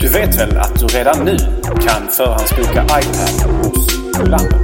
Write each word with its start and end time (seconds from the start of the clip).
Du 0.00 0.08
vet 0.08 0.40
väl 0.40 0.56
att 0.56 0.80
du 0.80 0.86
redan 0.86 1.24
nu 1.24 1.36
kan 1.66 2.08
förhandsboka 2.10 2.84
iPad 2.84 3.50
hos 3.50 3.98
Ulander? 4.20 4.60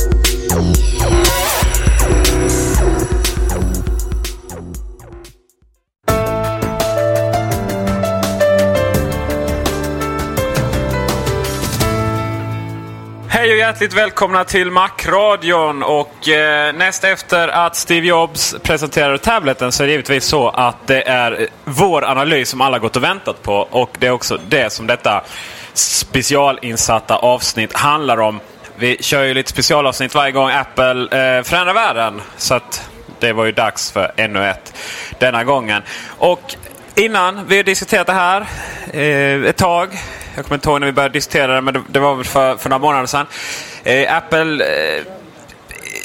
Hjärtligt 13.66 13.94
välkomna 13.94 14.44
till 14.44 14.70
Macradion. 14.70 15.82
Och 15.82 16.28
eh, 16.28 16.74
näst 16.74 17.04
efter 17.04 17.48
att 17.48 17.76
Steve 17.76 18.06
Jobs 18.06 18.56
presenterade 18.62 19.18
tableten 19.18 19.72
så 19.72 19.82
är 19.82 19.86
det 19.86 19.90
givetvis 19.90 20.24
så 20.24 20.48
att 20.48 20.86
det 20.86 21.08
är 21.08 21.48
vår 21.64 22.04
analys 22.04 22.48
som 22.48 22.60
alla 22.60 22.78
gått 22.78 22.96
och 22.96 23.02
väntat 23.02 23.42
på. 23.42 23.54
Och 23.54 23.90
det 23.98 24.06
är 24.06 24.10
också 24.10 24.38
det 24.48 24.72
som 24.72 24.86
detta 24.86 25.24
specialinsatta 25.74 27.16
avsnitt 27.16 27.72
handlar 27.72 28.20
om. 28.20 28.40
Vi 28.76 28.96
kör 29.00 29.22
ju 29.22 29.34
lite 29.34 29.50
specialavsnitt 29.50 30.14
varje 30.14 30.32
gång 30.32 30.50
Apple 30.50 31.00
eh, 31.00 31.42
förändrar 31.42 31.74
världen. 31.74 32.22
Så 32.36 32.54
att 32.54 32.90
det 33.20 33.32
var 33.32 33.44
ju 33.44 33.52
dags 33.52 33.90
för 33.90 34.12
ännu 34.16 34.48
ett 34.50 34.74
denna 35.18 35.44
gången. 35.44 35.82
Och 36.18 36.54
innan 36.94 37.46
vi 37.46 37.56
har 37.56 37.64
diskuterat 37.64 38.06
det 38.06 38.12
här 38.12 38.46
eh, 38.92 39.48
ett 39.50 39.56
tag. 39.56 39.88
Jag 40.36 40.44
kommer 40.44 40.54
inte 40.54 40.68
ihåg 40.68 40.80
när 40.80 40.86
vi 40.86 40.92
började 40.92 41.12
diskutera 41.12 41.54
det, 41.54 41.60
men 41.60 41.74
det, 41.74 41.82
det 41.88 42.00
var 42.00 42.14
väl 42.14 42.24
för, 42.24 42.56
för 42.56 42.70
några 42.70 42.78
månader 42.78 43.06
sedan. 43.06 43.26
Eh, 43.84 44.16
Apple 44.16 44.64
eh, 44.64 45.04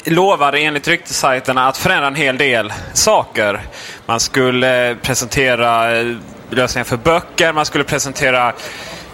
lovade 0.04 0.58
enligt 0.58 0.88
ryktessajterna 0.88 1.68
att 1.68 1.76
förändra 1.76 2.06
en 2.06 2.14
hel 2.14 2.38
del 2.38 2.72
saker. 2.92 3.60
Man 4.06 4.20
skulle 4.20 4.90
eh, 4.90 4.96
presentera 4.96 5.96
eh, 5.96 6.16
lösningar 6.50 6.84
för 6.84 6.96
böcker, 6.96 7.52
man 7.52 7.66
skulle 7.66 7.84
presentera 7.84 8.52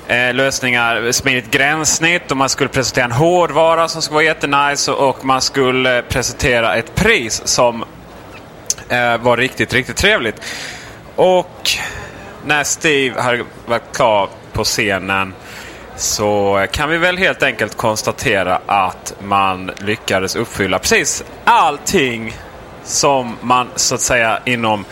eh, 0.09 0.35
lösningar, 0.35 1.13
smidigt 1.13 1.51
gränssnitt 1.51 2.31
och 2.31 2.37
man 2.37 2.49
skulle 2.49 2.69
presentera 2.69 3.05
en 3.05 3.13
hårdvara 3.13 3.89
som 3.89 4.03
skulle 4.03 4.15
vara 4.15 4.25
jättenice 4.25 4.93
och, 4.93 5.09
och 5.09 5.25
man 5.25 5.41
skulle 5.41 6.03
presentera 6.03 6.77
ett 6.77 6.95
pris 6.95 7.43
som 7.45 7.85
eh, 8.89 9.17
var 9.19 9.37
riktigt, 9.37 9.75
riktigt 9.75 9.97
trevligt. 9.97 10.43
Och 11.17 11.71
när 12.47 12.65
Steve 12.65 13.21
hade 13.21 13.45
varit 13.67 13.97
klar 13.97 14.29
på 14.59 14.65
scenen 14.65 15.35
så 15.97 16.67
kan 16.71 16.91
vi 16.91 16.99
väl 16.99 17.19
helt 17.19 17.43
enkelt 17.43 17.77
konstatera 17.77 18.61
att 18.67 19.15
man 19.21 19.71
lyckades 19.79 20.37
uppfylla 20.37 20.79
precis 20.79 21.25
allting 21.45 22.37
som 22.85 23.37
man 23.41 23.69
så 23.77 23.95
att 23.95 24.01
säga 24.01 24.41
inom 24.45 24.85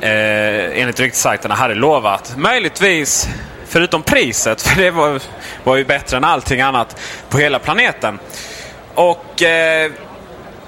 eh, 0.00 0.80
enligt 0.80 1.00
ryktessajterna 1.00 1.54
hade 1.54 1.74
lovat. 1.74 2.34
Möjligtvis 2.36 3.28
förutom 3.66 4.02
priset, 4.02 4.62
för 4.66 4.82
det 4.82 4.90
var, 4.90 5.20
var 5.64 5.76
ju 5.76 5.84
bättre 5.84 6.16
än 6.16 6.24
allting 6.24 6.60
annat 6.60 7.00
på 7.28 7.38
hela 7.38 7.58
planeten. 7.58 8.18
Och 8.94 9.42
eh, 9.42 9.92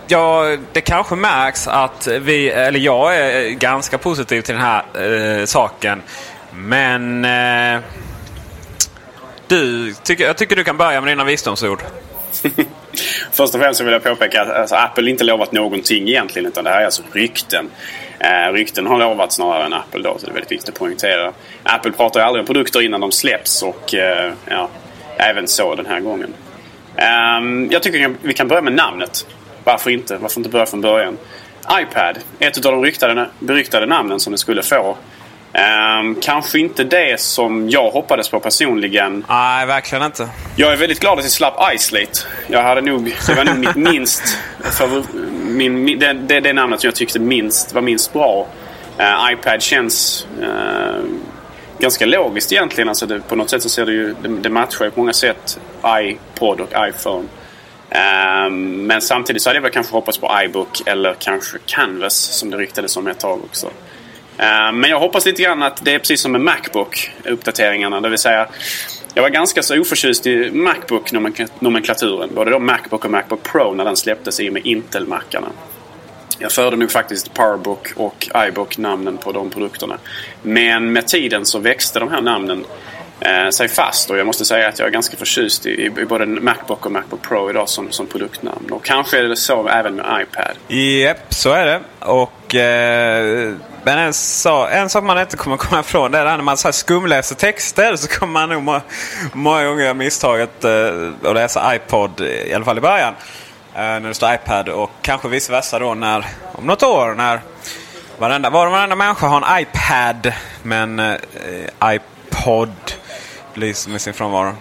Ja, 0.07 0.57
det 0.73 0.81
kanske 0.81 1.15
märks 1.15 1.69
att 1.69 2.07
vi, 2.07 2.51
eller 2.51 2.81
jag 2.81 3.17
är 3.17 3.51
ganska 3.51 3.99
positiv 3.99 4.43
till 4.43 4.55
den 4.55 4.65
här 4.65 4.83
eh, 5.41 5.45
saken. 5.45 6.03
Men 6.55 7.25
eh, 7.25 7.81
du, 9.53 9.95
tycker, 10.03 10.25
jag 10.25 10.37
tycker 10.37 10.57
du 10.57 10.65
kan 10.65 10.77
börja 10.77 11.01
med 11.01 11.11
dina 11.11 11.25
visdomsord. 11.25 11.83
Först 13.33 13.55
och 13.55 13.61
främst 13.61 13.79
så 13.79 13.85
vill 13.85 13.93
jag 13.93 14.03
påpeka 14.03 14.43
att 14.43 14.51
alltså, 14.51 14.77
Apple 14.77 15.11
inte 15.11 15.25
lovat 15.25 15.53
någonting 15.53 16.09
egentligen 16.09 16.49
utan 16.49 16.65
det 16.65 16.71
här 16.71 16.81
är 16.81 16.85
alltså 16.85 17.03
rykten. 17.13 17.71
Eh, 18.19 18.53
rykten 18.53 18.87
har 18.87 18.99
lovats 18.99 19.37
snarare 19.37 19.67
än 19.67 19.73
Apple 19.73 20.03
då 20.03 20.19
så 20.19 20.27
det 20.27 20.33
är 20.33 20.35
väldigt 20.35 20.53
viktigt 20.53 20.69
att 20.69 20.79
poängtera. 20.79 21.33
Apple 21.63 21.93
pratar 21.93 22.21
ju 22.21 22.27
aldrig 22.27 22.41
om 22.41 22.47
produkter 22.47 22.83
innan 22.83 23.01
de 23.01 23.13
släpps 23.13 23.63
och 23.63 23.95
eh, 23.95 24.33
ja, 24.49 24.69
även 25.17 25.49
så 25.49 25.75
den 25.75 25.87
här 25.87 26.01
gången. 26.01 26.35
Eh, 26.97 27.71
jag 27.71 27.83
tycker 27.83 28.15
vi 28.23 28.33
kan 28.33 28.49
börja 28.49 28.63
med 28.63 28.73
namnet. 28.73 29.27
Varför 29.65 29.91
inte? 29.91 30.17
Varför 30.17 30.41
inte 30.41 30.51
börja 30.51 30.67
från 30.67 30.81
början? 30.81 31.19
iPad, 31.81 32.19
ett 32.39 32.67
av 32.67 32.73
de 32.73 32.83
ryktade, 32.83 33.29
beryktade 33.39 33.87
namnen 33.87 34.21
som 34.21 34.33
det 34.33 34.39
skulle 34.39 34.63
få. 34.63 34.97
Ehm, 35.53 36.15
kanske 36.21 36.59
inte 36.59 36.85
det 36.85 37.21
som 37.21 37.71
jag 37.71 37.91
hoppades 37.91 38.29
på 38.29 38.41
personligen. 38.41 39.25
Nej, 39.29 39.67
verkligen 39.67 40.05
inte. 40.05 40.29
Jag 40.57 40.73
är 40.73 40.77
väldigt 40.77 41.01
glad 41.01 41.19
att 41.19 41.25
jag 41.25 41.33
slapp 41.33 41.75
Isolate. 41.75 42.13
Jag 42.47 42.63
hade 42.63 42.81
nog, 42.81 43.15
det 43.27 43.35
var 43.35 43.45
nog 43.45 43.57
mitt 43.57 43.77
minst... 43.93 44.39
För 44.61 45.03
min, 45.47 45.99
det, 45.99 46.13
det, 46.13 46.41
det 46.41 46.53
namnet 46.53 46.81
som 46.81 46.89
jag 46.89 46.95
tyckte 46.95 47.19
minst, 47.19 47.75
var 47.75 47.83
minst 47.83 48.13
bra. 48.13 48.47
Uh, 49.01 49.33
iPad 49.33 49.63
känns 49.63 50.27
uh, 50.43 51.05
ganska 51.79 52.07
logiskt 52.07 52.53
egentligen. 52.53 52.89
Alltså 52.89 53.07
det, 53.07 53.21
på 53.21 53.37
något 53.37 53.51
sätt 53.51 53.63
så 53.63 53.69
ser 53.69 53.87
det 53.87 53.93
ju... 53.93 54.15
Det, 54.23 54.29
det 54.29 54.51
matchar 54.51 54.85
ju 54.85 54.91
på 54.91 55.01
många 55.01 55.13
sätt 55.13 55.61
iPod 55.87 56.61
och 56.61 56.89
iPhone. 56.89 57.29
Um, 58.47 58.87
men 58.87 59.03
samtidigt 59.03 59.43
så 59.43 59.49
hade 59.49 59.57
jag 59.57 59.63
väl 59.63 59.73
kanske 59.73 59.93
hoppats 59.93 60.19
på 60.19 60.31
iBook 60.45 60.83
eller 60.87 61.15
kanske 61.19 61.59
Canvas 61.67 62.15
som 62.15 62.51
det 62.51 62.57
ryktades 62.57 62.97
om 62.97 63.07
ett 63.07 63.21
tag 63.21 63.41
också. 63.45 63.71
Eh, 64.43 64.73
men 64.73 64.91
jag 64.91 65.01
hoppas 65.01 65.27
lite 65.27 65.43
grann 65.43 65.63
att 65.63 65.85
det 65.85 65.95
är 65.95 65.99
precis 65.99 66.21
som 66.21 66.33
med 66.33 66.41
Macbook-uppdateringarna. 66.41 68.01
Det 68.01 68.09
vill 68.09 68.19
säga, 68.19 68.49
jag 69.15 69.23
var 69.23 69.31
ganska 69.31 69.63
så 69.63 69.81
oförtjust 69.81 70.27
i 70.27 70.51
Macbook-nomenklaturen. 70.51 72.35
Både 72.35 72.51
då 72.51 72.59
Macbook 72.59 73.05
och 73.05 73.11
Macbook 73.11 73.43
Pro 73.43 73.75
när 73.75 73.85
den 73.85 73.97
släpptes 73.97 74.41
i 74.41 74.49
och 74.49 74.53
med 74.53 74.67
Intel-mackarna. 74.67 75.49
Jag 76.39 76.53
förde 76.53 76.77
nog 76.77 76.91
faktiskt 76.91 77.35
Powerbook 77.35 77.93
och 77.97 78.29
iBook 78.49 78.79
namnen 78.79 79.19
på 79.19 79.33
de 79.33 79.51
produkterna. 79.51 79.99
Men 80.43 80.93
med 80.93 81.09
tiden 81.09 81.45
så 81.45 81.59
växte 81.59 81.99
de 81.99 82.09
här 82.09 82.21
namnen 82.21 82.65
eh, 83.25 83.51
sig 83.51 83.69
fast. 83.69 84.11
Och 84.11 84.19
jag 84.19 84.27
måste 84.27 84.45
säga 84.45 84.69
att 84.69 84.79
jag 84.79 84.89
är 84.89 84.93
ganska 84.93 85.17
förtjust 85.17 85.67
i, 85.67 85.71
i 85.71 86.05
både 86.09 86.27
Macbook 86.27 86.87
och 86.87 86.93
Macbook 86.93 87.23
Pro 87.23 87.51
idag 87.51 87.69
som, 87.69 87.93
som 87.93 88.07
produktnamn. 88.07 88.71
Och 88.71 88.85
kanske 88.85 89.19
är 89.19 89.23
det 89.23 89.37
så 89.37 89.69
även 89.69 89.95
med 89.95 90.23
iPad. 90.23 90.57
Japp, 90.69 91.17
yep, 91.19 91.19
så 91.29 91.53
är 91.53 91.67
det. 91.67 91.81
Och, 91.99 92.55
eh, 92.55 93.55
men 93.85 93.99
en, 93.99 94.13
så, 94.15 94.67
en 94.67 94.89
sak 94.89 95.05
man 95.05 95.19
inte 95.19 95.37
kommer 95.37 95.57
komma 95.57 95.81
ifrån 95.81 96.11
det 96.11 96.19
är 96.19 96.25
när 96.25 96.39
man 96.39 96.57
så 96.57 96.69
här 96.69 96.73
skumläser 96.73 97.35
texter 97.35 97.97
så 97.97 98.09
kommer 98.09 98.33
man 98.33 98.49
nog 98.49 98.63
må, 98.63 98.81
många 99.33 99.65
gånger 99.65 99.83
göra 99.83 99.95
misstaget 99.95 100.65
eh, 100.65 101.11
att 101.25 101.35
läsa 101.35 101.77
iPod, 101.77 102.21
i 102.21 102.55
alla 102.55 102.65
fall 102.65 102.79
i 102.79 102.81
början. 102.81 103.15
Eh, 103.75 103.81
när 103.81 104.01
det 104.01 104.15
står 104.15 104.35
iPad 104.35 104.69
och 104.69 104.91
kanske 105.03 105.29
vice 105.29 105.53
versa 105.53 105.79
då 105.79 105.95
när, 105.95 106.27
om 106.53 106.67
något 106.67 106.83
år 106.83 107.15
när 107.15 107.41
varenda, 108.19 108.51
var 108.51 108.67
och 108.67 108.73
varenda 108.73 108.97
människa 108.97 109.27
har 109.27 109.37
en 109.37 109.63
iPad 109.63 110.33
men 110.63 110.99
eh, 110.99 111.17
iPod 111.85 112.73
lyser 113.55 113.91
med 113.91 114.01
sin 114.01 114.15
frånvaro. 114.15 114.55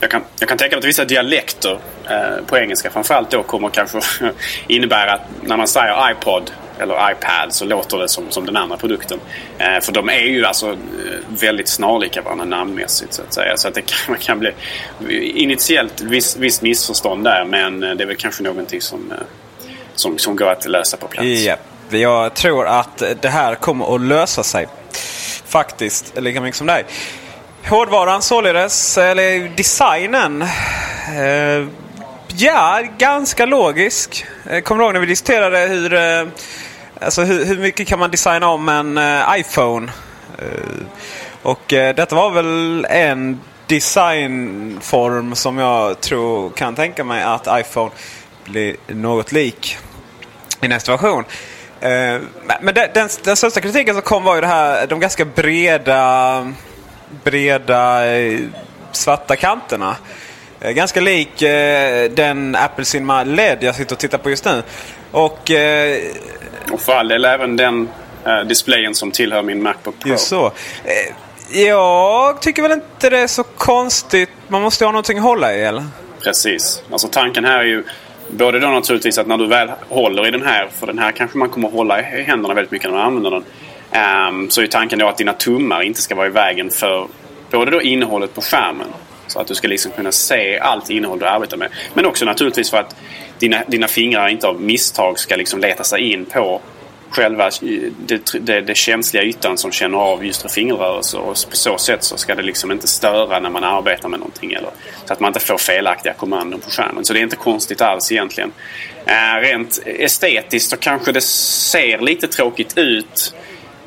Jag 0.00 0.10
kan, 0.10 0.22
jag 0.38 0.48
kan 0.48 0.58
tänka 0.58 0.76
mig 0.76 0.78
att 0.78 0.88
vissa 0.88 1.04
dialekter 1.04 1.78
eh, 2.10 2.44
på 2.46 2.58
engelska 2.58 2.90
framförallt 2.90 3.30
då 3.30 3.42
kommer 3.42 3.68
kanske 3.68 4.00
innebära 4.66 5.12
att 5.12 5.20
när 5.42 5.56
man 5.56 5.68
säger 5.68 6.10
iPod 6.10 6.50
eller 6.78 7.12
iPad 7.12 7.52
så 7.52 7.64
låter 7.64 7.98
det 7.98 8.08
som, 8.08 8.30
som 8.30 8.46
den 8.46 8.56
andra 8.56 8.76
produkten. 8.76 9.20
Eh, 9.58 9.80
för 9.80 9.92
de 9.92 10.08
är 10.08 10.20
ju 10.20 10.44
alltså 10.44 10.70
eh, 10.70 10.76
väldigt 11.28 11.68
snarlika 11.68 12.22
varandra 12.22 12.44
namnmässigt 12.44 13.12
så 13.12 13.22
att 13.22 13.34
säga. 13.34 13.56
Så 13.56 13.68
att 13.68 13.74
det 13.74 13.82
kan, 13.82 14.16
kan 14.20 14.38
bli 14.38 14.52
initiellt 15.30 16.00
visst 16.00 16.36
viss 16.36 16.62
missförstånd 16.62 17.24
där 17.24 17.44
men 17.44 17.82
eh, 17.82 17.90
det 17.90 18.04
är 18.04 18.06
väl 18.06 18.16
kanske 18.16 18.42
någonting 18.42 18.80
som, 18.80 19.12
eh, 19.12 19.18
som, 19.94 20.18
som 20.18 20.36
går 20.36 20.50
att 20.50 20.66
lösa 20.66 20.96
på 20.96 21.06
plats. 21.06 21.28
Ja, 21.28 21.56
jag 21.90 22.34
tror 22.34 22.66
att 22.66 23.02
det 23.20 23.28
här 23.28 23.54
kommer 23.54 23.94
att 23.94 24.00
lösa 24.00 24.42
sig. 24.42 24.66
Faktiskt, 25.44 26.20
lika 26.20 26.40
mycket 26.40 26.56
som 26.56 26.66
dig. 26.66 26.84
Hårdvaran 27.68 28.22
således, 28.22 28.98
eller 28.98 29.56
designen. 29.56 30.42
Eh, 30.42 31.68
ja, 32.36 32.82
ganska 32.98 33.46
logisk. 33.46 34.26
Eh, 34.50 34.60
kommer 34.60 34.78
du 34.78 34.84
ihåg 34.84 34.92
när 34.92 35.00
vi 35.00 35.06
diskuterade 35.06 35.58
hur, 35.58 35.94
eh, 35.94 36.26
alltså 37.00 37.22
hur, 37.22 37.44
hur, 37.44 37.58
mycket 37.58 37.88
kan 37.88 37.98
man 37.98 38.10
designa 38.10 38.48
om 38.48 38.68
en 38.68 38.98
eh, 38.98 39.38
iPhone? 39.38 39.92
Eh, 40.38 40.86
och 41.42 41.72
eh, 41.72 41.94
detta 41.94 42.14
var 42.14 42.30
väl 42.30 42.86
en 42.90 43.40
designform 43.66 45.34
som 45.34 45.58
jag 45.58 46.00
tror 46.00 46.50
kan 46.50 46.74
tänka 46.74 47.04
mig 47.04 47.22
att 47.22 47.48
iPhone 47.50 47.90
blir 48.44 48.76
något 48.86 49.32
lik 49.32 49.78
i 50.60 50.68
nästa 50.68 50.92
version. 50.92 51.24
Eh, 51.80 52.20
men 52.60 52.74
den, 52.74 52.88
den, 52.94 53.08
den 53.24 53.36
största 53.36 53.60
kritiken 53.60 53.94
som 53.94 54.02
kom 54.02 54.24
var 54.24 54.34
ju 54.34 54.40
det 54.40 54.46
här, 54.46 54.86
de 54.86 55.00
ganska 55.00 55.24
breda 55.24 56.52
breda 57.24 58.06
eh, 58.16 58.40
svarta 58.92 59.36
kanterna. 59.36 59.96
Eh, 60.60 60.70
ganska 60.70 61.00
lik 61.00 61.42
eh, 61.42 62.10
den 62.10 62.56
Apple 62.56 62.84
Cinema 62.84 63.24
LED 63.24 63.58
jag 63.60 63.74
sitter 63.74 63.94
och 63.94 63.98
tittar 63.98 64.18
på 64.18 64.30
just 64.30 64.44
nu. 64.44 64.62
Och, 65.10 65.50
och 66.72 66.80
för 66.80 66.92
all 66.92 67.08
del 67.08 67.24
även 67.24 67.56
den 67.56 67.88
displayen 68.46 68.94
som 68.94 69.10
tillhör 69.10 69.42
min 69.42 69.62
Macbook 69.62 69.98
Pro. 70.00 70.10
Just 70.10 70.28
så. 70.28 70.52
Jag 71.52 72.42
tycker 72.42 72.62
väl 72.62 72.72
inte 72.72 73.10
det 73.10 73.18
är 73.18 73.26
så 73.26 73.42
konstigt. 73.42 74.30
Man 74.48 74.62
måste 74.62 74.84
ha 74.84 74.92
någonting 74.92 75.18
att 75.18 75.24
hålla 75.24 75.54
i 75.54 75.64
eller? 75.64 75.84
Precis. 76.20 76.82
Alltså 76.92 77.08
tanken 77.08 77.44
här 77.44 77.58
är 77.58 77.64
ju 77.64 77.84
både 78.30 78.60
då 78.60 78.68
naturligtvis 78.68 79.18
att 79.18 79.26
när 79.26 79.38
du 79.38 79.46
väl 79.46 79.70
håller 79.88 80.28
i 80.28 80.30
den 80.30 80.42
här, 80.42 80.68
för 80.78 80.86
den 80.86 80.98
här 80.98 81.12
kanske 81.12 81.38
man 81.38 81.48
kommer 81.48 81.68
att 81.68 81.74
hålla 81.74 82.00
i 82.00 82.22
händerna 82.22 82.54
väldigt 82.54 82.70
mycket 82.70 82.90
när 82.90 82.96
man 82.96 83.06
använder 83.06 83.30
den. 83.30 83.44
Um, 83.92 84.50
så 84.50 84.62
är 84.62 84.66
tanken 84.66 84.98
då 84.98 85.08
att 85.08 85.18
dina 85.18 85.32
tummar 85.32 85.82
inte 85.82 86.02
ska 86.02 86.14
vara 86.14 86.26
i 86.26 86.30
vägen 86.30 86.70
för 86.70 87.08
både 87.50 87.70
då 87.70 87.82
innehållet 87.82 88.34
på 88.34 88.40
skärmen. 88.40 88.88
Så 89.26 89.40
att 89.40 89.46
du 89.46 89.54
ska 89.54 89.68
liksom 89.68 89.92
kunna 89.92 90.12
se 90.12 90.58
allt 90.58 90.90
innehåll 90.90 91.18
du 91.18 91.26
arbetar 91.26 91.56
med. 91.56 91.68
Men 91.94 92.06
också 92.06 92.24
naturligtvis 92.24 92.70
för 92.70 92.78
att 92.78 92.96
dina, 93.38 93.62
dina 93.66 93.88
fingrar 93.88 94.28
inte 94.28 94.46
av 94.46 94.60
misstag 94.60 95.18
ska 95.18 95.36
liksom 95.36 95.60
leta 95.60 95.84
sig 95.84 96.12
in 96.12 96.24
på 96.24 96.60
själva 97.10 97.46
eh, 97.46 97.50
det, 98.06 98.32
det, 98.40 98.60
det 98.60 98.74
känsliga 98.74 99.22
ytan 99.22 99.58
som 99.58 99.72
känner 99.72 99.98
av 99.98 100.24
just 100.26 100.52
fingerrörelser. 100.52 101.18
Och 101.18 101.36
på 101.50 101.56
så 101.56 101.78
sätt 101.78 102.04
så 102.04 102.16
ska 102.16 102.34
det 102.34 102.42
liksom 102.42 102.72
inte 102.72 102.86
störa 102.86 103.40
när 103.40 103.50
man 103.50 103.64
arbetar 103.64 104.08
med 104.08 104.18
någonting. 104.18 104.52
Eller, 104.52 104.70
så 105.04 105.12
att 105.12 105.20
man 105.20 105.28
inte 105.28 105.40
får 105.40 105.58
felaktiga 105.58 106.12
kommandon 106.12 106.60
på 106.60 106.70
skärmen. 106.70 107.04
Så 107.04 107.12
det 107.12 107.18
är 107.18 107.22
inte 107.22 107.36
konstigt 107.36 107.80
alls 107.80 108.12
egentligen. 108.12 108.52
Äh, 109.06 109.40
rent 109.40 109.78
estetiskt 109.86 110.70
så 110.70 110.76
kanske 110.76 111.12
det 111.12 111.20
ser 111.20 111.98
lite 111.98 112.28
tråkigt 112.28 112.78
ut. 112.78 113.34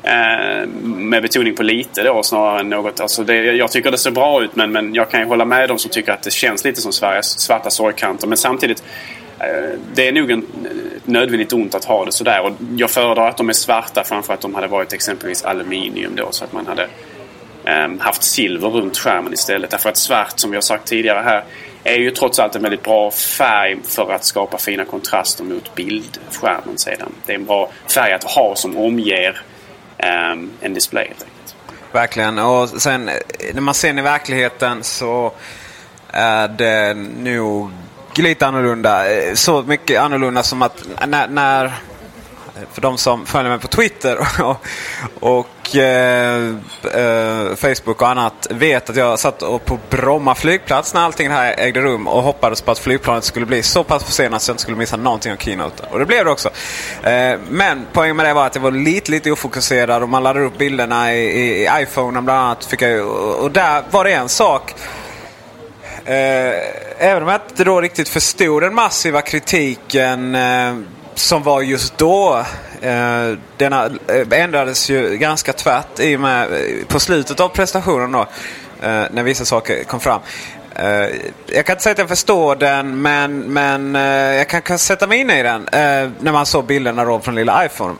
Eh, 0.02 0.66
med 0.82 1.22
betoning 1.22 1.56
på 1.56 1.62
lite 1.62 2.02
då 2.02 2.22
snarare 2.22 2.60
än 2.60 2.70
något. 2.70 3.00
Alltså 3.00 3.24
det, 3.24 3.34
jag 3.34 3.70
tycker 3.70 3.90
det 3.90 3.98
ser 3.98 4.10
bra 4.10 4.42
ut 4.42 4.56
men, 4.56 4.72
men 4.72 4.94
jag 4.94 5.10
kan 5.10 5.20
ju 5.20 5.26
hålla 5.26 5.44
med 5.44 5.68
de 5.68 5.78
som 5.78 5.90
tycker 5.90 6.12
att 6.12 6.22
det 6.22 6.30
känns 6.30 6.64
lite 6.64 6.80
som 6.80 6.92
Sveriges 6.92 7.40
svarta 7.40 7.70
sorgkanter. 7.70 8.26
Men 8.26 8.38
samtidigt, 8.38 8.82
eh, 9.38 9.78
det 9.94 10.08
är 10.08 10.12
nog 10.12 10.30
en, 10.30 10.46
nödvändigt 11.04 11.52
ont 11.52 11.74
att 11.74 11.84
ha 11.84 12.04
det 12.04 12.12
sådär. 12.12 12.42
Och 12.42 12.52
jag 12.76 12.90
föredrar 12.90 13.28
att 13.28 13.36
de 13.36 13.48
är 13.48 13.52
svarta 13.52 14.04
framför 14.04 14.34
att 14.34 14.40
de 14.40 14.54
hade 14.54 14.66
varit 14.66 14.92
exempelvis 14.92 15.44
aluminium 15.44 16.16
då 16.16 16.28
så 16.30 16.44
att 16.44 16.52
man 16.52 16.66
hade 16.66 16.88
ehm, 17.64 17.98
haft 17.98 18.22
silver 18.22 18.68
runt 18.68 18.98
skärmen 18.98 19.32
istället. 19.32 19.70
Därför 19.70 19.88
att 19.88 19.96
svart 19.96 20.32
som 20.40 20.54
jag 20.54 20.64
sagt 20.64 20.88
tidigare 20.88 21.22
här 21.24 21.44
är 21.84 21.96
ju 21.96 22.10
trots 22.10 22.38
allt 22.38 22.56
en 22.56 22.62
väldigt 22.62 22.82
bra 22.82 23.10
färg 23.10 23.78
för 23.84 24.12
att 24.12 24.24
skapa 24.24 24.58
fina 24.58 24.84
kontraster 24.84 25.44
mot 25.44 25.74
bildskärmen 25.74 26.78
sedan. 26.78 27.12
Det 27.26 27.32
är 27.32 27.36
en 27.36 27.44
bra 27.44 27.70
färg 27.94 28.12
att 28.12 28.24
ha 28.24 28.56
som 28.56 28.76
omger 28.76 29.42
Ehm, 30.02 30.50
en 30.60 30.74
display 30.74 31.06
helt 31.08 31.22
enkelt. 31.22 31.54
Verkligen. 31.92 32.38
Och 32.38 32.68
sen 32.68 33.10
när 33.54 33.60
man 33.60 33.74
ser 33.74 33.88
den 33.88 33.98
i 33.98 34.02
verkligheten 34.02 34.84
så 34.84 35.32
är 36.12 36.48
det 36.48 36.94
nog 36.94 37.70
lite 38.14 38.46
annorlunda. 38.46 39.12
Eh, 39.12 39.34
så 39.34 39.62
mycket 39.62 40.00
annorlunda 40.00 40.42
som 40.42 40.62
att 40.62 40.84
när, 41.06 41.28
när 41.28 41.72
Eh, 42.60 42.66
för 42.72 42.80
de 42.80 42.98
som 42.98 43.26
följer 43.26 43.50
mig 43.50 43.60
på 43.60 43.68
Twitter 43.68 44.18
och, 44.42 44.66
och 45.20 45.76
eh, 45.76 46.54
eh, 46.94 47.54
Facebook 47.54 48.02
och 48.02 48.08
annat 48.08 48.46
vet 48.50 48.90
att 48.90 48.96
jag 48.96 49.18
satt 49.18 49.38
på 49.38 49.78
Bromma 49.90 50.34
flygplats 50.34 50.94
när 50.94 51.00
allting 51.00 51.30
här 51.30 51.54
ägde 51.58 51.80
rum 51.80 52.08
och 52.08 52.22
hoppades 52.22 52.62
på 52.62 52.70
att 52.70 52.78
flygplanet 52.78 53.24
skulle 53.24 53.46
bli 53.46 53.62
så 53.62 53.84
pass 53.84 54.04
försenat 54.04 54.42
att 54.42 54.48
jag 54.48 54.52
inte 54.52 54.62
skulle 54.62 54.76
missa 54.76 54.96
någonting 54.96 55.32
av 55.32 55.36
keynoten. 55.36 55.86
Och 55.90 55.98
det 55.98 56.06
blev 56.06 56.24
det 56.24 56.30
också. 56.30 56.50
Eh, 57.02 57.38
men 57.50 57.86
poängen 57.92 58.16
med 58.16 58.26
det 58.26 58.34
var 58.34 58.46
att 58.46 58.54
jag 58.54 58.62
var 58.62 58.70
lite, 58.70 59.10
lite 59.10 59.30
ofokuserad 59.30 60.02
och 60.02 60.08
man 60.08 60.22
laddade 60.22 60.46
upp 60.46 60.58
bilderna 60.58 61.14
i, 61.14 61.18
i, 61.18 61.64
i 61.64 61.68
iPhone 61.82 62.20
bland 62.20 62.40
annat. 62.40 62.64
Fick 62.64 62.82
jag, 62.82 63.06
och 63.42 63.50
där 63.50 63.82
var 63.90 64.04
det 64.04 64.12
en 64.12 64.28
sak. 64.28 64.74
Eh, 66.04 66.54
även 66.98 67.22
om 67.22 67.28
jag 67.28 67.40
inte 67.50 67.64
då 67.64 67.80
riktigt 67.80 68.08
förstod 68.08 68.62
den 68.62 68.74
massiva 68.74 69.22
kritiken 69.22 70.34
eh, 70.34 70.74
som 71.20 71.42
var 71.42 71.62
just 71.62 71.98
då. 71.98 72.44
Eh, 72.80 73.32
denna 73.56 73.86
eh, 73.86 74.42
ändrades 74.42 74.90
ju 74.90 75.16
ganska 75.16 75.52
tvärt 75.52 76.00
i 76.00 76.16
och 76.16 76.20
med 76.20 76.52
eh, 76.52 76.86
på 76.86 77.00
slutet 77.00 77.40
av 77.40 77.48
prestationen 77.48 78.12
då. 78.12 78.20
Eh, 78.82 79.04
när 79.10 79.22
vissa 79.22 79.44
saker 79.44 79.84
kom 79.84 80.00
fram. 80.00 80.20
Eh, 80.74 81.08
jag 81.46 81.66
kan 81.66 81.72
inte 81.72 81.82
säga 81.82 81.92
att 81.92 81.98
jag 81.98 82.08
förstår 82.08 82.56
den 82.56 83.02
men, 83.02 83.38
men 83.38 83.96
eh, 83.96 84.02
jag 84.36 84.48
kan, 84.48 84.62
kan 84.62 84.78
sätta 84.78 85.06
mig 85.06 85.18
in 85.18 85.30
i 85.30 85.42
den. 85.42 85.68
Eh, 85.68 86.10
när 86.20 86.32
man 86.32 86.46
såg 86.46 86.64
bilderna 86.64 87.04
då 87.04 87.20
från 87.20 87.34
lilla 87.34 87.66
iPhone 87.66 87.94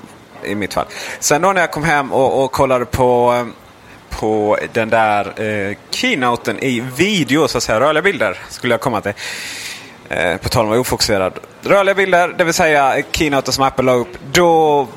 i 0.45 0.55
mitt 0.55 0.75
fall. 0.75 0.87
Sen 1.21 1.43
då 1.43 1.53
när 1.53 1.61
jag 1.61 1.71
kom 1.71 1.85
hem 1.85 2.12
och, 2.12 2.45
och 2.45 2.53
kollade 2.53 2.85
på 2.85 3.47
på 4.11 4.59
den 4.73 4.91
där 4.91 5.43
eh, 5.43 5.77
keynoten 5.91 6.59
i 6.59 6.81
video, 6.81 7.49
så 7.49 7.59
att 7.59 7.65
säga, 7.65 7.81
rörliga 7.81 8.03
bilder 8.03 8.39
skulle 8.49 8.75
jag 8.75 8.81
komma 8.81 9.00
till. 9.00 9.12
Eh, 10.11 10.37
på 10.37 10.49
tal 10.49 10.61
om 10.61 10.67
att 10.67 10.71
vara 10.71 10.81
ofokuserad. 10.81 11.33
Rörliga 11.62 11.95
bilder, 11.95 12.35
det 12.38 12.45
vill 12.45 12.55
säga 12.55 13.02
keynote 13.12 13.52
som 13.52 13.64
Apple 13.64 13.85
la 13.85 13.93
upp. 13.93 14.09
Då, 14.33 14.88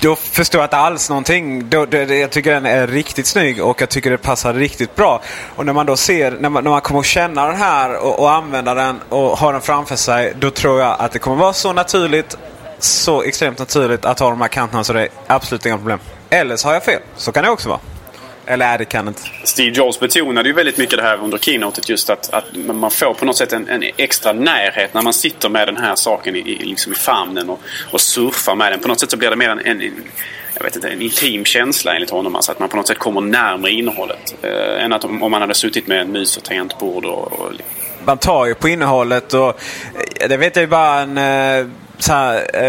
då 0.00 0.16
förstår 0.16 0.60
jag 0.60 0.66
inte 0.66 0.76
alls 0.76 1.08
någonting. 1.08 1.68
Då, 1.68 1.86
då, 1.86 1.96
jag 1.96 2.30
tycker 2.30 2.52
den 2.52 2.66
är 2.66 2.86
riktigt 2.86 3.26
snygg 3.26 3.62
och 3.62 3.80
jag 3.80 3.88
tycker 3.88 4.10
det 4.10 4.18
passar 4.18 4.54
riktigt 4.54 4.96
bra. 4.96 5.22
Och 5.56 5.66
när 5.66 5.72
man 5.72 5.86
då 5.86 5.96
ser, 5.96 6.30
när 6.30 6.48
man, 6.48 6.64
när 6.64 6.70
man 6.70 6.80
kommer 6.80 7.00
att 7.00 7.06
känna 7.06 7.46
den 7.46 7.56
här 7.56 7.96
och, 7.96 8.18
och 8.18 8.32
använda 8.32 8.74
den 8.74 9.00
och 9.08 9.38
ha 9.38 9.52
den 9.52 9.60
framför 9.60 9.96
sig. 9.96 10.32
Då 10.38 10.50
tror 10.50 10.80
jag 10.80 10.96
att 10.98 11.12
det 11.12 11.18
kommer 11.18 11.36
vara 11.36 11.52
så 11.52 11.72
naturligt, 11.72 12.38
så 12.78 13.22
extremt 13.22 13.58
naturligt 13.58 14.04
att 14.04 14.18
ha 14.18 14.30
de 14.30 14.40
här 14.40 14.48
kanterna 14.48 14.84
så 14.84 14.92
det 14.92 15.00
är 15.00 15.08
absolut 15.26 15.66
inga 15.66 15.76
problem. 15.76 15.98
Eller 16.30 16.56
så 16.56 16.68
har 16.68 16.74
jag 16.74 16.84
fel. 16.84 17.00
Så 17.16 17.32
kan 17.32 17.44
det 17.44 17.50
också 17.50 17.68
vara. 17.68 17.80
Eller 18.46 18.74
är 18.74 18.78
det 18.78 18.94
inte. 18.94 19.22
Steve 19.44 19.76
Jobs 19.76 20.00
betonade 20.00 20.48
ju 20.48 20.54
väldigt 20.54 20.78
mycket 20.78 20.98
det 20.98 21.02
här 21.02 21.16
under 21.16 21.38
keynotet. 21.38 21.88
Just 21.88 22.10
att, 22.10 22.30
att 22.34 22.44
man 22.56 22.90
får 22.90 23.14
på 23.14 23.24
något 23.24 23.36
sätt 23.36 23.52
en, 23.52 23.68
en, 23.68 23.82
extra 23.96 24.32
närhet 24.32 24.94
när 24.94 25.02
man 25.02 25.12
sitter 25.12 25.48
med 25.48 25.68
den 25.68 25.76
här 25.76 25.94
saken 25.94 26.36
i, 26.36 26.38
i, 26.38 26.64
liksom 26.64 26.92
i 26.92 26.94
famnen 26.94 27.50
och, 27.50 27.60
och 27.90 28.00
surfar 28.00 28.54
med 28.54 28.72
den. 28.72 28.80
På 28.80 28.88
något 28.88 29.00
sätt 29.00 29.10
så 29.10 29.16
blir 29.16 29.30
det 29.30 29.36
mer 29.36 29.48
en, 29.48 29.58
en 29.58 29.92
jag 30.54 30.64
vet 30.64 30.76
inte, 30.76 30.88
en 30.88 31.02
intim 31.02 31.44
känsla 31.44 31.94
enligt 31.94 32.10
honom. 32.10 32.36
Alltså 32.36 32.52
att 32.52 32.58
man 32.58 32.68
på 32.68 32.76
något 32.76 32.86
sätt 32.86 32.98
kommer 32.98 33.20
närmare 33.20 33.70
innehållet. 33.70 34.34
Eh, 34.42 34.84
än 34.84 34.92
att 34.92 35.04
om, 35.04 35.22
om 35.22 35.30
man 35.30 35.40
hade 35.40 35.54
suttit 35.54 35.86
med 35.86 36.00
en 36.00 36.12
mus 36.12 36.36
och 36.36 36.44
tangentbord. 36.44 37.04
Och, 37.04 37.32
och... 37.32 37.52
Man 38.04 38.18
tar 38.18 38.46
ju 38.46 38.54
på 38.54 38.68
innehållet 38.68 39.34
och 39.34 39.48
eh, 40.20 40.28
det 40.28 40.36
vet 40.36 40.56
jag 40.56 40.60
ju 40.60 40.66
bara 40.66 41.00
en 41.00 41.18
eh, 41.18 41.66
så 41.98 42.12
här, 42.12 42.64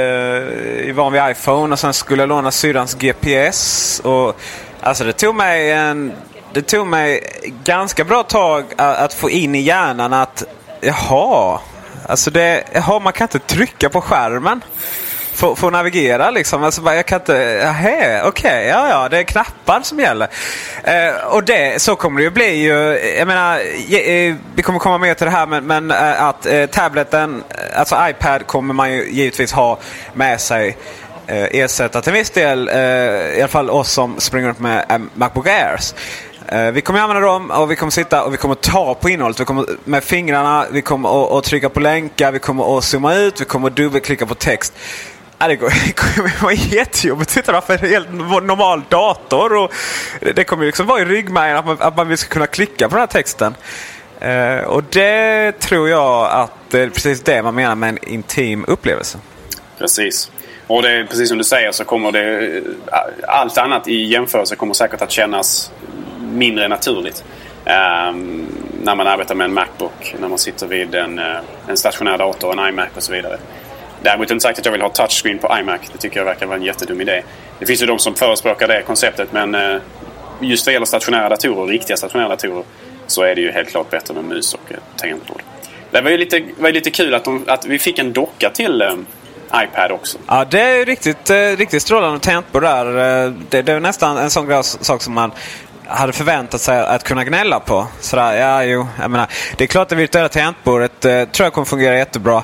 eh, 0.88 0.94
van 0.94 1.14
vid 1.14 1.22
iPhone 1.32 1.74
och 1.74 1.80
sen 1.80 1.94
skulle 1.94 2.22
jag 2.22 2.30
låna 2.30 2.52
syrrans 2.52 2.94
GPS. 2.94 4.00
Och 4.00 4.42
Alltså 4.84 5.04
det 5.04 5.14
tog 5.14 5.36
mig 5.36 5.72
en... 5.72 6.14
Det 6.54 6.62
tog 6.62 6.88
mig 6.88 7.24
ganska 7.64 8.04
bra 8.04 8.24
tag 8.24 8.66
att, 8.78 8.98
att 8.98 9.14
få 9.14 9.30
in 9.30 9.56
i 9.56 9.60
hjärnan 9.60 10.14
att 10.14 10.44
jaha, 10.82 11.60
alltså 12.08 12.32
det, 12.32 12.64
jaha, 12.74 13.00
man 13.00 13.14
kan 13.14 13.26
inte 13.26 13.40
trycka 13.40 13.90
på 13.90 14.02
skärmen. 14.02 14.62
få, 15.34 15.56
få 15.56 15.70
navigera 15.70 16.32
liksom. 16.32 16.64
Alltså, 16.64 16.94
jag 16.94 17.06
kan 17.06 17.20
inte... 17.20 17.34
Okej, 17.70 18.22
okay, 18.24 18.68
ja 18.68 18.90
ja, 18.90 19.10
det 19.10 19.18
är 19.18 19.24
knappar 19.24 19.82
som 19.82 20.00
gäller. 20.00 20.28
Eh, 20.84 21.26
och 21.26 21.44
det, 21.44 21.82
så 21.82 21.96
kommer 21.96 22.18
det 22.20 22.24
ju 22.24 22.32
bli 22.32 22.56
ju. 22.56 22.74
Jag 23.18 23.28
menar, 23.28 23.58
eh, 23.58 24.36
vi 24.56 24.62
kommer 24.64 24.80
komma 24.80 24.98
mer 24.98 25.14
till 25.14 25.26
det 25.26 25.32
här 25.32 25.46
men, 25.46 25.66
men 25.66 25.92
eh, 25.92 26.24
att 26.24 26.46
eh, 26.46 26.66
tableten, 26.66 27.44
alltså 27.76 27.96
iPad 28.10 28.48
kommer 28.48 28.74
man 28.74 28.92
ju 28.92 29.10
givetvis 29.10 29.52
ha 29.52 29.80
med 30.14 30.42
sig 30.42 30.78
Eh, 31.28 31.44
ersätta 31.52 32.02
till 32.02 32.14
viss 32.14 32.30
del, 32.30 32.70
eh, 32.70 32.76
i 32.76 33.40
alla 33.40 33.48
fall 33.48 33.70
oss 33.70 33.92
som 33.92 34.20
springer 34.20 34.48
runt 34.48 34.60
med 34.60 34.86
eh, 34.90 35.00
Macbook 35.14 35.48
Airs. 35.48 35.94
Eh, 36.48 36.72
vi 36.72 36.82
kommer 36.82 37.00
använda 37.00 37.28
dem 37.28 37.52
och 37.52 37.72
vi 37.72 37.76
kommer 37.76 37.92
sitta 37.92 38.24
och 38.24 38.34
vi 38.34 38.38
kommer 38.38 38.56
ta 38.56 38.96
på 38.96 39.10
innehållet. 39.10 39.40
Vi 39.40 39.46
kommer 39.46 39.66
med 39.84 40.04
fingrarna, 40.04 40.66
vi 40.72 40.82
kommer 40.82 41.38
att 41.38 41.44
trycka 41.44 41.70
på 41.70 41.80
länkar, 41.80 42.32
vi 42.32 42.40
kommer 42.40 42.78
att 42.78 42.84
zooma 42.84 43.16
ut, 43.16 43.42
vi 43.42 43.46
kommer 43.46 43.68
att 43.68 43.76
dubbelklicka 43.76 44.26
på 44.26 44.36
text. 44.36 44.74
det, 45.38 45.48
det 45.86 45.94
kommer 45.96 46.42
vara 46.42 46.54
jättejobbigt 46.54 47.30
att 47.30 47.34
sitta 47.34 47.62
för 47.62 47.74
en 47.74 47.90
helt 47.90 48.14
normal 48.14 48.82
dator. 48.90 49.56
Och 49.56 49.72
det 50.36 50.44
kommer 50.44 50.66
liksom 50.66 50.88
vara 50.88 51.02
i 51.02 51.06
ryggmärgen 51.06 51.58
att 51.58 51.66
man, 51.66 51.78
att 51.80 51.98
man 51.98 52.18
ska 52.18 52.30
kunna 52.30 52.48
klicka 52.48 52.90
på 52.90 52.96
den 52.96 53.02
här 53.02 53.08
texten. 53.08 53.56
Eh, 54.20 54.64
och 54.64 54.84
det 54.84 55.52
tror 55.60 55.90
jag 55.90 56.32
att 56.32 56.52
det 56.70 56.80
är 56.80 56.90
precis 56.90 57.22
det 57.22 57.44
man 57.44 57.56
menar 57.56 57.76
med 57.76 57.90
en 57.90 58.10
intim 58.10 58.66
upplevelse. 58.68 59.18
Precis. 59.78 60.32
Och 60.68 60.82
det 60.82 60.90
är 60.90 61.06
precis 61.06 61.30
som 61.30 61.38
du 61.38 61.44
säger 61.44 61.72
så 61.72 61.84
kommer 61.84 62.12
det... 62.12 62.58
Eh, 62.58 62.64
allt 63.28 63.58
annat 63.58 63.88
i 63.88 64.04
jämförelse 64.04 64.56
kommer 64.56 64.74
säkert 64.74 65.02
att 65.02 65.12
kännas 65.12 65.72
mindre 66.34 66.68
naturligt. 66.68 67.24
Um, 67.66 68.48
när 68.84 68.96
man 68.96 69.08
arbetar 69.08 69.36
med 69.36 69.46
en 69.46 69.54
Macbook, 69.54 70.16
när 70.20 70.28
man 70.28 70.38
sitter 70.38 70.68
vid 70.68 70.96
en, 70.96 71.20
eh, 71.20 71.38
en 71.68 71.78
stationär 71.78 72.18
dator, 72.18 72.60
en 72.60 72.70
iMac 72.70 72.88
och 72.96 73.04
så 73.04 73.12
vidare. 73.12 73.38
Däremot 74.02 74.32
inte 74.32 74.44
sagt 74.44 74.60
att 74.60 74.66
jag 74.66 74.72
vill 74.72 74.82
ha 74.82 74.90
touchscreen 74.90 75.40
på 75.40 75.58
iMac. 75.60 75.82
Det 75.92 75.98
tycker 75.98 76.18
jag 76.18 76.26
verkar 76.26 76.46
vara 76.46 76.58
en 76.58 76.64
jättedum 76.64 77.02
idé. 77.02 77.24
Det 77.60 77.66
finns 77.66 77.82
ju 77.82 77.86
de 77.86 78.00
som 78.00 78.16
förespråkar 78.16 78.68
det 78.68 78.82
konceptet 78.82 79.32
men 79.32 79.56
eh, 79.56 79.78
just 80.42 80.66
vad 80.66 80.74
gäller 80.74 80.86
stationära 80.86 81.30
datorer, 81.30 81.68
riktiga 81.68 81.98
stationära 81.98 82.30
datorer, 82.30 82.64
så 83.08 83.22
är 83.22 83.36
det 83.36 83.42
ju 83.42 83.52
helt 83.52 83.70
klart 83.70 83.90
bättre 83.90 84.14
med 84.14 84.24
mus 84.24 84.54
och 84.54 84.72
tangentbord. 84.98 85.42
Det 85.92 86.02
var 86.02 86.12
ju 86.12 86.18
lite, 86.18 86.44
var 86.58 86.70
ju 86.70 86.74
lite 86.74 86.92
kul 86.92 87.14
att, 87.14 87.24
de, 87.24 87.44
att 87.48 87.66
vi 87.66 87.80
fick 87.80 88.00
en 88.00 88.14
docka 88.14 88.50
till 88.50 88.84
iPad 89.56 89.92
också. 89.92 90.18
Ja, 90.28 90.46
det 90.46 90.62
är 90.62 90.86
riktigt, 90.86 91.30
eh, 91.30 91.36
riktigt 91.36 91.82
strålande 91.82 92.20
tangentbord 92.20 92.62
där. 92.62 92.86
Eh, 93.26 93.34
det, 93.50 93.62
det 93.62 93.72
är 93.72 93.80
nästan 93.80 94.18
en 94.18 94.30
sån 94.30 94.64
sak 94.64 95.02
som 95.02 95.14
man 95.14 95.32
hade 95.88 96.14
förväntat 96.14 96.62
sig 96.62 96.80
att 96.80 97.04
kunna 97.04 97.24
gnälla 97.24 97.60
på. 97.60 97.88
Sådär, 98.00 98.34
ja, 98.34 98.64
jo, 98.64 98.88
jag 99.02 99.12
menar, 99.12 99.28
det 99.58 99.64
är 99.64 99.68
klart 99.68 99.82
att 99.82 99.90
det 99.90 99.96
virtuella 99.96 100.30
tangentbordet 100.30 101.06
eh, 101.06 101.24
tror 101.26 101.46
jag 101.46 101.54
kommer 101.54 101.66
fungera 101.66 101.98
jättebra. 101.98 102.44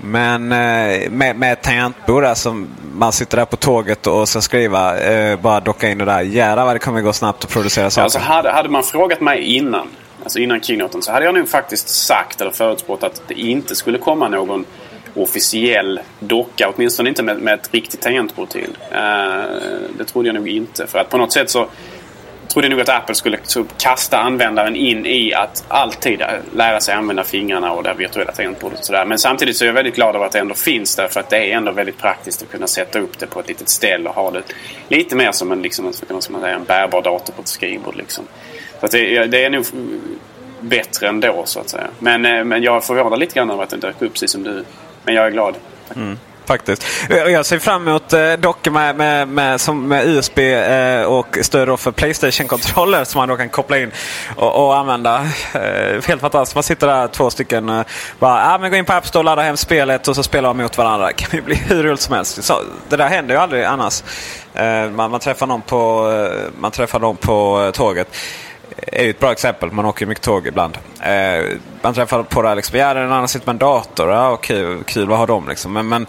Men 0.00 0.52
eh, 0.52 1.10
med, 1.10 1.36
med 1.36 1.52
ett 1.52 1.62
tangentbord 1.62 2.22
där 2.22 2.34
som 2.34 2.68
man 2.92 3.12
sitter 3.12 3.36
där 3.36 3.44
på 3.44 3.56
tåget 3.56 4.06
och 4.06 4.28
ska 4.28 4.40
skriva, 4.40 4.98
eh, 4.98 5.40
bara 5.40 5.60
docka 5.60 5.88
in 5.90 5.98
det 5.98 6.04
där. 6.04 6.20
Jävlar 6.20 6.64
vad 6.64 6.74
det 6.74 6.78
kommer 6.78 7.00
gå 7.00 7.12
snabbt 7.12 7.44
att 7.44 7.50
producera 7.50 7.90
saker. 7.90 8.04
Alltså 8.04 8.18
hade, 8.18 8.50
hade 8.50 8.68
man 8.68 8.82
frågat 8.82 9.20
mig 9.20 9.42
innan, 9.42 9.88
alltså 10.22 10.38
innan 10.38 10.60
keynoten, 10.60 11.02
så 11.02 11.12
hade 11.12 11.24
jag 11.24 11.34
nog 11.34 11.48
faktiskt 11.48 11.88
sagt 11.88 12.40
eller 12.40 12.50
förutspått 12.50 13.02
att 13.02 13.22
det 13.28 13.34
inte 13.34 13.74
skulle 13.74 13.98
komma 13.98 14.28
någon 14.28 14.64
officiell 15.14 16.00
docka. 16.20 16.72
Åtminstone 16.76 17.08
inte 17.08 17.22
med, 17.22 17.38
med 17.38 17.54
ett 17.54 17.74
riktigt 17.74 18.00
tangentbord 18.00 18.48
till. 18.48 18.76
Uh, 18.92 18.98
det 19.98 20.04
trodde 20.04 20.28
jag 20.28 20.34
nog 20.34 20.48
inte. 20.48 20.86
För 20.86 20.98
att 20.98 21.10
på 21.10 21.18
något 21.18 21.32
sätt 21.32 21.50
så 21.50 21.68
trodde 22.48 22.68
jag 22.68 22.70
nog 22.70 22.80
att 22.80 22.88
Apple 22.88 23.14
skulle 23.14 23.38
kasta 23.78 24.18
användaren 24.18 24.76
in 24.76 25.06
i 25.06 25.34
att 25.34 25.64
alltid 25.68 26.20
eh, 26.20 26.28
lära 26.54 26.80
sig 26.80 26.94
använda 26.94 27.24
fingrarna 27.24 27.72
och 27.72 27.82
det 27.82 27.94
virtuella 27.94 28.32
tangentbordet. 28.32 28.78
Och 28.78 28.84
sådär. 28.84 29.04
Men 29.04 29.18
samtidigt 29.18 29.56
så 29.56 29.64
är 29.64 29.66
jag 29.66 29.74
väldigt 29.74 29.94
glad 29.94 30.14
över 30.14 30.26
att 30.26 30.32
det 30.32 30.38
ändå 30.38 30.54
finns 30.54 30.96
där. 30.96 31.08
För 31.08 31.20
att 31.20 31.30
det 31.30 31.36
är 31.36 31.56
ändå 31.56 31.72
väldigt 31.72 31.98
praktiskt 31.98 32.42
att 32.42 32.50
kunna 32.50 32.66
sätta 32.66 32.98
upp 32.98 33.18
det 33.18 33.26
på 33.26 33.40
ett 33.40 33.48
litet 33.48 33.68
ställ 33.68 34.06
och 34.06 34.14
ha 34.14 34.30
det 34.30 34.42
lite 34.88 35.16
mer 35.16 35.32
som 35.32 35.52
en, 35.52 35.62
liksom, 35.62 35.86
en, 35.86 36.22
som 36.22 36.44
en 36.44 36.64
bärbar 36.64 37.02
dator 37.02 37.32
på 37.32 37.42
ett 37.42 37.48
skrivbord. 37.48 37.96
Liksom. 37.96 38.24
Så 38.80 38.86
det, 38.86 39.26
det 39.26 39.44
är 39.44 39.50
nog 39.50 39.64
bättre 40.60 41.08
ändå 41.08 41.42
så 41.44 41.60
att 41.60 41.68
säga. 41.68 41.88
Men, 41.98 42.26
eh, 42.26 42.44
men 42.44 42.62
jag 42.62 42.76
är 42.76 42.80
förvånad 42.80 43.18
lite 43.18 43.34
grann 43.34 43.50
över 43.50 43.62
att 43.62 43.70
den 43.70 43.80
dök 43.80 44.02
upp 44.02 44.12
precis 44.12 44.30
som 44.30 44.42
du 44.42 44.64
men 45.08 45.14
jag 45.14 45.26
är 45.26 45.30
glad. 45.30 45.54
Mm, 45.96 46.18
faktiskt. 46.46 46.86
Eh, 47.10 47.16
jag 47.16 47.46
ser 47.46 47.58
fram 47.58 47.88
emot 47.88 48.12
eh, 48.12 48.32
dockor 48.32 48.70
med, 48.70 48.96
med, 48.96 49.28
med, 49.28 49.60
som, 49.60 49.88
med 49.88 50.06
USB 50.06 50.38
eh, 50.38 51.02
och 51.02 51.38
stöd 51.42 51.80
för 51.80 51.90
Playstation-kontroller 51.90 53.04
som 53.04 53.18
man 53.18 53.28
då 53.28 53.36
kan 53.36 53.48
koppla 53.48 53.78
in 53.78 53.90
och, 54.36 54.66
och 54.66 54.76
använda. 54.76 55.26
Helt 56.06 56.20
fantastiskt. 56.20 56.54
Man 56.54 56.62
sitter 56.62 56.86
där 56.86 57.08
två 57.08 57.30
stycken. 57.30 57.68
och 57.68 57.86
bara, 58.18 58.54
ah, 58.54 58.58
men 58.58 58.70
gå 58.70 58.76
in 58.76 58.84
på 58.84 58.92
App 58.92 59.06
Store, 59.06 59.22
ladda 59.22 59.42
hem 59.42 59.56
spelet 59.56 60.08
och 60.08 60.16
så 60.16 60.22
spelar 60.22 60.54
man 60.54 60.62
mot 60.62 60.78
varandra. 60.78 61.06
Det 61.06 61.12
kan 61.12 61.30
ju 61.32 61.42
bli 61.42 61.54
hur 61.54 61.82
roligt 61.82 62.00
som 62.00 62.14
helst. 62.14 62.44
Så, 62.44 62.62
det 62.88 62.96
där 62.96 63.08
händer 63.08 63.34
ju 63.34 63.40
aldrig 63.40 63.64
annars. 63.64 64.02
Man, 64.92 65.10
man, 65.10 65.20
träffar 65.20 65.46
någon 65.46 65.62
på, 65.62 66.12
man 66.58 66.70
träffar 66.70 67.00
någon 67.00 67.16
på 67.16 67.70
tåget 67.74 68.08
är 68.86 69.04
ju 69.04 69.10
ett 69.10 69.20
bra 69.20 69.32
exempel. 69.32 69.72
Man 69.72 69.84
åker 69.84 70.02
ju 70.02 70.08
mycket 70.08 70.24
tåg 70.24 70.46
ibland. 70.46 70.78
Eh, 71.00 71.44
man 71.82 71.94
träffar 71.94 72.22
på 72.22 72.42
det 72.42 72.54
liksom, 72.54 72.78
ja, 72.78 72.90
en 72.90 73.12
annan 73.12 73.28
sitter 73.28 73.46
med 73.46 73.52
en 73.52 73.58
dator. 73.58 74.10
Ja, 74.10 74.36
kul, 74.36 74.84
kul, 74.84 75.08
vad 75.08 75.18
har 75.18 75.26
de 75.26 75.48
liksom? 75.48 75.72
Men, 75.72 75.88
men 75.88 76.06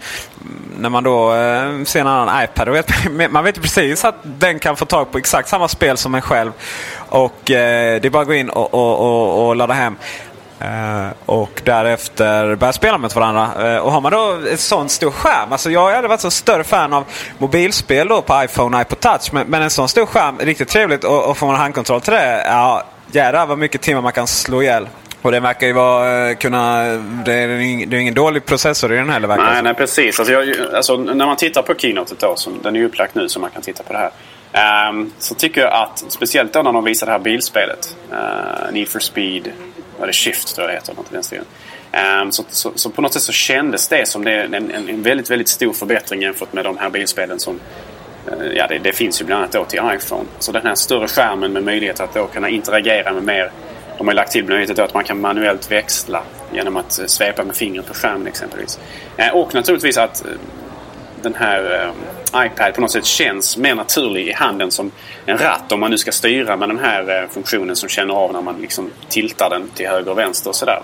när 0.78 0.88
man 0.88 1.04
då 1.04 1.34
eh, 1.34 1.84
ser 1.84 2.00
en 2.00 2.06
annan 2.06 2.44
iPad, 2.44 2.68
vet, 2.68 2.90
man 3.30 3.44
vet 3.44 3.58
ju 3.58 3.62
precis 3.62 4.04
att 4.04 4.14
den 4.22 4.58
kan 4.58 4.76
få 4.76 4.84
tag 4.84 5.12
på 5.12 5.18
exakt 5.18 5.48
samma 5.48 5.68
spel 5.68 5.96
som 5.96 6.14
en 6.14 6.22
själv. 6.22 6.52
Och 6.96 7.50
eh, 7.50 8.00
det 8.00 8.08
är 8.08 8.10
bara 8.10 8.22
att 8.22 8.28
gå 8.28 8.34
in 8.34 8.50
och, 8.50 8.74
och, 8.74 8.98
och, 9.00 9.48
och 9.48 9.56
ladda 9.56 9.74
hem. 9.74 9.96
Uh, 10.64 11.08
och 11.26 11.62
därefter 11.64 12.54
börja 12.54 12.72
spela 12.72 12.98
med 12.98 13.12
varandra. 13.12 13.74
Uh, 13.74 13.78
och 13.78 13.92
har 13.92 14.00
man 14.00 14.12
då 14.12 14.38
en 14.50 14.58
sån 14.58 14.88
stor 14.88 15.10
skärm. 15.10 15.52
Alltså 15.52 15.70
jag 15.70 15.80
har 15.80 15.92
aldrig 15.92 16.08
varit 16.08 16.20
så 16.20 16.30
större 16.30 16.64
fan 16.64 16.92
av 16.92 17.04
mobilspel 17.38 18.08
då 18.08 18.22
på 18.22 18.44
iPhone 18.44 18.76
och 18.76 18.82
iPod 18.82 19.00
Touch. 19.00 19.32
Men, 19.32 19.46
men 19.46 19.62
en 19.62 19.70
sån 19.70 19.88
stor 19.88 20.06
skärm, 20.06 20.38
riktigt 20.38 20.68
trevligt. 20.68 21.04
Och, 21.04 21.30
och 21.30 21.36
får 21.36 21.46
man 21.46 21.56
handkontroll 21.56 22.00
till 22.00 22.12
det, 22.12 22.44
ja 22.46 22.84
jädrar 23.12 23.46
vad 23.46 23.58
mycket 23.58 23.80
timmar 23.80 24.02
man 24.02 24.12
kan 24.12 24.26
slå 24.26 24.62
ihjäl. 24.62 24.88
Och 25.22 25.32
det 25.32 25.40
verkar 25.40 25.66
ju 25.66 25.72
vara, 25.72 26.28
eh, 26.30 26.36
kunna, 26.36 26.82
det 27.24 27.32
är, 27.32 27.48
ingen, 27.48 27.90
det 27.90 27.96
är 27.96 28.00
ingen 28.00 28.14
dålig 28.14 28.44
processor 28.44 28.92
i 28.92 28.96
den 28.96 29.10
heller 29.10 29.28
verkar 29.28 29.44
Nej, 29.44 29.62
nej 29.62 29.74
precis. 29.74 30.20
Alltså, 30.20 30.32
jag, 30.32 30.74
alltså, 30.74 30.96
när 30.96 31.26
man 31.26 31.36
tittar 31.36 31.62
på 31.62 31.74
Keynote 31.74 32.14
då, 32.18 32.36
som, 32.36 32.62
den 32.62 32.76
är 32.76 32.80
ju 32.80 32.86
upplagt 32.86 33.14
nu 33.14 33.28
så 33.28 33.40
man 33.40 33.50
kan 33.50 33.62
titta 33.62 33.82
på 33.82 33.92
det 33.92 33.98
här. 33.98 34.10
Um, 34.88 35.12
så 35.18 35.34
tycker 35.34 35.60
jag 35.60 35.72
att, 35.72 36.04
speciellt 36.08 36.52
då 36.52 36.62
när 36.62 36.72
de 36.72 36.84
visar 36.84 37.06
det 37.06 37.12
här 37.12 37.18
bilspelet, 37.18 37.96
uh, 38.12 38.72
Need 38.72 38.88
for 38.88 38.98
Speed, 38.98 39.52
var 40.00 40.06
det 40.06 40.12
Shift 40.12 40.54
tror 40.54 40.68
jag 40.68 40.74
det 40.74 40.80
heter. 40.80 40.94
Något 40.94 41.10
i 41.10 41.14
den 41.14 41.22
stilen. 41.22 41.44
Um, 42.22 42.32
så, 42.32 42.44
så, 42.48 42.72
så, 42.74 42.90
på 42.90 43.02
något 43.02 43.12
sätt 43.12 43.22
så 43.22 43.32
kändes 43.32 43.88
det 43.88 44.08
som 44.08 44.24
det 44.24 44.32
en, 44.32 44.54
en, 44.54 44.88
en 44.88 45.02
väldigt, 45.02 45.30
väldigt 45.30 45.48
stor 45.48 45.72
förbättring 45.72 46.22
jämfört 46.22 46.52
med 46.52 46.64
de 46.64 46.78
här 46.78 46.90
bilspelen 46.90 47.40
som 47.40 47.60
uh, 48.32 48.52
Ja, 48.52 48.66
det, 48.66 48.78
det, 48.78 48.92
finns 48.92 49.20
ju 49.20 49.24
bland 49.24 49.42
annat 49.42 49.52
då 49.52 49.64
till 49.64 49.80
iPhone. 49.94 50.24
Så 50.38 50.52
den 50.52 50.66
här 50.66 50.74
större 50.74 51.08
skärmen 51.08 51.52
med 51.52 51.62
möjlighet 51.62 52.00
att 52.00 52.14
då 52.14 52.26
kunna 52.26 52.48
interagera 52.48 53.12
med 53.12 53.22
mer. 53.22 53.50
De 53.98 54.06
har 54.06 54.12
ju 54.12 54.16
lagt 54.16 54.32
till 54.32 54.44
möjligheten 54.44 54.84
att 54.84 54.94
man 54.94 55.04
kan 55.04 55.20
manuellt 55.20 55.70
växla 55.70 56.22
genom 56.52 56.76
att 56.76 56.98
eh, 56.98 57.06
svepa 57.06 57.44
med 57.44 57.56
fingret 57.56 57.86
på 57.86 57.94
skärmen 57.94 58.26
exempelvis. 58.26 58.78
Uh, 59.18 59.36
och 59.36 59.54
naturligtvis 59.54 59.98
att 59.98 60.24
den 61.22 61.34
här 61.34 61.92
eh, 62.34 62.46
iPad 62.46 62.74
på 62.74 62.80
något 62.80 62.90
sätt 62.90 63.04
känns 63.04 63.56
mer 63.56 63.74
naturlig 63.74 64.28
i 64.28 64.32
handen 64.32 64.70
som 64.70 64.90
en 65.26 65.38
ratt 65.38 65.72
om 65.72 65.80
man 65.80 65.90
nu 65.90 65.98
ska 65.98 66.12
styra 66.12 66.56
med 66.56 66.68
den 66.68 66.78
här 66.78 67.22
eh, 67.22 67.28
funktionen 67.28 67.76
som 67.76 67.88
känner 67.88 68.14
av 68.14 68.32
när 68.32 68.42
man 68.42 68.60
liksom 68.60 68.90
tiltar 69.08 69.50
den 69.50 69.68
till 69.74 69.88
höger 69.88 70.10
och 70.10 70.18
vänster 70.18 70.50
och 70.50 70.56
sådär. 70.56 70.80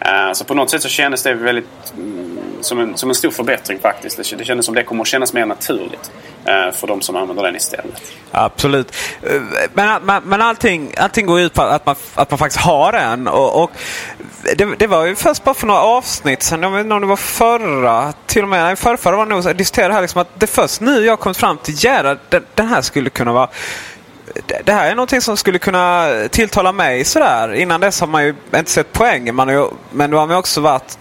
Eh, 0.00 0.32
så 0.32 0.44
på 0.44 0.54
något 0.54 0.70
sätt 0.70 0.82
så 0.82 0.88
kändes 0.88 1.22
det 1.22 1.34
väldigt 1.34 1.92
mm, 1.96 2.38
som, 2.60 2.80
en, 2.80 2.96
som 2.96 3.08
en 3.08 3.14
stor 3.14 3.30
förbättring 3.30 3.78
faktiskt. 3.78 4.16
Det, 4.16 4.44
kändes 4.44 4.66
som 4.66 4.74
det 4.74 4.82
kommer 4.82 5.02
att 5.02 5.08
kännas 5.08 5.32
mer 5.32 5.46
naturligt 5.46 6.10
eh, 6.44 6.72
för 6.72 6.86
de 6.86 7.00
som 7.00 7.16
använder 7.16 7.42
den 7.42 7.56
istället. 7.56 8.02
Absolut. 8.30 8.94
Eh, 9.22 9.42
men, 9.74 10.02
men, 10.02 10.22
men 10.24 10.42
allting, 10.42 10.94
allting 10.98 11.26
går 11.26 11.40
ut 11.40 11.54
på 11.54 11.62
att 11.62 11.86
man, 11.86 11.96
att 12.14 12.30
man 12.30 12.38
faktiskt 12.38 12.64
har 12.64 12.92
en. 12.92 13.28
Och, 13.28 13.62
och 13.62 13.70
det, 14.56 14.68
det, 14.78 14.86
var 14.86 15.06
ju 15.06 15.16
först 15.16 15.44
bara 15.44 15.54
för 15.54 15.66
några 15.66 15.80
avsnitt 15.80 16.42
sen, 16.42 16.62
jag 16.62 16.70
vet 16.70 16.80
inte 16.80 16.94
om 16.94 17.00
det 17.00 17.06
var 17.06 17.16
förra, 17.16 18.12
till 18.26 18.42
och 18.42 18.48
med 18.48 18.78
förrförra 18.78 19.16
var 19.16 19.26
det 19.26 19.34
nog, 19.34 19.42
så 19.42 19.48
jag 19.48 19.56
diskuterade 19.56 19.94
här 19.94 20.00
liksom 20.00 20.20
att 20.20 20.40
det 20.40 20.46
först 20.46 20.80
nu 20.80 21.04
jag 21.04 21.20
kommit 21.20 21.36
fram 21.36 21.58
till, 21.58 21.84
jädrar, 21.84 22.18
den, 22.28 22.44
den 22.54 22.66
här 22.66 22.82
skulle 22.82 23.10
kunna 23.10 23.32
vara 23.32 23.48
det 24.64 24.72
här 24.72 24.90
är 24.90 24.94
någonting 24.94 25.20
som 25.20 25.36
skulle 25.36 25.58
kunna 25.58 26.08
tilltala 26.30 26.72
mig 26.72 27.04
sådär. 27.04 27.54
Innan 27.54 27.80
dess 27.80 28.00
har 28.00 28.06
man 28.06 28.24
ju 28.24 28.34
inte 28.56 28.70
sett 28.70 28.92
poängen. 28.92 29.34
Man 29.34 29.48
ju, 29.48 29.68
men 29.90 30.10
då 30.10 30.18
har 30.18 30.26
man 30.26 30.36
också 30.36 30.60
varit 30.60 30.98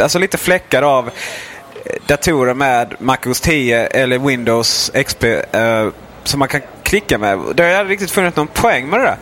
alltså 0.00 0.18
lite 0.18 0.38
fläckad 0.38 0.84
av 0.84 1.06
eh, 1.06 1.92
datorer 2.06 2.54
med 2.54 2.94
MacOS 2.98 3.40
10 3.40 3.86
eller 3.86 4.18
Windows 4.18 4.90
XP 5.06 5.24
eh, 5.24 5.88
som 6.24 6.38
man 6.38 6.48
kan 6.48 6.60
klicka 6.82 7.18
med. 7.18 7.38
Det 7.54 7.62
har 7.62 7.70
jag 7.70 7.78
aldrig 7.78 7.94
riktigt 7.94 8.10
funnit 8.10 8.36
någon 8.36 8.46
poäng 8.46 8.88
med 8.88 9.00
det 9.00 9.04
där. 9.04 9.16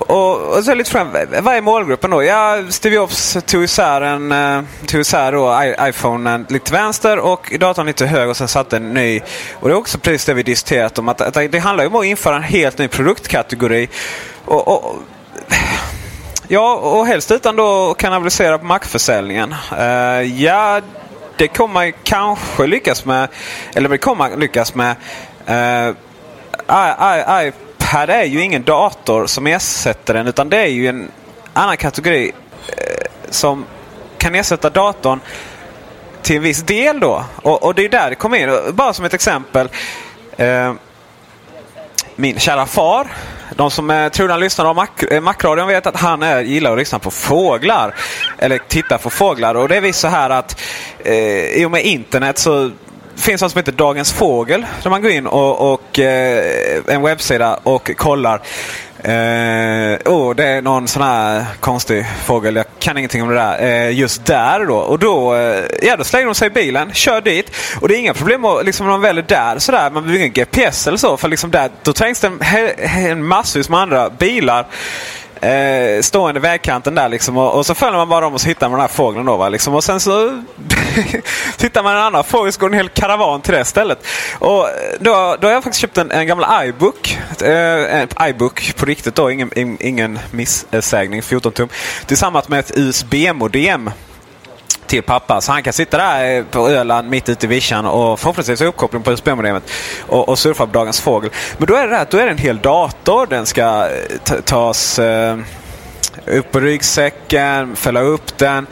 Och, 0.00 0.56
och 0.56 0.64
så 0.64 0.74
lite 0.74 0.90
fram, 0.90 1.12
vad 1.40 1.54
är 1.54 1.60
målgruppen 1.60 2.10
då? 2.10 2.22
Ja, 2.22 2.62
Steve 2.68 2.96
Jobs 2.96 3.36
tog 3.46 3.64
isär, 3.64 4.00
en, 4.00 4.32
eh, 4.32 4.62
tog 4.86 5.00
isär 5.00 5.32
då 5.32 5.60
iPhone 5.88 6.34
eh, 6.34 6.40
lite 6.48 6.72
vänster 6.72 7.18
och 7.18 7.52
datorn 7.60 7.86
lite 7.86 8.06
höger 8.06 8.28
och 8.28 8.36
sen 8.36 8.48
satte 8.48 8.76
en 8.76 8.94
ny. 8.94 9.20
Och 9.54 9.68
det 9.68 9.74
är 9.74 9.78
också 9.78 9.98
precis 9.98 10.24
det 10.24 10.34
vi 10.34 10.42
diskuterat 10.42 10.98
om. 10.98 11.08
Att, 11.08 11.20
att 11.20 11.52
det 11.52 11.58
handlar 11.58 11.84
ju 11.84 11.90
om 11.90 11.96
att 11.96 12.04
införa 12.04 12.36
en 12.36 12.42
helt 12.42 12.78
ny 12.78 12.88
produktkategori. 12.88 13.88
Och, 14.44 14.68
och, 14.68 14.96
ja, 16.48 16.74
och 16.74 17.06
helst 17.06 17.30
utan 17.30 17.56
då 17.56 17.90
att 17.90 17.96
kanalisera 17.96 18.58
på 18.58 18.64
Mac-försäljningen. 18.64 19.54
Uh, 19.72 19.80
eh, 19.80 20.42
ja, 20.42 20.80
det 21.36 21.48
kommer 21.48 21.74
man 21.74 21.92
kanske 22.02 22.66
lyckas 22.66 23.04
med. 23.04 23.28
Eller 23.74 23.88
det 23.88 23.98
kommer 23.98 24.28
man 24.28 24.40
lyckas 24.40 24.74
med. 24.74 24.96
Uh, 25.48 25.94
här 27.86 28.08
är 28.08 28.24
ju 28.24 28.42
ingen 28.42 28.62
dator 28.62 29.26
som 29.26 29.46
ersätter 29.46 30.14
den 30.14 30.26
utan 30.26 30.48
det 30.48 30.56
är 30.56 30.66
ju 30.66 30.88
en 30.88 31.10
annan 31.52 31.76
kategori 31.76 32.32
eh, 32.68 32.74
som 33.30 33.64
kan 34.18 34.34
ersätta 34.34 34.70
datorn 34.70 35.20
till 36.22 36.36
en 36.36 36.42
viss 36.42 36.62
del 36.62 37.00
då. 37.00 37.24
Och, 37.42 37.62
och 37.62 37.74
det 37.74 37.84
är 37.84 37.88
där 37.88 38.10
det 38.10 38.16
kommer 38.16 38.38
in. 38.38 38.74
Bara 38.74 38.92
som 38.92 39.04
ett 39.04 39.14
exempel. 39.14 39.68
Eh, 40.36 40.72
min 42.16 42.38
kära 42.38 42.66
far. 42.66 43.06
De 43.54 43.70
som 43.70 43.90
eh, 43.90 43.96
är 43.96 44.08
trogna 44.08 44.36
lyssnare 44.36 44.68
av 44.68 44.76
Mac, 44.76 44.88
eh, 45.10 45.20
Macradion 45.20 45.68
vet 45.68 45.86
att 45.86 45.96
han 45.96 46.22
är, 46.22 46.40
gillar 46.40 46.72
att 46.72 46.78
lyssna 46.78 46.98
på 46.98 47.10
fåglar. 47.10 47.94
Eller 48.38 48.58
titta 48.68 48.98
på 48.98 49.10
fåglar. 49.10 49.54
Och 49.54 49.68
det 49.68 49.76
är 49.76 49.80
visst 49.80 50.00
så 50.00 50.08
här 50.08 50.30
att 50.30 50.60
eh, 50.98 51.44
i 51.44 51.64
och 51.64 51.70
med 51.70 51.84
internet 51.84 52.38
så 52.38 52.70
finns 53.16 53.42
något 53.42 53.52
som 53.52 53.58
heter 53.58 53.72
Dagens 53.72 54.12
Fågel. 54.12 54.66
Där 54.82 54.90
man 54.90 55.02
går 55.02 55.10
in 55.10 55.26
och, 55.26 55.72
och 55.72 55.98
eh, 55.98 56.82
en 56.86 57.02
webbsida 57.02 57.60
och 57.62 57.90
kollar 57.96 58.40
Eh, 59.06 59.98
oh, 60.04 60.34
det 60.34 60.44
är 60.44 60.62
någon 60.62 60.88
sån 60.88 61.02
här 61.02 61.44
konstig 61.60 62.06
fågel. 62.24 62.56
Jag 62.56 62.66
kan 62.78 62.98
ingenting 62.98 63.22
om 63.22 63.28
det 63.28 63.34
där. 63.34 63.62
Eh, 63.62 63.98
just 63.98 64.24
där 64.24 64.66
då. 64.66 64.76
Och 64.76 64.98
då, 64.98 65.34
eh, 65.34 65.64
ja, 65.82 65.96
då 65.96 66.04
slänger 66.04 66.26
de 66.26 66.34
sig 66.34 66.46
i 66.46 66.50
bilen, 66.50 66.92
kör 66.92 67.20
dit. 67.20 67.50
Och 67.80 67.88
det 67.88 67.94
är 67.94 67.98
inga 67.98 68.14
problem 68.14 68.44
att, 68.44 68.66
liksom, 68.66 68.86
när 68.86 68.92
man 68.92 69.00
väl 69.00 69.18
är 69.18 69.22
där 69.22 69.58
sådär. 69.58 69.90
Man 69.90 70.02
behöver 70.02 70.18
ingen 70.18 70.32
GPS 70.32 70.86
eller 70.86 70.98
så. 70.98 71.16
För 71.16 71.28
liksom 71.28 71.50
där, 71.50 71.70
då 71.82 71.92
trängs 71.92 72.20
det 72.20 72.26
en, 72.26 72.40
en 73.06 73.26
massvis 73.26 73.68
med 73.68 73.80
andra 73.80 74.10
bilar 74.10 74.66
eh, 75.40 76.02
stående 76.02 76.40
vägkanten 76.40 76.94
där 76.94 77.08
liksom. 77.08 77.36
Och, 77.36 77.54
och, 77.54 77.66
så 77.66 77.74
följer 77.74 77.96
man 77.96 78.08
bara 78.08 78.20
dem 78.20 78.34
och 78.34 78.40
så 78.40 78.48
hittar 78.48 78.68
man 78.68 78.78
den 78.78 78.80
här 78.80 78.94
fågeln 78.94 79.26
då. 79.26 79.36
Va? 79.36 79.48
Liksom. 79.48 79.74
Och 79.74 79.84
sen 79.84 80.00
så 80.00 80.42
tittar 81.56 81.82
man 81.82 81.96
en 81.96 82.02
annan 82.02 82.24
fågel 82.24 82.52
så 82.52 82.60
går 82.60 82.68
en 82.68 82.74
hel 82.74 82.88
karavan 82.88 83.40
till 83.40 83.54
det 83.54 83.64
stället. 83.64 84.06
Och 84.38 84.68
då, 85.00 85.36
då 85.40 85.48
har 85.48 85.52
jag 85.52 85.64
faktiskt 85.64 85.80
köpt 85.80 85.98
en, 85.98 86.10
en 86.10 86.26
gammal 86.26 86.68
iBook. 86.68 87.18
Eh, 87.42 88.00
en 88.00 88.08
iBook 88.22 88.76
på 88.76 88.86
riktigt 88.86 89.14
då, 89.14 89.30
ingen, 89.30 89.76
ingen 89.80 90.18
missägning, 90.30 91.22
14 91.22 91.52
tum. 91.52 91.68
Tillsammans 92.06 92.48
med 92.48 92.58
ett 92.58 92.72
USB-modem 92.74 93.90
till 94.86 95.02
pappa. 95.02 95.40
Så 95.40 95.52
han 95.52 95.62
kan 95.62 95.72
sitta 95.72 95.96
där 95.96 96.38
eh, 96.38 96.44
på 96.44 96.68
Öland 96.68 97.08
mitt 97.08 97.28
ute 97.28 97.46
i 97.46 97.48
vischan 97.48 97.86
och 97.86 98.20
förhoppningsvis 98.20 98.60
ha 98.60 98.66
uppkoppling 98.66 99.02
på 99.02 99.12
USB-modemet 99.12 99.70
och, 100.00 100.28
och 100.28 100.38
surfa 100.38 100.66
på 100.66 100.72
Dagens 100.72 101.00
Fågel. 101.00 101.30
Men 101.58 101.66
då 101.66 101.74
är 101.74 101.88
det 101.88 101.96
det 101.96 102.06
då 102.10 102.18
är 102.18 102.24
det 102.24 102.30
en 102.30 102.38
hel 102.38 102.58
dator. 102.58 103.26
Den 103.26 103.46
ska 103.46 103.88
eh, 104.30 104.40
tas 104.40 104.98
eh, 104.98 105.38
upp 106.26 106.52
på 106.52 106.60
ryggsäcken, 106.60 107.76
fälla 107.76 108.00
upp 108.00 108.38
den. 108.38 108.66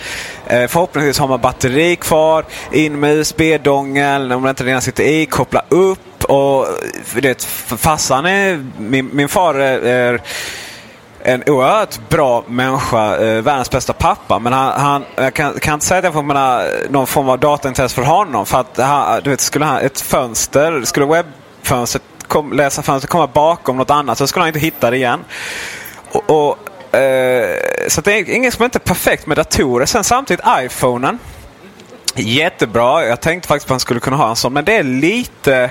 Eh, 0.47 0.67
förhoppningsvis 0.67 1.19
har 1.19 1.29
man 1.29 1.41
batteri 1.41 1.97
kvar. 1.97 2.45
In 2.73 3.01
med 3.01 3.17
USB-dongeln 3.17 4.33
om 4.33 4.43
den 4.43 4.51
inte 4.51 4.65
redan 4.65 4.83
sitter 4.83 5.05
i. 5.05 5.27
Koppla 5.27 5.65
upp. 5.69 6.25
Och 6.25 6.67
eh, 6.67 7.23
det, 7.23 7.45
farsan 7.79 8.27
är... 8.27 8.67
Min, 8.79 9.11
min 9.13 9.29
far 9.29 9.55
är, 9.55 9.79
är 9.79 10.21
en 11.27 11.43
oerhört 11.47 12.09
bra 12.09 12.45
människa, 12.49 13.17
eh, 13.17 13.43
världens 13.43 13.71
bästa 13.71 13.93
pappa. 13.93 14.39
Men 14.39 14.53
han, 14.53 14.81
han, 14.81 15.05
jag 15.17 15.35
kan, 15.35 15.61
kan 15.61 15.75
inte 15.75 15.87
säga 15.87 15.99
att 15.99 16.05
jag 16.05 16.13
får 16.13 16.23
menar, 16.23 16.67
någon 16.91 17.07
form 17.07 17.29
av 17.29 17.39
dataintresse 17.39 17.95
för 17.95 18.03
honom. 18.03 18.47
För 18.47 18.61
att 18.61 18.79
han, 18.79 19.21
du 19.25 19.31
vet, 19.31 19.41
skulle 19.41 19.65
han, 19.65 19.79
ett 19.79 20.01
fönster, 20.01 20.83
skulle 20.85 21.07
webbfönstret 21.07 22.03
kom, 22.29 22.53
läsa 22.53 22.83
fönstret 22.83 23.11
komma 23.11 23.27
bakom 23.27 23.77
något 23.77 23.91
annat 23.91 24.19
så 24.19 24.27
skulle 24.27 24.43
han 24.43 24.49
inte 24.49 24.61
hitta 24.61 24.91
det 24.91 24.97
igen. 24.97 25.25
Och, 26.13 26.31
och 26.31 26.99
eh, 26.99 27.59
så 27.89 28.01
det 28.01 28.13
är 28.13 28.31
inget 28.31 28.55
som 28.55 28.65
inte 28.65 28.79
är 28.79 28.81
perfekt 28.81 29.27
med 29.27 29.37
datorer. 29.37 29.87
Sen 29.87 30.05
samtidigt 30.05 30.45
iPhonen. 30.59 31.19
Jättebra. 32.15 33.07
Jag 33.07 33.21
tänkte 33.21 33.49
faktiskt 33.49 33.67
på 33.67 33.71
att 33.71 33.75
han 33.75 33.81
skulle 33.81 34.01
kunna 34.01 34.17
ha 34.17 34.31
en 34.31 34.37
sån. 34.37 34.53
Men 34.53 34.65
det 34.65 34.77
är 34.77 34.83
lite 34.83 35.71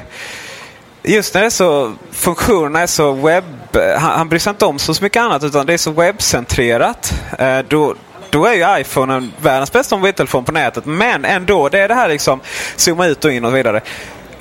just 1.04 1.34
när 1.34 1.42
det 1.42 1.48
är 1.48 1.50
så, 1.50 1.94
funktionerna 2.12 2.80
är 2.80 2.88
så 2.88 3.12
webb... 3.12 3.44
Han, 3.74 4.12
han 4.12 4.30
bryr 4.30 4.40
sig 4.40 4.50
inte 4.50 4.66
om 4.66 4.80
så 4.80 5.04
mycket 5.04 5.22
annat 5.22 5.44
utan 5.44 5.66
det 5.66 5.74
är 5.74 5.78
så 5.78 5.92
webbcentrerat. 5.92 7.14
Eh, 7.40 7.60
då, 7.60 7.96
då 8.30 8.46
är 8.46 8.54
ju 8.54 8.82
iPhone 8.82 9.30
världens 9.42 9.72
bästa 9.72 9.98
mobiltelefon 9.98 10.46
på 10.46 10.52
nätet. 10.52 10.86
Men 10.86 11.26
ändå, 11.26 11.70
det 11.70 11.80
är 11.80 11.88
det 11.88 11.94
här 11.94 12.10
liksom 12.10 12.40
zooma 12.76 13.08
ut 13.08 13.26
och 13.26 13.32
in 13.32 13.46
och 13.46 13.52
så 13.52 13.56
vidare. 13.56 13.82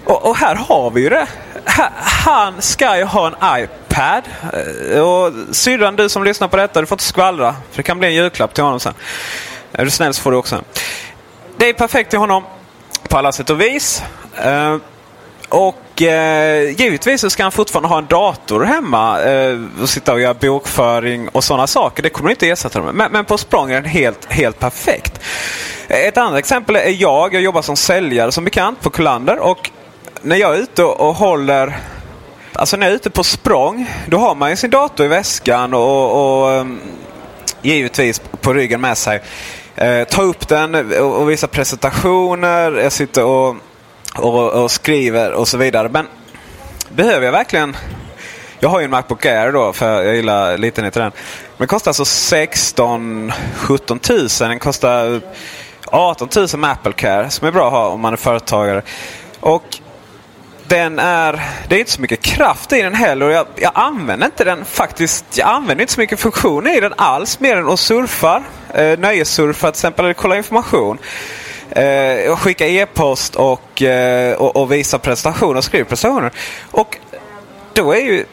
Och, 0.05 0.29
och 0.29 0.37
här 0.37 0.55
har 0.55 0.91
vi 0.91 1.01
ju 1.01 1.09
det. 1.09 1.27
Han 2.03 2.63
ska 2.63 2.97
ju 2.97 3.05
ha 3.05 3.27
en 3.27 3.63
iPad. 3.63 4.23
Eh, 4.93 5.01
och 5.01 5.33
syrran, 5.51 5.97
du 5.97 6.09
som 6.09 6.25
lyssnar 6.25 6.49
på 6.49 6.57
detta, 6.57 6.81
du 6.81 6.87
får 6.87 6.95
inte 6.95 7.05
skvallra. 7.05 7.53
För 7.71 7.77
det 7.77 7.83
kan 7.83 7.99
bli 7.99 8.09
en 8.09 8.15
julklapp 8.15 8.55
till 8.55 8.65
honom 8.65 8.81
sen. 8.81 8.95
Är 9.73 9.85
du 9.85 9.91
snäll 9.91 10.15
så 10.15 10.23
får 10.23 10.31
du 10.31 10.37
också 10.37 10.57
en. 10.57 10.65
Det 11.57 11.69
är 11.69 11.73
perfekt 11.73 12.11
till 12.11 12.19
honom 12.19 12.45
på 13.09 13.19
alla 13.19 13.33
sätt 13.33 13.51
och 13.51 13.61
vis. 13.61 14.03
Eh, 14.37 14.77
och 15.49 15.77
eh, 16.05 16.81
givetvis 16.81 17.21
så 17.21 17.31
ska 17.31 17.43
han 17.43 17.53
fortfarande 17.53 17.89
ha 17.89 17.99
en 17.99 18.07
dator 18.07 18.65
hemma 18.65 19.23
eh, 19.23 19.61
och 19.83 19.89
sitta 19.89 20.13
och 20.13 20.21
göra 20.21 20.35
bokföring 20.35 21.29
och 21.29 21.45
sådana 21.45 21.67
saker. 21.67 22.03
Det 22.03 22.11
kommer 22.11 22.31
inte 22.31 22.49
ersätta 22.49 22.81
dem 22.81 22.97
men, 22.97 23.13
men 23.13 23.25
på 23.25 23.39
språng 23.39 23.71
är 23.71 23.75
den 23.75 23.91
helt, 23.91 24.33
helt 24.33 24.59
perfekt. 24.59 25.21
Ett 25.89 26.17
annat 26.17 26.39
exempel 26.39 26.77
är 26.77 27.03
jag. 27.03 27.35
Jag 27.35 27.43
jobbar 27.43 27.63
som 27.63 27.77
säljare 27.77 28.33
som 28.33 28.45
bekant 28.45 28.81
på 28.81 28.91
Kullander. 28.91 29.39
Och 29.39 29.71
när 30.23 30.37
jag 30.37 30.55
är 30.55 30.59
ute 30.59 30.85
och 30.85 31.15
håller 31.15 31.79
Alltså 32.55 32.77
när 32.77 32.87
jag 32.87 32.93
är 32.93 32.97
ute 32.97 33.11
på 33.11 33.25
språng, 33.25 33.91
då 34.07 34.19
har 34.19 34.35
man 34.35 34.51
ju 34.51 34.57
sin 34.57 34.71
dator 34.71 35.07
i 35.07 35.09
väskan 35.09 35.75
och, 35.75 36.43
och 36.43 36.53
ehm, 36.53 36.81
givetvis 37.63 38.23
på 38.41 38.55
ryggen 38.55 38.81
med 38.81 38.99
sig. 38.99 39.23
Eh, 39.77 40.05
ta 40.05 40.23
upp 40.23 40.49
den 40.49 40.75
och, 40.75 41.21
och 41.21 41.31
visa 41.31 41.47
presentationer. 41.47 42.73
Jag 42.73 42.93
sitter 42.93 43.25
och 43.25 43.57
och, 44.15 44.53
och 44.63 44.71
skriver 44.71 45.33
och 45.33 45.49
så 45.49 45.59
vidare. 45.59 45.89
Men 45.89 46.07
behöver 46.89 47.25
jag 47.25 47.33
verkligen... 47.33 47.77
Jag 48.59 48.69
har 48.69 48.81
ju 48.81 48.85
en 48.85 48.91
Macbook 48.91 49.27
Air 49.27 49.53
då 49.53 49.73
för 49.73 50.03
jag 50.03 50.17
gillar 50.17 50.59
litenheten 50.59 51.03
i 51.03 51.05
den. 51.05 51.13
Men 51.13 51.59
den 51.59 51.69
kostar 51.69 51.91
alltså 51.91 52.05
16 52.05 53.33
17 53.57 54.01
000. 54.11 54.29
Den 54.39 54.59
kostar 54.59 55.21
18 55.87 56.29
000 56.37 56.49
med 56.57 56.71
Apple 56.71 56.93
Care 56.93 57.31
som 57.31 57.49
är 57.49 57.53
bra 57.53 57.67
att 57.67 57.73
ha 57.73 57.89
om 57.89 58.01
man 58.01 58.13
är 58.13 58.17
företagare. 58.17 58.83
Och 59.41 59.79
den 60.69 60.99
är, 60.99 61.41
det 61.69 61.75
är 61.75 61.79
inte 61.79 61.91
så 61.91 62.01
mycket 62.01 62.23
kraft 62.23 62.73
i 62.73 62.83
den 62.83 62.95
heller. 62.95 63.27
Och 63.27 63.33
jag, 63.33 63.47
jag 63.57 63.73
använder 63.75 64.27
inte 64.27 64.45
den 64.45 64.65
faktiskt. 64.65 65.25
Jag 65.39 65.49
använder 65.49 65.83
inte 65.83 65.93
så 65.93 66.01
mycket 66.01 66.21
funktioner 66.21 66.77
i 66.77 66.81
den 66.81 66.95
alls 66.97 67.41
mer 67.41 67.57
än 67.57 67.69
att 67.69 67.81
surfa. 67.81 68.43
Eh, 68.75 68.99
nöjessurfa 68.99 69.71
till 69.71 69.79
exempel 69.79 70.05
eller 70.05 70.15
kolla 70.15 70.37
information. 70.37 70.99
Eh, 71.77 72.37
skicka 72.37 72.67
e-post 72.67 73.35
och, 73.35 73.83
eh, 73.83 74.35
och, 74.35 74.57
och, 74.57 74.73
visa 74.73 74.99
prestationer, 74.99 75.61
skriva. 75.61 76.31
Och 76.71 76.99
då 77.75 77.93
är 77.93 78.01
ju 78.01 78.25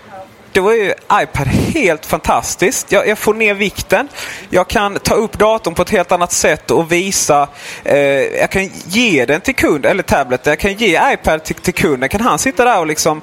då 0.51 0.69
är 0.69 0.75
ju 0.75 0.93
iPad 1.13 1.47
helt 1.47 2.05
fantastiskt. 2.05 2.91
Jag, 2.91 3.07
jag, 3.07 3.17
får 3.17 3.33
ner 3.33 3.53
vikten. 3.53 4.07
Jag 4.49 4.67
kan 4.67 4.99
ta 4.99 5.13
upp 5.13 5.37
datorn 5.37 5.73
på 5.73 5.81
ett 5.81 5.89
helt 5.89 6.11
annat 6.11 6.31
sätt 6.31 6.71
och 6.71 6.91
visa. 6.91 7.47
Eh, 7.83 7.97
jag 8.21 8.49
kan 8.51 8.69
ge 8.85 9.25
den 9.25 9.41
till 9.41 9.55
kund, 9.55 9.85
eller 9.85 10.03
tablet. 10.03 10.45
Jag 10.45 10.59
kan 10.59 10.73
ge 10.73 11.13
iPad 11.13 11.43
till, 11.43 11.55
till 11.55 11.73
kunden. 11.73 12.09
Kan 12.09 12.21
han 12.21 12.39
sitta 12.39 12.65
där 12.65 12.79
och 12.79 12.87
liksom 12.87 13.21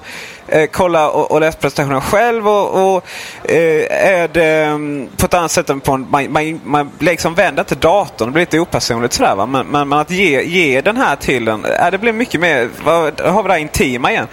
eh, 0.49 0.67
kolla 0.73 1.11
och, 1.11 1.31
och 1.31 1.41
läsa 1.41 1.59
presentationen 1.59 2.01
själv. 2.01 2.49
Och, 2.49 2.97
och 2.97 3.05
eh, 3.45 4.09
är 4.09 4.29
det 4.29 4.65
mm, 4.65 5.09
på 5.17 5.27
ett 5.27 5.35
annat 5.35 5.51
sätt 5.51 5.71
än 5.71 5.81
på 5.81 5.93
en, 5.93 6.07
man, 6.11 6.33
man, 6.33 6.61
man 6.65 6.91
liksom 6.99 7.35
vänder 7.35 7.63
inte 7.63 7.75
datorn. 7.75 8.29
Det 8.29 8.33
blir 8.33 8.43
lite 8.43 8.61
opersonligt 8.61 9.15
sådär. 9.15 9.35
Va? 9.35 9.47
Men, 9.47 9.67
men, 9.67 9.89
men, 9.89 9.99
att 9.99 10.11
ge, 10.11 10.43
ge 10.43 10.81
den 10.81 10.97
här 10.97 11.17
till 11.17 11.45
den. 11.45 11.65
eh, 11.65 11.91
det 11.91 11.99
blir 11.99 12.13
mycket 12.13 12.41
mer, 12.41 12.69
vad, 12.85 13.21
har 13.21 13.43
vi 13.43 13.47
det 13.47 13.53
här 13.53 13.61
intima 13.61 14.13
igen. 14.13 14.27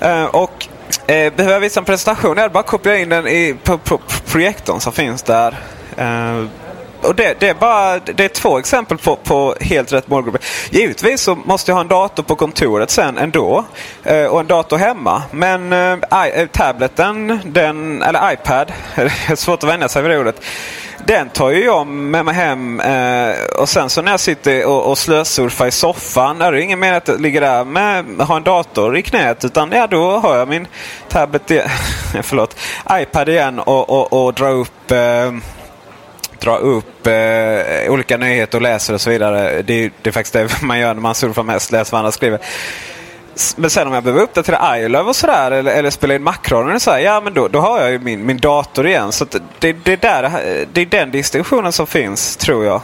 Eh, 0.00 0.24
och 0.24 0.68
Eh, 1.06 1.32
behöver 1.32 1.52
jag 1.52 1.60
visa 1.60 1.80
en 1.80 1.84
presentation? 1.84 2.36
Jag 2.36 2.52
bara 2.52 2.62
koppla 2.62 2.96
in 2.96 3.08
den 3.08 3.26
i, 3.26 3.56
på, 3.64 3.78
på, 3.78 3.98
på 3.98 4.20
projektorn 4.26 4.80
som 4.80 4.92
finns 4.92 5.22
där. 5.22 5.58
Eh, 5.96 6.44
och 7.06 7.14
det, 7.14 7.40
det, 7.40 7.48
är 7.48 7.54
bara, 7.54 7.98
det 7.98 8.24
är 8.24 8.28
två 8.28 8.58
exempel 8.58 8.98
på, 8.98 9.16
på 9.16 9.54
helt 9.60 9.92
rätt 9.92 10.08
målgrupper. 10.08 10.40
Givetvis 10.70 11.20
så 11.20 11.34
måste 11.34 11.70
jag 11.70 11.76
ha 11.76 11.80
en 11.80 11.88
dator 11.88 12.22
på 12.22 12.36
kontoret 12.36 12.90
sen 12.90 13.18
ändå. 13.18 13.64
Eh, 14.04 14.24
och 14.24 14.40
en 14.40 14.46
dator 14.46 14.76
hemma. 14.76 15.22
Men 15.30 15.72
eh, 15.72 16.26
I, 16.26 16.40
eh, 16.40 16.46
tableten, 16.46 17.40
den, 17.44 18.02
eller 18.02 18.32
iPad, 18.32 18.72
det 18.94 19.02
är 19.28 19.36
svårt 19.36 19.62
att 19.62 19.68
vänja 19.68 19.88
sig 19.88 20.02
vid 20.02 20.10
det 20.10 20.18
ordet. 20.18 20.40
Den 21.06 21.28
tar 21.28 21.50
ju 21.50 21.64
jag 21.64 21.86
med 21.86 22.24
mig 22.24 22.34
hem 22.34 22.82
och 23.58 23.68
sen 23.68 23.90
så 23.90 24.02
när 24.02 24.10
jag 24.10 24.20
sitter 24.20 24.66
och, 24.66 24.90
och 24.90 24.98
slösurfar 24.98 25.66
i 25.66 25.70
soffan. 25.70 26.42
Är 26.42 26.52
det 26.52 26.62
ingen 26.62 26.78
mening 26.78 26.96
att 26.96 27.08
jag 27.08 27.20
ligger 27.20 27.40
där 27.40 27.64
med 27.64 28.04
ha 28.18 28.36
en 28.36 28.42
dator 28.42 28.96
i 28.96 29.02
knät. 29.02 29.44
Utan 29.44 29.72
ja, 29.72 29.86
då 29.86 30.18
har 30.18 30.36
jag 30.36 30.48
min 30.48 30.66
tablet, 31.08 31.42
förlåt, 32.22 32.56
iPad 32.92 33.28
igen 33.28 33.58
och, 33.58 33.90
och, 33.90 34.26
och 34.26 34.34
drar 34.34 34.50
upp 34.50 34.90
eh, 34.90 35.32
dra 36.40 36.56
upp 36.56 37.06
eh, 37.06 37.92
olika 37.92 38.16
nyheter 38.16 38.58
och 38.58 38.62
läser 38.62 38.94
och 38.94 39.00
så 39.00 39.10
vidare. 39.10 39.62
Det, 39.62 39.90
det 40.02 40.10
är 40.10 40.12
faktiskt 40.12 40.32
det 40.32 40.62
man 40.62 40.78
gör 40.78 40.94
när 40.94 41.00
man 41.00 41.14
surfar 41.14 41.42
mest, 41.42 41.72
läser 41.72 41.92
vad 41.92 41.98
andra 41.98 42.12
skriver. 42.12 42.38
Men 43.56 43.70
sen 43.70 43.86
om 43.86 43.92
jag 43.92 44.02
behöver 44.02 44.22
uppdatera 44.22 44.78
iLove 44.78 45.08
och 45.08 45.16
sådär 45.16 45.50
eller, 45.50 45.72
eller 45.72 45.90
spela 45.90 46.14
in 46.14 46.22
Macradion 46.22 46.80
så 46.80 46.90
här, 46.90 46.98
ja 46.98 47.20
men 47.20 47.34
då, 47.34 47.48
då 47.48 47.60
har 47.60 47.80
jag 47.80 47.90
ju 47.90 47.98
min, 47.98 48.26
min 48.26 48.38
dator 48.38 48.86
igen. 48.86 49.12
Så 49.12 49.26
det, 49.58 49.72
det, 49.84 50.02
där, 50.02 50.30
det 50.72 50.80
är 50.80 50.86
den 50.86 51.10
distinktionen 51.10 51.72
som 51.72 51.86
finns 51.86 52.36
tror 52.36 52.64
jag. 52.64 52.80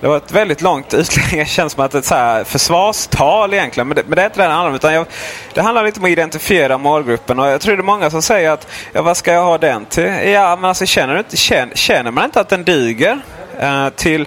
Det 0.00 0.08
var 0.08 0.16
ett 0.16 0.32
väldigt 0.32 0.62
långt 0.62 0.94
utlägg. 0.94 1.26
Det 1.38 1.48
känns 1.48 1.72
som 1.72 1.84
att 1.84 1.90
det 1.90 1.96
är 1.96 2.00
ett 2.00 2.04
så 2.04 2.14
här 2.14 2.44
försvarstal 2.44 3.54
egentligen. 3.54 3.88
Men 3.88 3.96
det, 3.96 4.02
men 4.06 4.16
det 4.16 4.22
är 4.22 4.26
inte 4.26 4.38
det 4.38 4.46
det 4.46 4.52
handlar 4.52 4.68
om. 4.68 4.74
Utan 4.74 4.94
jag, 4.94 5.06
det 5.54 5.62
handlar 5.62 5.84
lite 5.84 6.00
om 6.00 6.04
att 6.04 6.10
identifiera 6.10 6.78
målgruppen. 6.78 7.38
Och 7.38 7.46
jag 7.46 7.60
tror 7.60 7.76
det 7.76 7.80
är 7.80 7.84
många 7.84 8.10
som 8.10 8.22
säger 8.22 8.50
att 8.50 8.68
ja, 8.92 9.02
vad 9.02 9.16
ska 9.16 9.32
jag 9.32 9.44
ha 9.44 9.58
den 9.58 9.84
till? 9.84 10.04
Ja, 10.04 10.56
men 10.56 10.64
alltså 10.64 10.86
känner, 10.86 11.14
du 11.14 11.18
inte, 11.18 11.36
känner, 11.36 11.74
känner 11.74 12.10
man 12.10 12.24
inte 12.24 12.40
att 12.40 12.48
den 12.48 12.64
duger 12.64 13.20
eh, 13.60 13.88
till, 13.88 14.26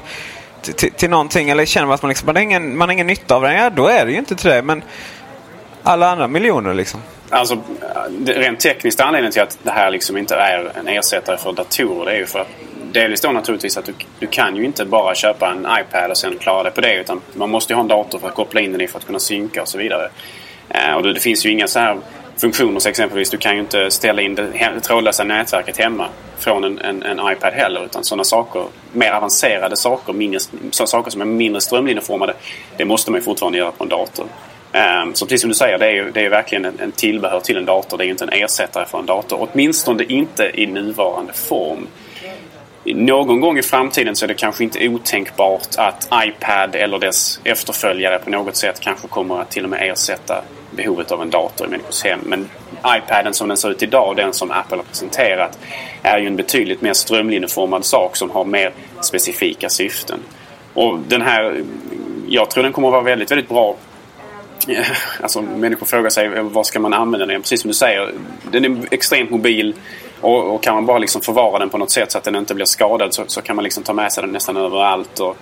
till, 0.62 0.92
till 0.92 1.10
någonting? 1.10 1.50
Eller 1.50 1.66
känner 1.66 1.88
man 1.88 1.96
att 1.96 2.02
man, 2.02 2.10
liksom, 2.10 2.26
man, 2.26 2.36
har 2.36 2.44
ingen, 2.44 2.78
man 2.78 2.90
har 2.90 2.94
ingen 2.94 3.08
nytta 3.08 3.36
av 3.36 3.42
den? 3.42 3.54
Ja, 3.54 3.70
då 3.70 3.88
är 3.88 4.06
det 4.06 4.12
ju 4.12 4.18
inte 4.18 4.36
till 4.36 4.50
det. 4.50 4.62
Men 4.62 4.84
alla 5.84 6.12
andra 6.12 6.28
miljoner 6.28 6.74
liksom. 6.74 7.02
Alltså, 7.30 7.58
rent 8.26 8.60
tekniskt 8.60 9.00
anledningen 9.00 9.32
till 9.32 9.42
att 9.42 9.58
det 9.64 9.72
här 9.72 9.92
liksom 9.92 10.18
inte 10.18 10.36
är 10.36 10.72
en 10.76 10.88
ersättare 10.88 11.38
för 11.38 11.54
datorer 11.54 12.06
det 12.06 12.12
är 12.12 12.18
ju 12.18 12.26
för 12.26 12.40
att 12.40 12.48
delvis 12.92 13.22
då 13.22 13.32
naturligtvis 13.32 13.78
att 13.78 13.86
du, 13.86 13.94
du 14.20 14.28
kan 14.28 14.56
ju 14.56 14.66
inte 14.66 14.86
bara 14.86 15.16
köpa 15.16 15.52
en 15.52 15.68
iPad 15.80 16.12
och 16.12 16.18
sen 16.18 16.38
klara 16.38 16.64
det 16.64 16.72
på 16.72 16.82
det. 16.82 17.00
Utan 17.00 17.22
man 17.34 17.50
måste 17.50 17.74
ju 17.74 17.76
ha 17.76 17.82
en 17.82 17.88
dator 17.88 18.20
för 18.20 18.28
att 18.28 18.36
koppla 18.36 18.62
in 18.62 18.72
den 18.72 18.82
i 18.82 18.88
för 18.88 19.00
att 19.00 19.06
kunna 19.06 19.20
synka 19.20 19.62
och 19.62 19.68
så 19.68 19.78
vidare. 19.78 20.10
Eh, 20.70 20.94
och 20.94 21.04
det, 21.04 21.14
det, 21.14 21.20
finns 21.20 21.46
ju 21.46 21.50
inga 21.50 21.68
så 21.68 21.80
här 21.80 21.98
funktioner 22.38 22.80
så 22.80 22.90
exempelvis. 22.90 23.30
Du 23.30 23.38
kan 23.38 23.54
ju 23.54 23.60
inte 23.60 23.92
ställa 23.92 24.22
in 24.22 24.36
det 24.36 24.80
trådlösa 24.82 25.24
nätverket 25.24 25.78
hemma 25.78 26.08
från 26.40 26.64
en, 26.64 26.80
en, 26.80 27.04
en 27.04 27.32
iPad 27.32 27.54
heller. 27.54 27.86
Utan 27.86 28.04
sådana 28.04 28.24
saker, 28.24 28.66
mer 28.92 29.12
avancerade 29.12 29.78
saker, 29.78 30.14
mindre, 30.14 30.40
så 30.72 30.88
saker 30.88 31.12
som 31.12 31.22
är 31.22 31.26
mindre 31.26 31.62
strömlinjeformade. 31.62 32.34
Det 32.78 32.86
måste 32.86 33.12
man 33.12 33.20
ju 33.20 33.24
fortfarande 33.24 33.58
göra 33.58 33.72
på 33.72 33.84
en 33.84 33.90
dator. 33.90 34.26
Um, 34.74 35.16
så 35.16 35.26
precis 35.26 35.42
som 35.42 35.50
du 35.50 35.54
säger, 35.54 35.78
det 35.78 35.86
är 35.86 35.92
ju, 35.92 36.12
det 36.12 36.26
är 36.26 36.30
verkligen 36.30 36.66
en, 36.66 36.80
en 36.80 36.92
tillbehör 36.92 37.40
till 37.40 37.58
en 37.58 37.66
dator. 37.66 37.98
Det 37.98 38.04
är 38.04 38.06
ju 38.06 38.12
inte 38.12 38.24
en 38.24 38.44
ersättare 38.44 38.86
för 38.86 39.00
en 39.00 39.06
dator. 39.06 39.48
Åtminstone 39.52 40.04
inte 40.04 40.52
i 40.54 40.68
nuvarande 40.68 41.34
form. 41.34 41.88
Någon 42.84 43.42
gång 43.42 43.58
i 43.58 43.62
framtiden 43.62 44.16
så 44.16 44.26
är 44.26 44.28
det 44.28 44.34
kanske 44.34 44.64
inte 44.64 44.88
otänkbart 44.88 45.68
att 45.78 46.10
iPad 46.26 46.76
eller 46.76 47.00
dess 47.00 47.40
efterföljare 47.44 48.20
på 48.20 48.30
något 48.30 48.56
sätt 48.56 48.80
kanske 48.80 49.08
kommer 49.08 49.42
att 49.42 49.52
till 49.52 49.64
och 49.64 49.70
med 49.70 49.92
ersätta 49.92 50.44
behovet 50.72 51.12
av 51.12 51.22
en 51.22 51.30
dator 51.30 51.68
i 51.68 51.70
människors 51.70 52.04
hem. 52.04 52.20
Men 52.24 52.50
iPaden 52.98 53.34
som 53.34 53.48
den 53.48 53.58
ser 53.58 53.72
ut 53.72 53.84
idag, 53.84 54.16
den 54.16 54.34
som 54.34 54.52
Apple 54.52 54.78
har 54.78 54.84
presenterat, 54.84 55.60
är 56.02 56.20
ju 56.20 56.28
en 56.28 56.36
betydligt 56.36 56.82
mer 56.82 56.94
strömlinjeformad 56.94 57.86
sak 57.86 58.16
som 58.16 58.30
har 58.30 58.46
mer 58.46 58.72
specifika 59.02 59.70
syften. 59.70 60.20
Och 60.74 61.00
den 61.08 61.22
här, 61.22 61.64
jag 62.28 62.50
tror 62.50 62.64
den 62.64 62.74
kommer 62.74 62.88
att 62.88 62.94
vara 62.94 63.04
väldigt, 63.04 63.32
väldigt 63.32 63.50
bra 63.50 63.76
Alltså 65.22 65.42
människor 65.42 65.86
frågar 65.86 66.10
sig 66.10 66.30
vad 66.42 66.66
ska 66.66 66.80
man 66.80 66.94
använda 66.94 67.26
den 67.26 67.42
Precis 67.42 67.62
som 67.62 67.68
du 67.68 67.74
säger. 67.74 68.14
Den 68.52 68.66
är 68.66 68.88
extremt 68.92 69.30
mobil. 69.30 69.76
Och, 70.22 70.56
och, 70.56 70.64
kan 70.64 70.76
man 70.76 70.86
bara 70.86 70.98
liksom 70.98 71.22
förvara 71.22 71.60
den 71.60 71.70
på 71.70 71.78
något 71.78 71.92
sätt 71.92 72.12
så 72.12 72.18
att 72.18 72.24
den 72.24 72.36
inte 72.36 72.56
blir 72.56 72.66
skadad 72.66 73.14
så, 73.14 73.24
så 73.28 73.42
kan 73.42 73.56
man 73.56 73.64
liksom 73.64 73.84
ta 73.84 73.94
med 73.94 74.12
sig 74.12 74.24
den 74.24 74.32
nästan 74.32 74.58
överallt. 74.58 75.20
Och, 75.20 75.38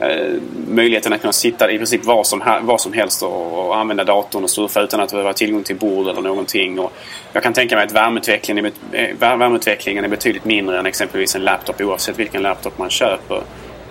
eh, 0.00 0.32
möjligheten 0.68 1.12
att 1.12 1.20
kunna 1.20 1.32
sitta 1.32 1.70
i 1.70 1.76
princip 1.76 2.04
var 2.04 2.24
som, 2.24 2.42
var 2.62 2.78
som 2.78 2.92
helst 2.92 3.22
och, 3.22 3.66
och, 3.66 3.76
använda 3.76 4.04
datorn 4.04 4.44
och 4.44 4.50
surfa 4.50 4.80
utan 4.80 5.00
att 5.00 5.10
behöva 5.10 5.28
ha 5.28 5.34
tillgång 5.34 5.62
till 5.62 5.76
bord 5.76 6.08
eller 6.08 6.22
någonting. 6.22 6.78
Och 6.78 6.92
jag 7.32 7.42
kan 7.42 7.52
tänka 7.52 7.76
mig 7.76 7.84
att 7.84 7.92
värmeutvecklingen 7.92 8.64
är, 8.66 8.72
eh, 8.92 9.16
värmeutvecklingen 9.18 10.04
är 10.04 10.08
betydligt 10.08 10.44
mindre 10.44 10.78
än 10.78 10.86
exempelvis 10.86 11.34
en 11.34 11.44
laptop 11.44 11.80
oavsett 11.80 12.18
vilken 12.18 12.42
laptop 12.42 12.78
man 12.78 12.90
köper. 12.90 13.42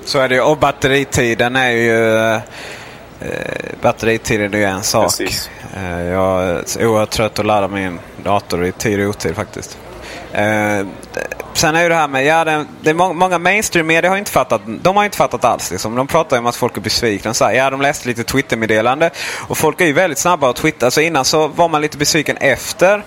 Så 0.06 0.20
är 0.20 0.30
det 0.30 0.36
ju. 0.36 0.42
Och 0.42 0.58
batteritiden 0.58 1.56
är 1.56 1.72
ju... 1.72 2.16
Eh, 3.22 3.82
batteritiden 3.82 4.54
är 4.54 4.58
ju 4.58 4.64
en 4.64 4.84
sak. 4.84 5.04
Precis. 5.04 5.50
Eh, 5.76 6.04
jag 6.04 6.44
är 6.44 6.88
oerhört 6.88 7.10
trött 7.10 7.40
att 7.40 7.46
ladda 7.46 7.68
min 7.68 8.00
dator 8.24 8.66
i 8.66 8.72
tid 8.72 9.00
och 9.02 9.10
otid 9.10 9.36
faktiskt. 9.36 9.78
Eh, 10.34 10.88
sen 11.54 11.76
är 11.76 11.84
ju 11.84 11.90
det 11.90 11.96
här 11.96 12.08
med, 12.08 12.26
ja 12.26 12.46
det, 12.46 12.66
det 12.82 12.90
är 12.90 12.94
må, 12.94 13.14
många 13.14 13.38
mainstream-medier 13.38 14.10
har 14.10 14.18
inte 14.18 14.32
fattat, 14.32 14.62
de 14.66 14.98
har 14.98 15.06
inte 15.06 15.18
fattat 15.18 15.46
alls. 15.46 15.72
Liksom. 15.72 15.96
De 15.96 16.08
pratar 16.08 16.36
ju 16.36 16.40
om 16.40 16.46
att 16.46 16.56
folk 16.56 16.78
är 16.78 16.82
besvikna. 16.82 17.34
Så 17.34 17.46
här, 17.46 17.54
ja, 17.54 17.70
de 17.70 17.82
läste 17.82 18.08
lite 18.08 18.24
Twitter-meddelande. 18.24 19.10
Och 19.48 19.58
folk 19.58 19.82
är 19.82 19.86
ju 19.86 19.94
väldigt 19.94 20.20
snabba 20.20 20.50
att 20.50 20.56
twittra. 20.56 20.88
Alltså 20.88 21.02
innan 21.02 21.26
så 21.26 21.48
var 21.48 21.70
man 21.70 21.82
lite 21.82 21.98
besviken 21.98 22.38
efter 22.38 23.04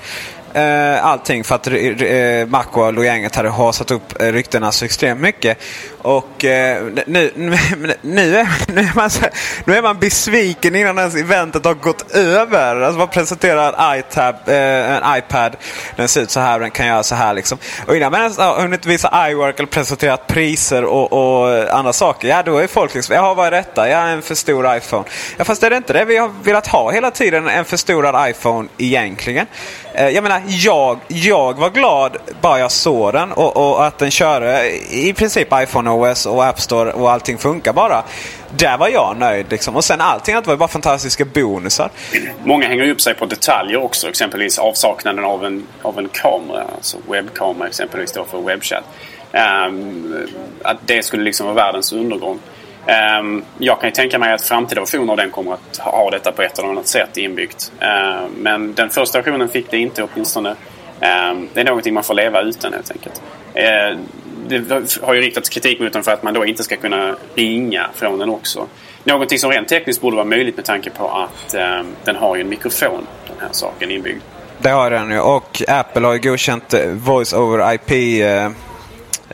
eh, 0.55 1.07
allting 1.07 1.45
för 1.45 1.55
att 1.55 1.67
eh, 1.67 2.47
Macro 2.49 2.99
och 2.99 3.05
gänget 3.05 3.37
hade 3.37 3.49
hasat 3.49 3.91
upp 3.91 4.23
eh, 4.23 4.33
ryktena 4.33 4.73
så 4.73 4.85
extremt 4.85 5.21
mycket. 5.21 5.59
Och 6.03 6.45
eh, 6.45 6.85
nu, 7.07 7.33
nu, 7.37 7.59
nu, 8.01 8.37
är, 8.37 8.49
nu, 8.73 8.81
är 8.81 8.97
man, 8.97 9.11
nu 9.65 9.77
är 9.77 9.83
man 9.83 9.99
besviken 9.99 10.75
innan 10.75 10.99
ens 10.99 11.17
eventet 11.17 11.65
har 11.65 11.75
gått 11.75 12.11
över. 12.11 12.81
Alltså 12.81 12.99
man 12.99 13.09
presenterar 13.09 13.73
en, 13.73 13.99
iTab, 13.99 14.35
eh, 14.47 14.57
en 14.57 15.19
iPad. 15.19 15.57
Den 15.97 16.09
ser 16.09 16.23
ut 16.23 16.31
så 16.31 16.41
här 16.41 16.55
och 16.55 16.61
den 16.61 16.71
kan 16.71 16.87
göra 16.87 17.03
så 17.03 17.15
här. 17.15 17.35
Liksom. 17.35 17.59
Och 17.87 17.97
innan 17.97 18.13
man 18.13 18.21
ens 18.21 18.39
har 18.39 18.61
hunnit 18.61 18.87
visa 18.87 19.31
iWork 19.31 19.59
eller 19.59 19.67
presenterat 19.67 20.27
priser 20.27 20.85
och, 20.85 21.13
och, 21.13 21.75
andra 21.79 21.93
saker. 21.93 22.29
Ja, 22.29 22.43
då 22.43 22.59
är 22.59 22.67
folk 22.67 22.95
liksom, 22.95 23.15
jaha 23.15 23.35
vad 23.35 23.47
är 23.47 23.51
detta? 23.51 23.89
Ja, 23.89 23.99
en 23.99 24.23
för 24.23 24.35
stor 24.35 24.77
iPhone. 24.77 25.05
Ja, 25.37 25.45
fast 25.45 25.63
är 25.63 25.71
det 25.71 25.77
inte 25.77 25.93
det 25.93 26.05
vi 26.05 26.17
har 26.17 26.31
velat 26.43 26.67
ha 26.67 26.91
hela 26.91 27.11
tiden? 27.11 27.49
En 27.49 27.65
förstorad 27.65 28.31
iPhone 28.31 28.69
egentligen. 28.79 29.47
Eh, 29.95 30.09
jag 30.09 30.23
menar, 30.23 30.42
jag, 30.47 30.99
jag 31.09 31.59
var 31.59 31.71
glad 31.71 32.17
bara 32.41 32.59
jag 32.59 32.71
såg 32.71 33.13
den 33.13 33.33
och, 33.33 33.57
och 33.57 33.87
att 33.87 33.99
den 33.99 34.11
körde 34.11 34.71
i 34.91 35.13
princip 35.13 35.49
iPhone 35.55 35.91
OS 35.91 36.27
och 36.27 36.45
App 36.45 36.61
Store 36.61 36.93
och 36.93 37.11
allting 37.11 37.39
funkar 37.39 37.73
bara. 37.73 38.05
Där 38.57 38.79
var 38.79 38.89
jag 38.89 39.17
nöjd. 39.19 39.47
Liksom. 39.51 39.77
Och 39.77 39.85
sen 39.85 40.01
allting 40.01 40.35
annat 40.35 40.47
var 40.47 40.57
bara 40.57 40.69
fantastiska 40.69 41.25
bonusar. 41.25 41.91
Många 42.45 42.69
hänger 42.69 42.91
upp 42.91 43.01
sig 43.01 43.15
på 43.15 43.27
detaljer 43.27 43.77
också. 43.77 44.09
Exempelvis 44.09 44.59
avsaknaden 44.59 45.25
av 45.25 45.45
en, 45.45 45.67
av 45.83 45.99
en 45.99 46.09
kamera. 46.09 46.65
Alltså 46.75 46.99
webbkamera 47.11 47.69
exempelvis 47.69 48.13
då 48.13 48.25
för 48.25 48.41
webbchat. 48.41 48.85
Um, 49.33 50.27
att 50.63 50.77
det 50.87 51.03
skulle 51.03 51.23
liksom 51.23 51.47
vara 51.47 51.57
världens 51.57 51.93
undergång. 51.93 52.39
Ehm, 52.87 53.43
jag 53.59 53.81
kan 53.81 53.89
ju 53.89 53.95
tänka 53.95 54.19
mig 54.19 54.33
att 54.33 54.43
framtida 54.43 54.81
versioner 54.81 55.13
av 55.13 55.17
den 55.17 55.31
kommer 55.31 55.53
att 55.53 55.77
ha 55.77 56.11
detta 56.11 56.33
på 56.33 56.43
ett 56.43 56.59
eller 56.59 56.69
annat 56.69 56.87
sätt 56.87 57.17
inbyggt. 57.17 57.73
Ehm, 57.81 58.31
men 58.39 58.75
den 58.75 58.91
första 58.91 59.19
versionen 59.19 59.49
fick 59.49 59.71
det 59.71 59.79
inte 59.79 60.03
åtminstone. 60.03 60.55
Ehm, 61.01 61.49
det 61.55 61.61
är 61.61 61.65
någonting 61.65 61.95
man 61.95 62.05
får 62.05 62.15
leva 62.15 62.41
utan 62.43 62.73
helt 62.73 62.91
enkelt. 62.91 63.23
Det 64.49 64.99
har 65.03 65.15
ju 65.15 65.21
riktats 65.21 65.49
kritik 65.49 65.81
mot 65.81 65.93
den 65.93 66.03
för 66.03 66.13
att 66.13 66.23
man 66.23 66.35
då 66.35 66.47
inte 66.47 66.63
ska 66.63 66.77
kunna 66.77 67.17
ringa 67.35 67.87
från 67.95 68.19
den 68.19 68.31
också. 68.31 68.67
Någonting 69.05 69.39
som 69.39 69.51
rent 69.51 69.69
tekniskt 69.69 70.01
borde 70.01 70.17
vara 70.17 70.27
möjligt 70.27 70.57
med 70.57 70.65
tanke 70.65 70.91
på 70.91 71.09
att 71.09 71.55
den 72.05 72.17
har 72.17 72.37
ju 72.37 72.43
en 72.43 72.49
mikrofon, 72.49 73.07
den 73.29 73.37
här 73.41 73.49
saken 73.53 73.91
inbyggd. 73.91 74.21
Det 74.59 74.71
har 74.71 74.91
den 74.91 75.11
ju 75.11 75.21
och 75.21 75.63
Apple 75.69 76.07
har 76.07 76.13
ju 76.13 76.19
godkänt 76.19 76.75
Voice 76.93 77.33
over 77.33 77.75
IP-program. 77.75 78.53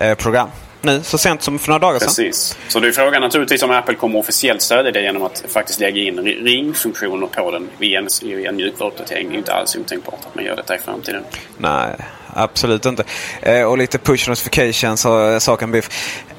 Eh, 0.00 0.54
eh, 0.54 0.67
nu 0.82 1.02
så 1.02 1.18
sent 1.18 1.42
som 1.42 1.58
för 1.58 1.68
några 1.68 1.78
dagar 1.78 1.98
sedan. 1.98 2.08
Precis. 2.08 2.56
Så 2.68 2.80
det 2.80 2.88
är 2.88 2.92
frågan 2.92 3.22
naturligtvis 3.22 3.62
om 3.62 3.70
Apple 3.70 3.94
kommer 3.94 4.18
officiellt 4.18 4.62
stödja 4.62 4.92
det 4.92 5.02
genom 5.02 5.22
att 5.22 5.44
faktiskt 5.48 5.80
lägga 5.80 6.02
in 6.02 6.18
ringfunktioner 6.18 7.26
på 7.26 7.50
den 7.50 7.68
via 7.78 7.98
en, 7.98 8.08
en 8.46 8.56
mjukvaruuppdatering. 8.56 9.28
Det 9.28 9.34
är 9.34 9.38
inte 9.38 9.52
alls 9.52 9.76
otänkbart 9.76 10.20
att 10.28 10.34
man 10.34 10.44
gör 10.44 10.56
detta 10.56 10.74
i 10.74 10.78
framtiden. 10.78 11.22
Nej, 11.58 11.96
absolut 12.34 12.86
inte. 12.86 13.04
Eh, 13.42 13.62
och 13.62 13.78
lite 13.78 13.98
push 13.98 14.28
notifications 14.28 15.04
och 15.04 15.42
saken 15.42 15.70
biff. 15.70 15.88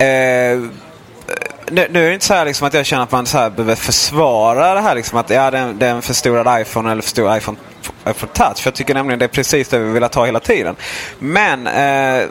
Eh, 0.01 0.59
nu, 1.71 1.87
nu, 1.89 2.03
är 2.03 2.07
det 2.07 2.13
inte 2.13 2.25
så 2.25 2.33
här 2.33 2.45
liksom 2.45 2.67
att 2.67 2.73
jag 2.73 2.85
känner 2.85 3.03
att 3.03 3.11
man 3.11 3.25
så 3.25 3.37
här 3.37 3.49
behöver 3.49 3.75
försvara 3.75 4.73
det 4.73 4.81
här. 4.81 4.95
Liksom 4.95 5.17
att 5.17 5.29
ja, 5.29 5.51
det, 5.51 5.57
är, 5.57 5.73
det 5.73 5.87
är 5.87 5.91
en 5.91 6.01
förstorad 6.01 6.61
iPhone 6.61 6.91
eller 6.91 7.01
förstorad 7.01 7.37
iPhone, 7.37 7.57
iPhone 8.09 8.31
Touch. 8.33 8.57
För 8.57 8.67
jag 8.67 8.73
tycker 8.73 8.93
nämligen 8.93 9.19
det 9.19 9.25
är 9.25 9.29
precis 9.29 9.67
det 9.67 9.79
vi 9.79 9.91
vill 9.91 10.03
ha 10.03 10.25
hela 10.25 10.39
tiden. 10.39 10.75
Men 11.19 11.67
eh, 11.67 12.27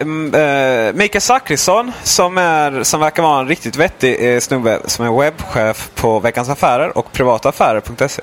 Mm, 0.00 0.34
eh, 0.34 0.94
Mikael 0.94 1.22
Zackrisson 1.22 1.92
som, 2.02 2.38
är, 2.38 2.82
som 2.82 3.00
verkar 3.00 3.22
vara 3.22 3.40
en 3.40 3.48
riktigt 3.48 3.76
vettig 3.76 4.34
uh, 4.34 4.40
snubbe 4.40 4.80
som 4.84 5.06
är 5.06 5.20
webbchef 5.20 5.90
på 5.94 6.20
Veckans 6.20 6.48
Affärer 6.48 6.98
och 6.98 7.12
privataffärer.se. 7.12 8.22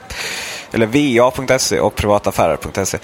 Eller 0.71 0.85
va.se 0.85 1.79
och 1.79 1.95
privataffärer.se. 1.95 2.97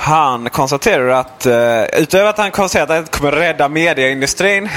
Han 0.00 0.50
konstaterar 0.50 1.08
att, 1.08 1.46
uh, 1.46 2.00
utöver 2.02 2.30
att 2.30 2.38
han 2.38 2.50
konstaterar 2.50 2.98
att 2.98 3.04
det 3.04 3.18
kommer 3.18 3.32
rädda 3.32 3.68
mediaindustrin. 3.68 4.68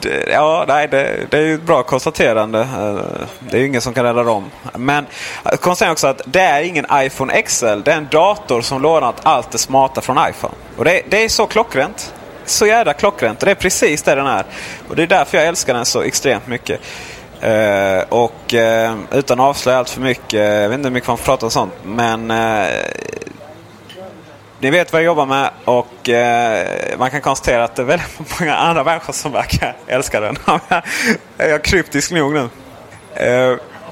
ja, 0.32 0.64
nej, 0.68 0.88
det, 0.88 1.26
det, 1.30 1.38
är 1.38 1.42
ju 1.42 1.54
ett 1.54 1.62
bra 1.62 1.82
konstaterande. 1.82 2.58
Uh, 2.58 3.02
det 3.50 3.56
är 3.56 3.60
ju 3.60 3.66
ingen 3.66 3.80
som 3.80 3.94
kan 3.94 4.04
rädda 4.04 4.22
dem. 4.22 4.50
Men 4.76 5.06
han 5.42 5.56
konstaterar 5.56 5.92
också 5.92 6.06
att 6.06 6.20
det 6.26 6.40
är 6.40 6.62
ingen 6.62 6.86
iPhone 6.92 7.42
XL. 7.42 7.80
Det 7.84 7.92
är 7.92 7.96
en 7.96 8.08
dator 8.10 8.60
som 8.60 8.82
lånat 8.82 9.20
allt 9.22 9.50
det 9.50 9.58
smarta 9.58 10.00
från 10.00 10.28
iPhone. 10.28 10.54
Och 10.76 10.84
det, 10.84 11.02
det 11.08 11.24
är 11.24 11.28
så 11.28 11.46
klockrent. 11.46 12.14
Så 12.44 12.66
jävla 12.66 12.92
klockrent. 12.92 13.40
Det 13.40 13.50
är 13.50 13.54
precis 13.54 14.02
det 14.02 14.14
den 14.14 14.26
är. 14.26 14.44
Och 14.88 14.96
det 14.96 15.02
är 15.02 15.06
därför 15.06 15.38
jag 15.38 15.46
älskar 15.46 15.74
den 15.74 15.84
så 15.84 16.02
extremt 16.02 16.46
mycket. 16.46 16.80
Uh, 17.44 18.04
och 18.08 18.54
uh, 18.54 18.94
utan 19.10 19.40
att 19.40 19.46
avslöja 19.46 19.78
allt 19.78 19.90
för 19.90 20.00
mycket, 20.00 20.32
jag 20.32 20.68
vet 20.68 20.78
inte 20.78 20.88
hur 20.88 20.94
mycket 20.94 21.08
man 21.08 21.18
får 21.18 21.24
prata 21.24 21.46
om 21.46 21.50
sånt, 21.50 21.72
men 21.84 22.30
uh, 22.30 22.66
ni 24.58 24.70
vet 24.70 24.92
vad 24.92 25.02
jag 25.02 25.06
jobbar 25.06 25.26
med 25.26 25.50
och 25.64 26.10
man 26.98 27.10
kan 27.10 27.20
konstatera 27.20 27.64
att 27.64 27.76
det 27.76 27.82
är 27.82 27.86
väldigt 27.86 28.18
många 28.40 28.56
andra 28.56 28.84
människor 28.84 29.12
som 29.12 29.32
verkar 29.32 29.76
älska 29.86 30.20
den. 30.20 30.36
jag 31.36 31.50
är 31.50 31.58
kryptisk 31.58 32.10
nog 32.10 32.32
nu. 32.32 32.48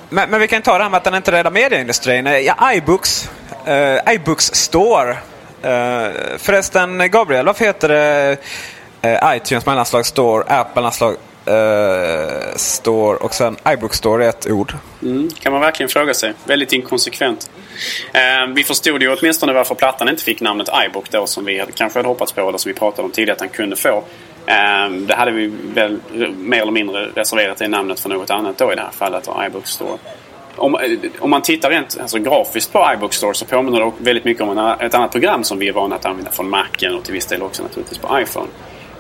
Men, 0.08 0.30
men, 0.30 0.40
vi 0.40 0.48
kan 0.48 0.62
ta 0.62 0.78
det 0.78 0.82
här 0.82 0.90
med 0.90 0.98
att 0.98 1.04
den 1.04 1.14
inte 1.14 1.32
räddar 1.32 1.50
medieindustrin. 1.50 2.26
Ja, 2.26 2.72
iBooks, 2.72 3.30
iBooks 4.10 4.44
Store. 4.44 5.16
Förresten 6.38 7.10
Gabriel, 7.10 7.46
varför 7.46 7.64
heter 7.64 7.88
det 7.88 8.36
eh, 9.02 9.36
iTunes 9.36 9.66
mellanslag 9.66 10.06
store, 10.06 10.44
App 10.48 10.74
mellanslag 10.74 11.16
Eh, 11.46 11.55
uh, 11.55 12.57
store 12.57 13.16
och 13.16 13.35
sen 13.35 13.57
iBook 13.68 13.94
store 13.94 14.24
är 14.24 14.29
ett 14.29 14.50
ord. 14.50 14.74
Mm, 15.03 15.31
kan 15.31 15.53
man 15.53 15.61
verkligen 15.61 15.90
fråga 15.90 16.14
sig. 16.14 16.33
Väldigt 16.44 16.72
inkonsekvent. 16.72 17.50
Uh, 18.14 18.55
vi 18.55 18.64
förstod 18.64 19.03
ju 19.03 19.16
åtminstone 19.16 19.53
varför 19.53 19.74
plattan 19.74 20.09
inte 20.09 20.22
fick 20.22 20.40
namnet 20.40 20.68
iBook 20.87 21.11
då 21.11 21.26
som 21.26 21.44
vi 21.44 21.59
hade, 21.59 21.72
kanske 21.72 21.98
hade 21.98 22.09
hoppats 22.09 22.33
på 22.33 22.48
eller 22.48 22.59
som 22.59 22.72
vi 22.72 22.79
pratade 22.79 23.03
om 23.03 23.12
tidigare 23.12 23.33
att 23.33 23.38
den 23.38 23.48
kunde 23.48 23.76
få. 23.76 23.98
Uh, 23.98 24.96
det 24.96 25.14
hade 25.14 25.31
vi 25.31 25.53
väl 25.74 25.98
mer 26.37 26.62
eller 26.62 26.72
mindre 26.72 27.07
reserverat 27.14 27.59
det 27.59 27.68
namnet 27.68 28.00
för 28.00 28.09
något 28.09 28.31
annat 28.31 28.59
då 28.59 28.72
i 28.72 28.76
det 28.76 28.83
här 28.83 28.90
fallet, 28.90 29.29
iBook 29.46 29.66
store. 29.66 29.98
Om, 30.57 30.76
om, 31.20 31.31
man 31.31 31.42
tittar 31.42 31.70
rent 31.70 31.98
alltså, 32.00 32.18
grafiskt 32.18 32.72
på 32.72 32.90
iBook 32.94 33.12
Store 33.12 33.35
så 33.35 33.44
påminner 33.44 33.81
det 33.81 33.92
väldigt 33.98 34.24
mycket 34.24 34.42
om 34.42 34.59
en, 34.59 34.81
ett 34.81 34.94
annat 34.94 35.12
program 35.12 35.44
som 35.44 35.59
vi 35.59 35.68
är 35.68 35.72
vana 35.72 35.96
att 35.96 36.05
använda 36.05 36.31
från 36.31 36.50
Macen 36.50 36.94
och 36.94 37.05
till 37.05 37.14
viss 37.14 37.26
del 37.26 37.42
också 37.42 37.62
naturligtvis 37.62 37.98
på 37.98 38.20
iPhone. 38.20 38.48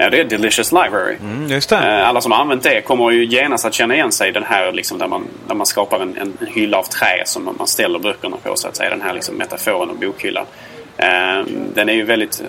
Det 0.08 0.20
är 0.20 0.24
Delicious 0.24 0.72
Library. 0.72 1.16
Mm, 1.20 1.60
Alla 2.04 2.20
som 2.20 2.32
har 2.32 2.38
använt 2.38 2.62
det 2.62 2.80
kommer 2.80 3.10
ju 3.10 3.24
genast 3.24 3.64
att 3.64 3.74
känna 3.74 3.94
igen 3.94 4.12
sig 4.12 4.28
i 4.28 4.32
den 4.32 4.42
här 4.42 4.72
liksom, 4.72 4.98
där, 4.98 5.08
man, 5.08 5.26
där 5.48 5.54
man 5.54 5.66
skapar 5.66 6.00
en, 6.00 6.16
en 6.16 6.46
hylla 6.46 6.78
av 6.78 6.82
trä 6.82 7.22
som 7.26 7.54
man 7.58 7.66
ställer 7.66 7.98
böckerna 7.98 8.36
på 8.42 8.56
så 8.56 8.68
att 8.68 8.76
säga. 8.76 8.90
Den 8.90 9.02
här 9.02 9.14
liksom, 9.14 9.34
metaforen 9.34 9.90
och 9.90 9.96
bokhyllan. 9.96 10.46
Ehm, 11.02 11.72
den 11.74 11.88
är 11.88 11.92
ju 11.92 12.04
väldigt 12.04 12.42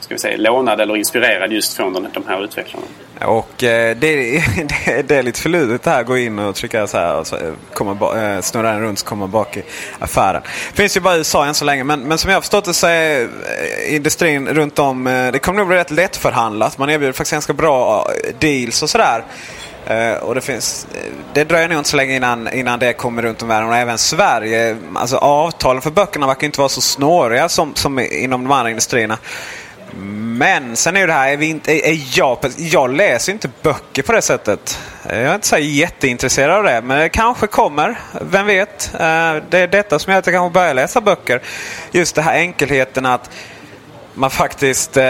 ska 0.00 0.14
vi 0.14 0.18
säga, 0.18 0.36
lånad 0.36 0.80
eller 0.80 0.96
inspirerad 0.96 1.52
just 1.52 1.76
från 1.76 1.92
de 1.92 2.24
här 2.26 2.44
utvecklarna. 2.44 2.86
Och 3.20 3.50
det, 3.56 3.94
det, 3.94 4.36
är, 4.36 5.02
det 5.08 5.16
är 5.16 5.22
lite 5.22 5.40
förludet 5.40 5.82
det 5.82 5.90
här. 5.90 6.02
Gå 6.02 6.18
in 6.18 6.38
och 6.38 6.54
trycka 6.54 6.86
så 6.86 6.98
här 6.98 7.18
och 7.18 7.26
så 7.26 7.36
komma, 7.74 8.22
eh, 8.22 8.40
snurra 8.40 8.72
den 8.72 8.80
runt 8.80 8.98
så 8.98 9.06
kommer 9.06 9.26
bak 9.26 9.56
i 9.56 9.62
affären. 9.98 10.42
Finns 10.74 10.96
ju 10.96 11.00
bara 11.00 11.14
i 11.14 11.18
USA 11.18 11.46
än 11.46 11.54
så 11.54 11.64
länge. 11.64 11.84
Men, 11.84 12.00
men 12.00 12.18
som 12.18 12.30
jag 12.30 12.36
har 12.36 12.40
förstått 12.40 12.64
det 12.64 12.74
så 12.74 12.86
är 12.86 13.28
industrin 13.88 14.48
runt 14.48 14.78
om. 14.78 15.04
Det 15.32 15.38
kommer 15.38 15.58
nog 15.58 15.68
bli 15.68 15.76
rätt 15.76 15.90
lättförhandlat. 15.90 16.78
Man 16.78 16.90
erbjuder 16.90 17.12
faktiskt 17.12 17.32
ganska 17.32 17.52
bra 17.52 18.06
deals 18.38 18.82
och 18.82 18.90
sådär. 18.90 19.24
Uh, 19.92 20.22
och 20.22 20.34
det, 20.34 20.40
finns, 20.40 20.86
eh, 20.94 21.00
det 21.32 21.44
dröjer 21.44 21.68
nog 21.68 21.78
inte 21.78 21.90
så 21.90 21.96
länge 21.96 22.16
innan, 22.16 22.52
innan 22.52 22.78
det 22.78 22.92
kommer 22.92 23.22
runt 23.22 23.42
om 23.42 23.48
världen. 23.48 23.68
Och 23.68 23.76
även 23.76 23.98
Sverige. 23.98 24.76
Alltså 24.94 25.16
avtalen 25.16 25.82
för 25.82 25.90
böckerna 25.90 26.26
verkar 26.26 26.46
inte 26.46 26.60
vara 26.60 26.68
så 26.68 26.80
snåriga 26.80 27.48
som, 27.48 27.74
som 27.74 27.98
inom 27.98 28.44
de 28.44 28.52
andra 28.52 28.70
industrierna. 28.70 29.18
Men 30.38 30.76
sen 30.76 30.96
är 30.96 31.00
ju 31.00 31.06
det 31.06 31.12
här, 31.12 31.32
är 31.32 31.36
vi 31.36 31.46
inte, 31.46 31.72
är, 31.72 31.90
är 31.90 32.18
jag, 32.18 32.38
jag 32.56 32.90
läser 32.94 33.32
inte 33.32 33.50
böcker 33.62 34.02
på 34.02 34.12
det 34.12 34.22
sättet. 34.22 34.78
Eh, 35.08 35.20
jag 35.20 35.30
är 35.30 35.34
inte 35.34 35.46
så 35.46 35.58
jätteintresserad 35.58 36.56
av 36.56 36.64
det, 36.64 36.82
men 36.82 36.98
det 36.98 37.08
kanske 37.08 37.46
kommer. 37.46 37.98
Vem 38.20 38.46
vet? 38.46 38.90
Uh, 38.94 38.98
det 39.50 39.58
är 39.58 39.66
detta 39.66 39.98
som 39.98 40.12
gör 40.12 40.18
att 40.18 40.26
jag 40.26 40.34
kanske 40.34 40.54
börjar 40.54 40.74
läsa 40.74 41.00
böcker. 41.00 41.42
Just 41.90 42.14
det 42.14 42.22
här 42.22 42.34
enkelheten 42.34 43.06
att 43.06 43.30
man 44.14 44.30
faktiskt 44.30 44.96
uh, 44.96 45.02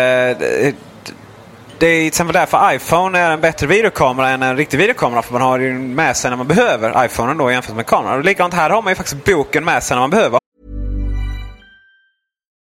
det 1.82 1.88
är 1.88 2.00
till 2.00 2.06
exempel 2.06 2.34
därför 2.34 2.74
iPhone 2.74 3.18
är 3.18 3.30
en 3.30 3.40
bättre 3.40 3.66
videokamera 3.66 4.28
än 4.28 4.42
en 4.42 4.56
riktig 4.56 4.78
videokamera. 4.78 5.22
För 5.22 5.32
man 5.32 5.42
har 5.42 5.58
ju 5.58 5.72
med 5.78 6.16
sig 6.16 6.30
när 6.30 6.36
man 6.36 6.46
behöver 6.46 7.04
iPhonen 7.04 7.38
då 7.38 7.50
jämfört 7.50 7.76
med 7.76 7.86
kameran. 7.86 8.18
Och 8.18 8.24
likadant 8.24 8.54
här 8.54 8.70
har 8.70 8.82
man 8.82 8.90
ju 8.90 8.94
faktiskt 8.94 9.24
boken 9.24 9.64
med 9.64 9.82
sig 9.82 9.94
när 9.94 10.00
man 10.00 10.10
behöver. 10.10 10.41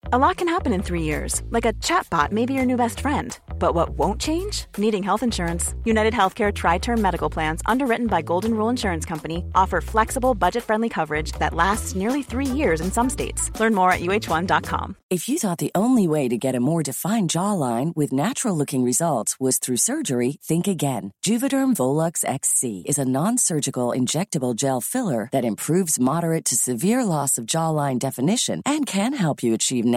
A 0.09 0.17
lot 0.17 0.37
can 0.37 0.47
happen 0.47 0.71
in 0.71 0.83
three 0.83 1.01
years. 1.01 1.43
Like 1.49 1.65
a 1.65 1.73
chatbot 1.83 2.31
may 2.31 2.45
be 2.45 2.53
your 2.53 2.65
new 2.65 2.77
best 2.77 3.01
friend. 3.01 3.37
But 3.59 3.75
what 3.75 3.89
won't 3.89 4.21
change? 4.21 4.65
Needing 4.77 5.03
health 5.03 5.21
insurance. 5.21 5.75
United 5.83 6.13
Healthcare 6.13 6.53
Tri-Term 6.53 7.01
Medical 7.01 7.29
Plans, 7.29 7.61
underwritten 7.65 8.07
by 8.07 8.21
Golden 8.21 8.53
Rule 8.53 8.69
Insurance 8.69 9.03
Company, 9.03 9.43
offer 9.53 9.81
flexible, 9.81 10.33
budget-friendly 10.33 10.87
coverage 10.87 11.33
that 11.39 11.53
lasts 11.53 11.93
nearly 11.93 12.23
three 12.23 12.45
years 12.45 12.79
in 12.79 12.89
some 12.89 13.09
states. 13.09 13.51
Learn 13.59 13.75
more 13.75 13.91
at 13.91 13.99
uh1.com. 13.99 14.95
If 15.09 15.27
you 15.27 15.39
thought 15.39 15.57
the 15.57 15.71
only 15.75 16.07
way 16.07 16.29
to 16.29 16.37
get 16.37 16.55
a 16.55 16.61
more 16.61 16.83
defined 16.83 17.29
jawline 17.29 17.93
with 17.97 18.13
natural-looking 18.13 18.85
results 18.85 19.37
was 19.41 19.59
through 19.59 19.77
surgery, 19.77 20.37
think 20.41 20.67
again. 20.67 21.11
Juvederm 21.25 21.73
Volux 21.73 22.23
XC 22.23 22.83
is 22.85 22.97
a 22.97 23.05
non-surgical 23.05 23.89
injectable 23.89 24.55
gel 24.55 24.79
filler 24.79 25.27
that 25.33 25.43
improves 25.43 25.99
moderate 25.99 26.45
to 26.45 26.55
severe 26.55 27.03
loss 27.03 27.37
of 27.37 27.45
jawline 27.45 27.99
definition 27.99 28.61
and 28.65 28.85
can 28.85 29.13
help 29.13 29.43
you 29.43 29.53
achieve 29.53 29.96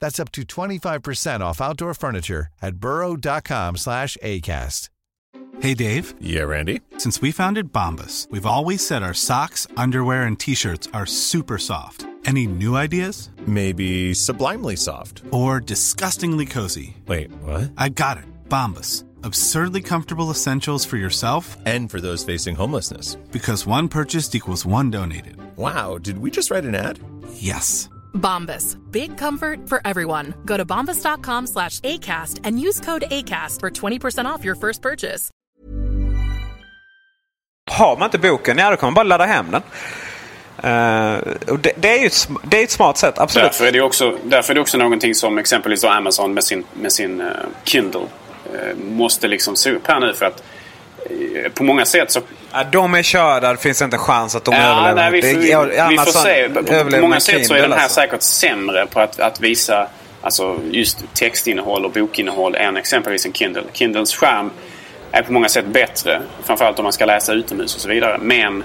That's 0.00 0.20
up 0.20 0.30
to 0.32 0.42
25% 0.42 1.40
off 1.40 1.60
outdoor 1.60 1.94
furniture 1.94 2.48
at 2.62 2.76
burrow.com 2.76 3.76
slash 3.76 4.16
ACAST. 4.22 4.88
Hey, 5.60 5.74
Dave. 5.74 6.14
Yeah, 6.20 6.42
Randy. 6.42 6.82
Since 6.98 7.20
we 7.20 7.32
founded 7.32 7.72
Bombus, 7.72 8.28
we've 8.30 8.46
always 8.46 8.86
said 8.86 9.02
our 9.02 9.14
socks, 9.14 9.66
underwear, 9.76 10.22
and 10.22 10.38
T-shirts 10.38 10.88
are 10.94 11.04
super 11.06 11.58
soft. 11.58 12.06
Any 12.24 12.46
new 12.46 12.76
ideas? 12.76 13.30
Maybe 13.46 14.14
sublimely 14.14 14.76
soft. 14.76 15.22
Or 15.32 15.58
disgustingly 15.60 16.46
cozy. 16.46 16.96
Wait, 17.06 17.32
what? 17.42 17.72
I 17.76 17.88
got 17.88 18.18
it. 18.18 18.24
Bombus. 18.48 19.04
Absurdly 19.24 19.82
comfortable 19.82 20.30
essentials 20.30 20.84
for 20.84 20.96
yourself 20.96 21.56
and 21.66 21.90
for 21.90 22.00
those 22.00 22.22
facing 22.22 22.54
homelessness. 22.54 23.16
Because 23.32 23.66
one 23.66 23.88
purchased 23.88 24.34
equals 24.36 24.64
one 24.64 24.90
donated. 24.90 25.36
Wow, 25.56 25.98
did 25.98 26.18
we 26.18 26.30
just 26.30 26.52
write 26.52 26.64
an 26.64 26.76
ad? 26.76 27.00
Yes. 27.32 27.88
Bombas. 28.18 28.76
Big 28.90 29.18
comfort 29.18 29.68
for 29.68 29.80
everyone. 29.84 30.34
Go 30.44 30.56
to 30.56 30.64
bombas.com 30.64 31.46
slash 31.46 31.80
ACAST 31.80 32.40
and 32.44 32.60
use 32.60 32.80
code 32.80 33.04
ACAST 33.10 33.60
for 33.60 33.70
20% 33.70 34.26
off 34.26 34.44
your 34.44 34.56
first 34.56 34.82
purchase. 34.82 35.30
Har 37.70 37.96
man 37.96 38.06
inte 38.06 38.18
boken, 38.18 38.58
ja 38.58 38.70
då 38.70 38.76
kan 38.76 38.86
man 38.86 38.94
bara 38.94 39.02
ladda 39.02 39.24
hem 39.24 39.46
den. 39.50 39.62
Uh, 40.64 41.18
och 41.48 41.58
det, 41.58 41.72
det, 41.76 41.88
är 41.88 42.00
ju 42.00 42.06
ett, 42.06 42.28
det 42.42 42.60
är 42.60 42.64
ett 42.64 42.70
smart 42.70 42.98
sätt, 42.98 43.18
absolut. 43.18 43.44
Därför 43.44 43.66
är 43.66 43.72
det 43.72 43.80
också, 43.80 44.18
därför 44.24 44.52
är 44.52 44.54
det 44.54 44.60
också 44.60 44.78
någonting 44.78 45.14
som 45.14 45.38
exempelvis 45.38 45.84
Amazon 45.84 46.34
med 46.34 46.44
sin, 46.44 46.64
med 46.74 46.92
sin 46.92 47.20
uh, 47.20 47.26
Kindle 47.64 48.00
uh, 48.00 48.76
måste 48.76 49.28
liksom 49.28 49.56
se 49.56 49.70
upp 49.72 49.86
här 49.86 50.00
nu. 50.00 50.14
För 50.14 50.26
att 50.26 50.42
på 51.54 51.64
många 51.64 51.84
sätt 51.84 52.10
så... 52.10 52.20
Ja, 52.52 52.64
de 52.72 52.94
är 52.94 53.02
körda. 53.02 53.52
Det 53.52 53.58
finns 53.58 53.82
inte 53.82 53.96
en 53.96 54.00
chans 54.00 54.34
att 54.34 54.44
de 54.44 54.54
ja, 54.54 54.60
överlever. 54.60 55.10
Nej, 55.10 55.20
vi, 55.20 55.52
får, 55.52 55.66
vi, 55.66 55.90
vi 55.90 55.96
får 55.96 56.12
se. 56.12 56.48
På, 56.48 56.90
på 56.90 57.00
många 57.00 57.20
sätt 57.20 57.46
så 57.46 57.54
är 57.54 57.62
den 57.62 57.72
här 57.72 57.78
alltså. 57.78 57.94
säkert 57.94 58.22
sämre 58.22 58.86
på 58.86 59.00
att, 59.00 59.20
att 59.20 59.40
visa 59.40 59.88
alltså, 60.20 60.60
just 60.70 61.04
textinnehåll 61.14 61.84
och 61.84 61.92
bokinnehåll 61.92 62.54
än 62.54 62.76
exempelvis 62.76 63.26
en 63.26 63.32
Kindle. 63.32 63.62
Kindles 63.72 64.14
skärm 64.14 64.50
är 65.12 65.22
på 65.22 65.32
många 65.32 65.48
sätt 65.48 65.66
bättre. 65.66 66.22
Framförallt 66.44 66.78
om 66.78 66.82
man 66.82 66.92
ska 66.92 67.04
läsa 67.04 67.32
utomhus 67.32 67.74
och 67.74 67.80
så 67.80 67.88
vidare. 67.88 68.18
Men 68.20 68.64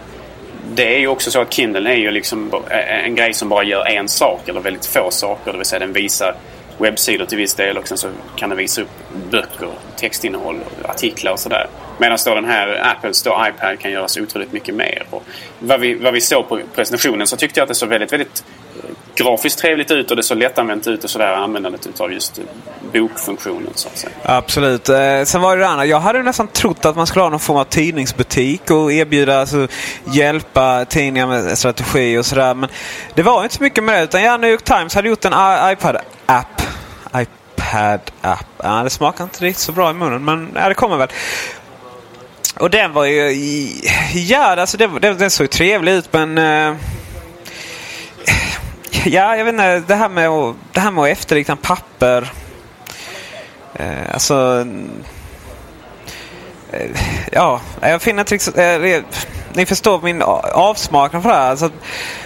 det 0.76 0.96
är 0.96 1.00
ju 1.00 1.08
också 1.08 1.32
så 1.32 1.41
att 1.41 1.54
Kindle 1.54 1.89
är 1.89 1.96
ju 1.96 2.12
liksom 2.12 2.63
en 2.69 3.15
grej 3.15 3.34
som 3.34 3.50
bara 3.50 3.63
gör 3.63 3.86
en 3.86 4.08
sak 4.08 4.50
eller 4.50 4.60
väldigt 4.60 4.86
få 4.86 5.12
saker. 5.12 5.52
Det 5.52 5.58
vill 5.58 5.67
säga 5.67 5.80
den 5.80 5.93
visar 5.93 6.36
webbsidor 6.78 7.26
till 7.26 7.38
viss 7.38 7.56
del 7.56 7.78
och 7.78 7.88
sen 7.88 7.98
så 7.98 8.08
kan 8.36 8.50
den 8.50 8.58
visa 8.58 8.82
upp 8.82 8.89
böcker, 9.32 9.69
textinnehåll, 9.96 10.60
artiklar 10.84 11.32
och 11.32 11.39
sådär. 11.39 11.67
Medan 11.97 12.17
då 12.25 12.36
den 12.36 12.45
här 12.45 12.95
Apples 12.95 13.23
då 13.23 13.45
iPad 13.49 13.79
kan 13.79 13.91
göra 13.91 14.08
så 14.08 14.21
otroligt 14.21 14.51
mycket 14.51 14.75
mer. 14.75 15.06
Och 15.10 15.23
vad, 15.60 15.79
vi, 15.79 15.93
vad 15.93 16.13
vi 16.13 16.21
såg 16.21 16.49
på 16.49 16.60
presentationen 16.75 17.27
så 17.27 17.38
tyckte 17.38 17.60
jag 17.60 17.63
att 17.63 17.69
det 17.69 17.75
såg 17.75 17.89
väldigt, 17.89 18.13
väldigt 18.13 18.43
eh, 18.84 18.89
grafiskt 19.15 19.60
trevligt 19.60 19.91
ut 19.91 20.12
och 20.12 20.17
det 20.17 20.23
såg 20.23 20.38
lättanvänt 20.38 20.88
ut 20.88 21.03
och 21.03 21.10
sådär 21.10 21.34
användandet 21.34 21.88
utav 21.88 22.13
just 22.13 22.38
eh, 22.38 22.43
bokfunktionen 22.93 23.71
så 23.75 23.88
att 23.88 23.97
säga. 23.97 24.13
Absolut. 24.23 24.89
Eh, 24.89 25.23
sen 25.25 25.41
var 25.41 25.58
det 25.58 25.63
det 25.63 25.67
andra. 25.67 25.86
Jag 25.86 25.99
hade 25.99 26.23
nästan 26.23 26.47
trott 26.47 26.86
att 26.86 26.95
man 26.95 27.08
skulle 27.08 27.23
ha 27.23 27.29
någon 27.29 27.39
form 27.39 27.58
av 27.58 27.63
tidningsbutik 27.63 28.71
och 28.71 28.93
erbjuda, 28.93 29.39
alltså, 29.39 29.67
hjälpa 30.13 30.86
tidningar 30.86 31.27
med 31.27 31.58
strategi 31.58 32.17
och 32.17 32.25
sådär. 32.25 32.53
Men 32.53 32.69
det 33.13 33.23
var 33.23 33.43
inte 33.43 33.56
så 33.56 33.63
mycket 33.63 33.84
med 33.84 33.95
det. 33.95 34.03
Utan 34.03 34.23
ja, 34.23 34.38
New 34.38 34.51
York 34.51 34.63
Times 34.63 34.95
hade 34.95 35.10
gjort 35.10 35.25
en 35.25 35.34
iPad-app. 35.34 36.62
iPad-app. 37.15 38.45
Ja, 38.63 38.84
det 38.84 38.89
smakar 38.89 39.23
inte 39.23 39.45
riktigt 39.45 39.63
så 39.63 39.71
bra 39.71 39.91
i 39.91 39.93
munnen 39.93 40.25
men 40.25 40.51
ja, 40.56 40.69
det 40.69 40.73
kommer 40.75 40.97
väl. 40.97 41.10
Och 42.60 42.70
den 42.70 42.94
var 42.94 43.06
ju... 43.06 43.32
Ja, 44.13 44.62
alltså 44.62 44.78
den, 44.78 45.02
den, 45.02 45.18
den 45.18 45.32
såg 45.32 45.50
trevlig 45.50 45.92
ut 45.92 46.13
men... 46.13 46.38
Uh, 46.38 46.76
ja, 49.06 49.38
jag 49.38 49.46
vet 49.46 49.54
inte. 49.54 49.80
Det 49.80 49.96
här 49.96 50.10
med 50.10 50.30
att, 50.30 50.56
det 50.74 50.80
här 50.80 50.92
med 50.92 51.04
att 51.04 51.10
efterlikna 51.10 51.56
papper. 51.56 52.32
Eh, 53.74 54.13
alltså... 54.13 54.68
Eh, 56.72 56.89
ja, 57.32 57.62
jag 57.82 58.02
finner 58.02 58.34
inte 58.34 58.63
eh, 58.63 58.80
riktigt... 58.80 59.28
Ni 59.54 59.66
förstår 59.66 60.02
min 60.02 60.22
avsmaknad 60.22 61.24
för 61.24 61.30
det 61.30 61.36
här. 61.36 61.50
Alltså, 61.50 61.70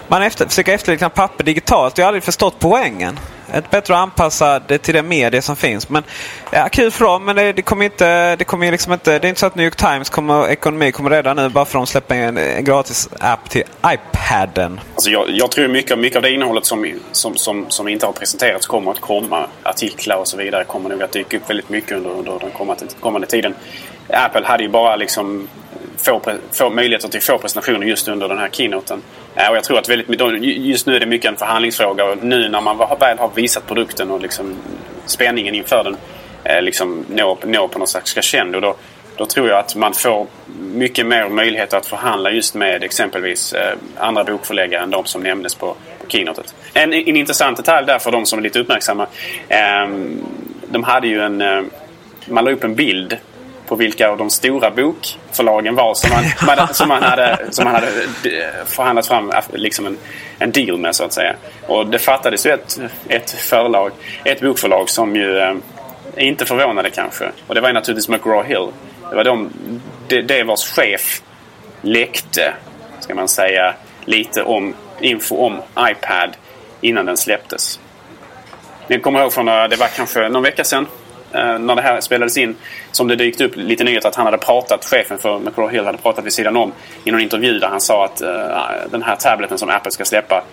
man 0.07 0.23
efter, 0.23 0.47
försöker 0.47 0.73
efterlikna 0.73 1.09
papper 1.09 1.43
digitalt. 1.43 1.97
Jag 1.97 2.05
har 2.05 2.07
aldrig 2.07 2.23
förstått 2.23 2.55
poängen 2.59 3.19
ett 3.53 3.69
bättre 3.69 3.93
att 3.93 3.99
anpassa 3.99 4.59
det 4.59 4.77
till 4.77 4.93
det 4.93 5.03
media 5.03 5.41
som 5.41 5.55
finns. 5.55 5.89
Men 5.89 6.03
ja, 6.51 6.69
kul 6.69 6.91
för 6.91 7.05
dem, 7.05 7.25
men 7.25 7.35
det, 7.35 7.53
det 7.53 7.61
kommer 7.61 7.85
inte, 7.85 8.35
det 8.35 8.43
kommer 8.43 8.71
liksom 8.71 8.93
inte, 8.93 9.19
det 9.19 9.27
är 9.27 9.29
inte 9.29 9.39
så 9.39 9.45
att 9.45 9.55
New 9.55 9.65
York 9.65 9.75
Times 9.75 10.09
kommer, 10.09 10.49
ekonomi 10.49 10.91
kommer 10.91 11.09
rädda 11.09 11.33
nu 11.33 11.49
bara 11.49 11.65
för 11.65 11.79
att 11.79 11.85
de 11.85 11.87
släpper 11.87 12.15
en, 12.15 12.37
en 12.37 12.63
gratis 12.63 13.09
app 13.19 13.49
till 13.49 13.63
iPaden. 13.85 14.79
Alltså 14.93 15.09
jag, 15.09 15.29
jag 15.29 15.51
tror 15.51 15.67
mycket, 15.67 15.99
mycket 15.99 16.15
av 16.15 16.21
det 16.21 16.31
innehållet 16.31 16.65
som, 16.65 16.93
som, 17.11 17.35
som, 17.35 17.65
som 17.69 17.87
inte 17.87 18.05
har 18.05 18.13
presenterats 18.13 18.67
kommer 18.67 18.91
att 18.91 18.99
komma. 18.99 19.47
Artiklar 19.63 20.15
och 20.15 20.27
så 20.27 20.37
vidare 20.37 20.63
kommer 20.63 20.89
nog 20.89 21.03
att 21.03 21.11
dyka 21.11 21.37
upp 21.37 21.49
väldigt 21.49 21.69
mycket 21.69 21.91
under, 21.97 22.09
under 22.09 22.39
den 22.39 22.51
kommande, 22.51 22.85
kommande 22.99 23.27
tiden. 23.27 23.55
Apple 24.09 24.45
hade 24.45 24.63
ju 24.63 24.69
bara 24.69 24.95
liksom 24.95 25.47
få, 25.97 26.21
få 26.51 26.69
möjligheter 26.69 27.07
till 27.07 27.21
få 27.21 27.37
presentationer 27.37 27.87
just 27.87 28.07
under 28.07 28.29
den 28.29 28.37
här 28.37 28.49
keynoten. 28.49 29.01
Eh, 29.35 29.49
och 29.49 29.57
jag 29.57 29.63
tror 29.63 29.79
att 29.79 29.89
väldigt, 29.89 30.21
just 30.41 30.87
nu 30.87 30.95
är 30.95 30.99
det 30.99 31.05
mycket 31.05 31.31
en 31.31 31.37
förhandlingsfråga. 31.37 32.05
Och 32.05 32.23
nu 32.23 32.49
när 32.49 32.61
man 32.61 32.77
väl 32.77 33.17
har 33.17 33.31
visat 33.35 33.67
produkten 33.67 34.11
och 34.11 34.21
liksom 34.21 34.55
spänningen 35.05 35.55
inför 35.55 35.83
den 35.83 35.97
eh, 36.43 36.61
liksom 36.61 37.05
når, 37.09 37.37
når 37.45 37.67
på 37.67 37.79
något 37.79 37.89
slags 37.89 38.13
crescendo. 38.13 38.59
Då, 38.59 38.75
då 39.15 39.25
tror 39.25 39.49
jag 39.49 39.59
att 39.59 39.75
man 39.75 39.93
får 39.93 40.27
mycket 40.73 41.05
mer 41.05 41.29
möjligheter 41.29 41.77
att 41.77 41.85
förhandla 41.85 42.31
just 42.31 42.55
med 42.55 42.83
exempelvis 42.83 43.53
eh, 43.53 43.77
andra 43.97 44.23
bokförläggare 44.23 44.83
än 44.83 44.89
de 44.89 45.05
som 45.05 45.23
nämndes 45.23 45.55
på, 45.55 45.75
på 46.03 46.07
keynotet. 46.07 46.55
En, 46.73 46.93
en 46.93 47.15
intressant 47.15 47.57
detalj 47.57 47.87
där 47.87 47.99
för 47.99 48.11
de 48.11 48.25
som 48.25 48.39
är 48.39 48.43
lite 48.43 48.59
uppmärksamma. 48.59 49.07
Ehm, 49.49 50.21
de 50.69 50.83
hade 50.83 51.07
ju 51.07 51.21
en... 51.21 51.69
Man 52.29 52.45
la 52.45 52.51
upp 52.51 52.63
en 52.63 52.75
bild 52.75 53.17
på 53.67 53.75
vilka 53.75 54.09
av 54.09 54.17
de 54.17 54.29
stora 54.29 54.71
bokförlagen 54.71 55.75
var 55.75 55.93
som 55.93 56.09
man, 56.09 56.67
som 56.73 56.89
han, 56.89 57.03
hade, 57.03 57.37
som 57.49 57.65
han 57.65 57.75
hade 57.75 57.87
eh, 57.87 58.65
förhandlat 58.65 59.07
fram 59.07 59.31
eh, 59.31 59.43
liksom 59.53 59.85
en, 59.85 59.97
en 60.39 60.51
deal 60.51 60.77
med 60.77 60.95
så 60.95 61.03
att 61.03 61.13
säga. 61.13 61.35
Och 61.67 61.87
det 61.87 61.99
fattades 61.99 62.45
ju 62.45 62.51
ett, 62.51 62.79
ett 63.07 63.31
förlag, 63.31 63.91
ett 64.23 64.41
bokförlag 64.41 64.89
som 64.89 65.15
ju 65.15 65.37
eh, 65.37 65.53
inte 66.17 66.45
förvånade 66.45 66.89
kanske. 66.89 67.31
Och 67.47 67.55
det 67.55 67.61
var 67.61 67.69
ju 67.69 67.73
naturligtvis 67.73 68.09
McGraw-Hill. 68.09 68.71
Det 69.09 69.15
var 69.15 69.23
de, 69.23 69.49
det, 70.07 70.21
det 70.21 70.43
vars 70.43 70.65
chef 70.65 71.21
läckte, 71.81 72.53
ska 72.99 73.15
man 73.15 73.27
säga, 73.27 73.73
lite 74.05 74.43
om 74.43 74.73
info 74.99 75.37
om 75.37 75.61
iPad 75.79 76.29
innan 76.81 77.05
den 77.05 77.17
släpptes. 77.17 77.79
Ni 78.87 78.99
kommer 78.99 79.21
ihåg 79.21 79.33
från, 79.33 79.47
eh, 79.47 79.67
det 79.67 79.75
var 79.75 79.87
kanske 79.87 80.29
någon 80.29 80.43
vecka 80.43 80.63
sedan 80.63 80.87
Eh, 81.37 81.59
när 81.59 81.75
det 81.75 81.81
här 81.81 82.01
spelades 82.01 82.37
in 82.37 82.55
som 82.91 83.07
det 83.07 83.15
dykt 83.15 83.41
upp 83.41 83.55
lite 83.55 83.83
nyheter 83.83 84.09
att 84.09 84.15
han 84.15 84.25
hade 84.25 84.37
pratat, 84.37 84.85
chefen 84.85 85.17
för 85.17 85.39
McGraw 85.39 85.75
Hill 85.75 85.85
hade 85.85 85.97
pratat 85.97 86.25
vid 86.25 86.33
sidan 86.33 86.57
om 86.57 86.71
i 87.03 87.11
någon 87.11 87.21
intervju 87.21 87.59
där 87.59 87.67
han 87.67 87.81
sa 87.81 88.05
att 88.05 88.21
eh, 88.21 88.57
ah, 88.57 88.69
den 88.91 89.03
här 89.03 89.15
tableten 89.15 89.57
som 89.57 89.69
Apple 89.69 89.91
ska 89.91 90.05
släppa 90.05 90.43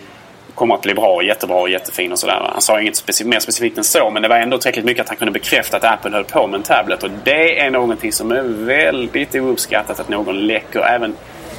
kommer 0.54 0.74
att 0.74 0.82
bli 0.82 0.94
bra, 0.94 1.14
och 1.14 1.24
jättebra 1.24 1.56
och 1.56 1.70
jättefin 1.70 2.12
och 2.12 2.18
sådär. 2.18 2.50
Han 2.52 2.60
sa 2.60 2.80
inget 2.80 2.96
specif 2.96 3.26
mer 3.26 3.40
specifikt 3.40 3.78
än 3.78 3.84
så 3.84 4.10
men 4.10 4.22
det 4.22 4.28
var 4.28 4.36
ändå 4.36 4.58
tillräckligt 4.58 4.84
mycket 4.84 5.02
att 5.02 5.08
han 5.08 5.16
kunde 5.16 5.32
bekräfta 5.32 5.76
att 5.76 5.84
Apple 5.84 6.10
höll 6.10 6.24
på 6.24 6.46
med 6.46 6.58
en 6.58 6.62
tablet 6.62 7.02
och 7.02 7.10
det 7.24 7.60
är 7.60 7.70
någonting 7.70 8.12
som 8.12 8.32
är 8.32 8.42
väldigt 8.42 9.34
ouppskattat 9.34 10.00
att 10.00 10.08
någon 10.08 10.46
läcker 10.46 10.80
även, 10.80 11.16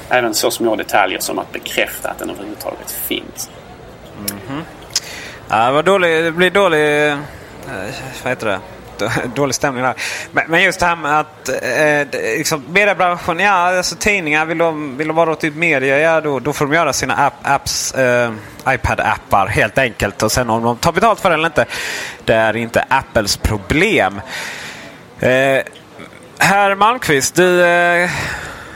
även 0.09 0.33
så 0.33 0.51
små 0.51 0.75
detaljer 0.75 1.19
som 1.19 1.39
att 1.39 1.51
bekräfta 1.51 2.09
att 2.09 2.19
den 2.19 2.29
överhuvudtaget 2.29 2.91
finns. 2.91 3.49
Mm 4.17 4.41
-hmm. 4.47 4.61
Ja, 5.49 5.65
det, 5.65 5.71
var 5.71 5.83
dålig, 5.83 6.23
det 6.23 6.31
blir 6.31 6.51
dålig... 6.51 7.07
Eh, 7.07 7.17
vad 8.23 8.31
heter 8.31 8.47
det? 8.47 8.59
Eh, 9.01 9.12
dålig 9.36 9.55
stämning 9.55 9.84
där. 9.84 9.93
Men, 10.31 10.43
men, 10.47 10.63
just 10.63 10.79
det 10.79 10.86
här 10.86 10.95
med 10.95 11.19
att 11.19 11.49
eh, 11.49 12.21
liksom, 12.38 12.63
mediebranschen, 12.69 13.39
ja 13.39 13.51
alltså 13.51 13.95
tidningar, 13.95 14.45
vill 14.45 14.58
de, 14.58 14.97
vill 14.97 15.08
de 15.08 15.15
vara 15.15 15.36
typ 15.36 15.55
media, 15.55 15.99
ja 15.99 16.21
då, 16.21 16.39
då 16.39 16.53
får 16.53 16.65
de 16.65 16.73
göra 16.73 16.93
sina 16.93 17.15
app, 17.15 17.34
apps, 17.43 17.93
eh, 17.93 18.31
iPad-appar 18.67 19.47
helt 19.47 19.77
enkelt. 19.77 20.23
Och 20.23 20.31
sen 20.31 20.49
om 20.49 20.63
de 20.63 20.77
tar 20.77 20.91
betalt 20.91 21.19
för 21.19 21.29
det 21.29 21.34
eller 21.34 21.45
inte, 21.45 21.65
det 22.25 22.34
är 22.34 22.55
inte 22.55 22.86
Apples 22.89 23.38
problem. 23.38 24.21
Eh, 25.19 25.62
Herr 26.38 26.75
Malmqvist, 26.75 27.36
du, 27.36 27.65
eh, 27.65 28.10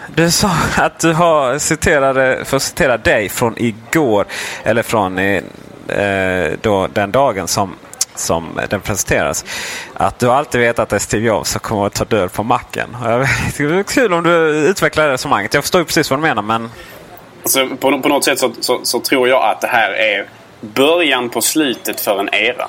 du 0.08 0.32
sa 0.32 0.51
att 0.77 0.99
du 0.99 1.13
har 1.13 1.58
citerade, 1.60 2.45
för 2.45 2.58
att 2.58 2.63
citera 2.63 2.97
dig 2.97 3.29
från 3.29 3.53
igår, 3.58 4.25
eller 4.63 4.84
från 4.84 5.17
eh, 5.17 6.51
då, 6.62 6.88
den 6.88 7.12
dagen 7.12 7.47
som 7.47 7.75
som 8.19 8.60
den 8.69 8.82
presenteras. 8.82 9.45
Att 9.93 10.19
du 10.19 10.32
alltid 10.32 10.62
vet 10.62 10.79
att 10.79 10.89
det 10.89 10.95
är 10.95 10.99
Steve 10.99 11.25
Jobs 11.25 11.51
som 11.51 11.60
kommer 11.60 11.86
att 11.86 11.93
ta 11.93 12.05
död 12.05 12.34
på 12.34 12.43
macken. 12.43 12.97
Det 13.01 13.63
är 13.63 13.84
kul 13.84 14.13
om 14.13 14.23
du 14.23 14.32
utvecklar 14.49 15.08
det 15.08 15.13
resonemanget. 15.13 15.53
Jag 15.53 15.63
förstår 15.63 15.84
precis 15.84 16.10
vad 16.10 16.19
du 16.19 16.21
menar 16.21 16.41
men... 16.41 16.69
Alltså, 17.41 17.67
på, 17.67 17.99
på 17.99 18.10
något 18.10 18.23
sätt 18.23 18.39
så, 18.39 18.51
så, 18.60 18.79
så, 18.84 18.99
tror 18.99 19.29
jag 19.29 19.43
att 19.43 19.62
det 19.62 19.67
här 19.67 19.91
är 19.91 20.29
början 20.62 21.29
på 21.29 21.41
slutet 21.41 22.01
för 22.01 22.19
en 22.19 22.29
era. 22.34 22.67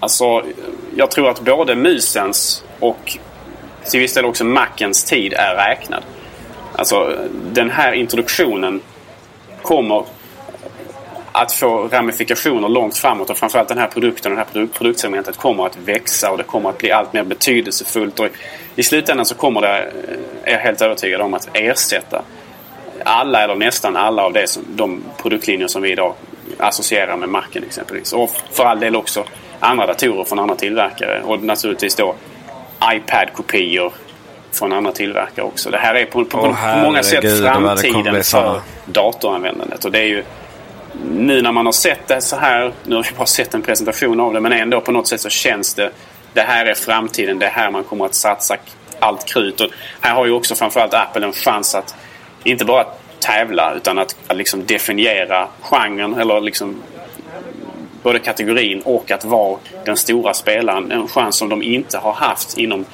Alltså, 0.00 0.44
jag 0.96 1.10
tror 1.10 1.30
att 1.30 1.40
både 1.40 1.74
musens 1.74 2.64
och 2.80 3.18
till 3.90 4.00
viss 4.00 4.14
del 4.14 4.24
också 4.24 4.44
Macens 4.44 5.04
tid 5.04 5.32
är 5.32 5.54
räknad. 5.54 6.02
Alltså, 6.76 7.16
den 7.52 7.70
här 7.70 7.92
introduktionen 7.92 8.80
kommer 9.62 10.04
att 11.32 11.52
få 11.52 11.88
ramifikationer 11.88 12.68
långt 12.68 12.96
framåt 12.96 13.30
och 13.30 13.38
framförallt 13.38 13.68
den 13.68 13.78
här 13.78 13.86
produkten 13.86 14.32
och 14.32 14.36
det 14.36 14.44
här 14.44 14.52
produkt 14.52 14.78
produktsegmentet 14.78 15.36
kommer 15.36 15.66
att 15.66 15.76
växa 15.76 16.30
och 16.30 16.38
det 16.38 16.44
kommer 16.44 16.70
att 16.70 16.78
bli 16.78 16.92
allt 16.92 17.12
mer 17.12 17.24
betydelsefullt. 17.24 18.20
Och 18.20 18.28
I 18.76 18.82
slutändan 18.82 19.26
så 19.26 19.34
kommer 19.34 19.60
det, 19.60 19.92
är 20.44 20.52
jag 20.52 20.58
helt 20.58 20.82
övertygad 20.82 21.20
om, 21.20 21.34
att 21.34 21.48
ersätta 21.52 22.22
alla 23.04 23.44
eller 23.44 23.54
nästan 23.54 23.96
alla 23.96 24.22
av 24.22 24.32
det 24.32 24.46
som, 24.46 24.64
de 24.68 25.02
produktlinjer 25.22 25.68
som 25.68 25.82
vi 25.82 25.92
idag 25.92 26.14
associerar 26.58 27.16
med 27.16 27.28
Macen 27.28 27.64
exempelvis. 27.64 28.12
Och 28.12 28.30
för 28.52 28.64
all 28.64 28.80
del 28.80 28.96
också 28.96 29.24
andra 29.60 29.86
datorer 29.86 30.24
från 30.24 30.38
andra 30.38 30.54
tillverkare 30.54 31.22
och 31.22 31.42
naturligtvis 31.42 31.94
då 31.94 32.14
iPad-kopior 32.94 33.92
från 34.52 34.72
andra 34.72 34.92
tillverkare 34.92 35.46
också. 35.46 35.70
Det 35.70 35.78
här 35.78 35.94
är 35.94 36.04
på, 36.04 36.24
på, 36.24 36.38
oh, 36.38 36.74
på 36.74 36.80
många 36.80 37.02
sätt 37.02 37.40
framtiden 37.40 38.24
för 38.24 38.60
datoranvändandet. 38.84 39.84
Och 39.84 39.92
det 39.92 39.98
är 39.98 40.06
ju 40.06 40.24
nu 41.10 41.42
när 41.42 41.52
man 41.52 41.66
har 41.66 41.72
sett 41.72 42.08
det 42.08 42.20
så 42.20 42.36
här, 42.36 42.72
nu 42.84 42.96
har 42.96 43.02
vi 43.02 43.16
bara 43.16 43.26
sett 43.26 43.54
en 43.54 43.62
presentation 43.62 44.20
av 44.20 44.32
det, 44.32 44.40
men 44.40 44.52
ändå 44.52 44.80
på 44.80 44.92
något 44.92 45.08
sätt 45.08 45.20
så 45.20 45.28
känns 45.28 45.74
det, 45.74 45.90
det 46.32 46.40
här 46.40 46.66
är 46.66 46.74
framtiden, 46.74 47.38
det 47.38 47.46
är 47.46 47.50
här 47.50 47.70
man 47.70 47.84
kommer 47.84 48.04
att 48.04 48.14
satsa 48.14 48.56
allt 49.00 49.24
krut. 49.24 49.60
Och 49.60 49.70
här 50.00 50.14
har 50.14 50.26
ju 50.26 50.32
också 50.32 50.54
framförallt 50.54 50.94
Apple 50.94 51.26
en 51.26 51.32
chans 51.32 51.74
att 51.74 51.94
inte 52.44 52.64
bara 52.64 52.86
tävla 53.18 53.74
utan 53.74 53.98
att, 53.98 54.16
att 54.26 54.36
liksom 54.36 54.66
definiera 54.66 55.48
genren 55.60 56.14
eller 56.14 56.40
liksom 56.40 56.82
både 58.02 58.18
kategorin 58.18 58.80
och 58.80 59.10
att 59.10 59.24
vara 59.24 59.58
den 59.84 59.96
stora 59.96 60.34
spelaren. 60.34 60.92
En 60.92 61.08
chans 61.08 61.36
som 61.36 61.48
de 61.48 61.62
inte 61.62 61.98
har 61.98 62.12
haft 62.12 62.58
inom 62.58 62.84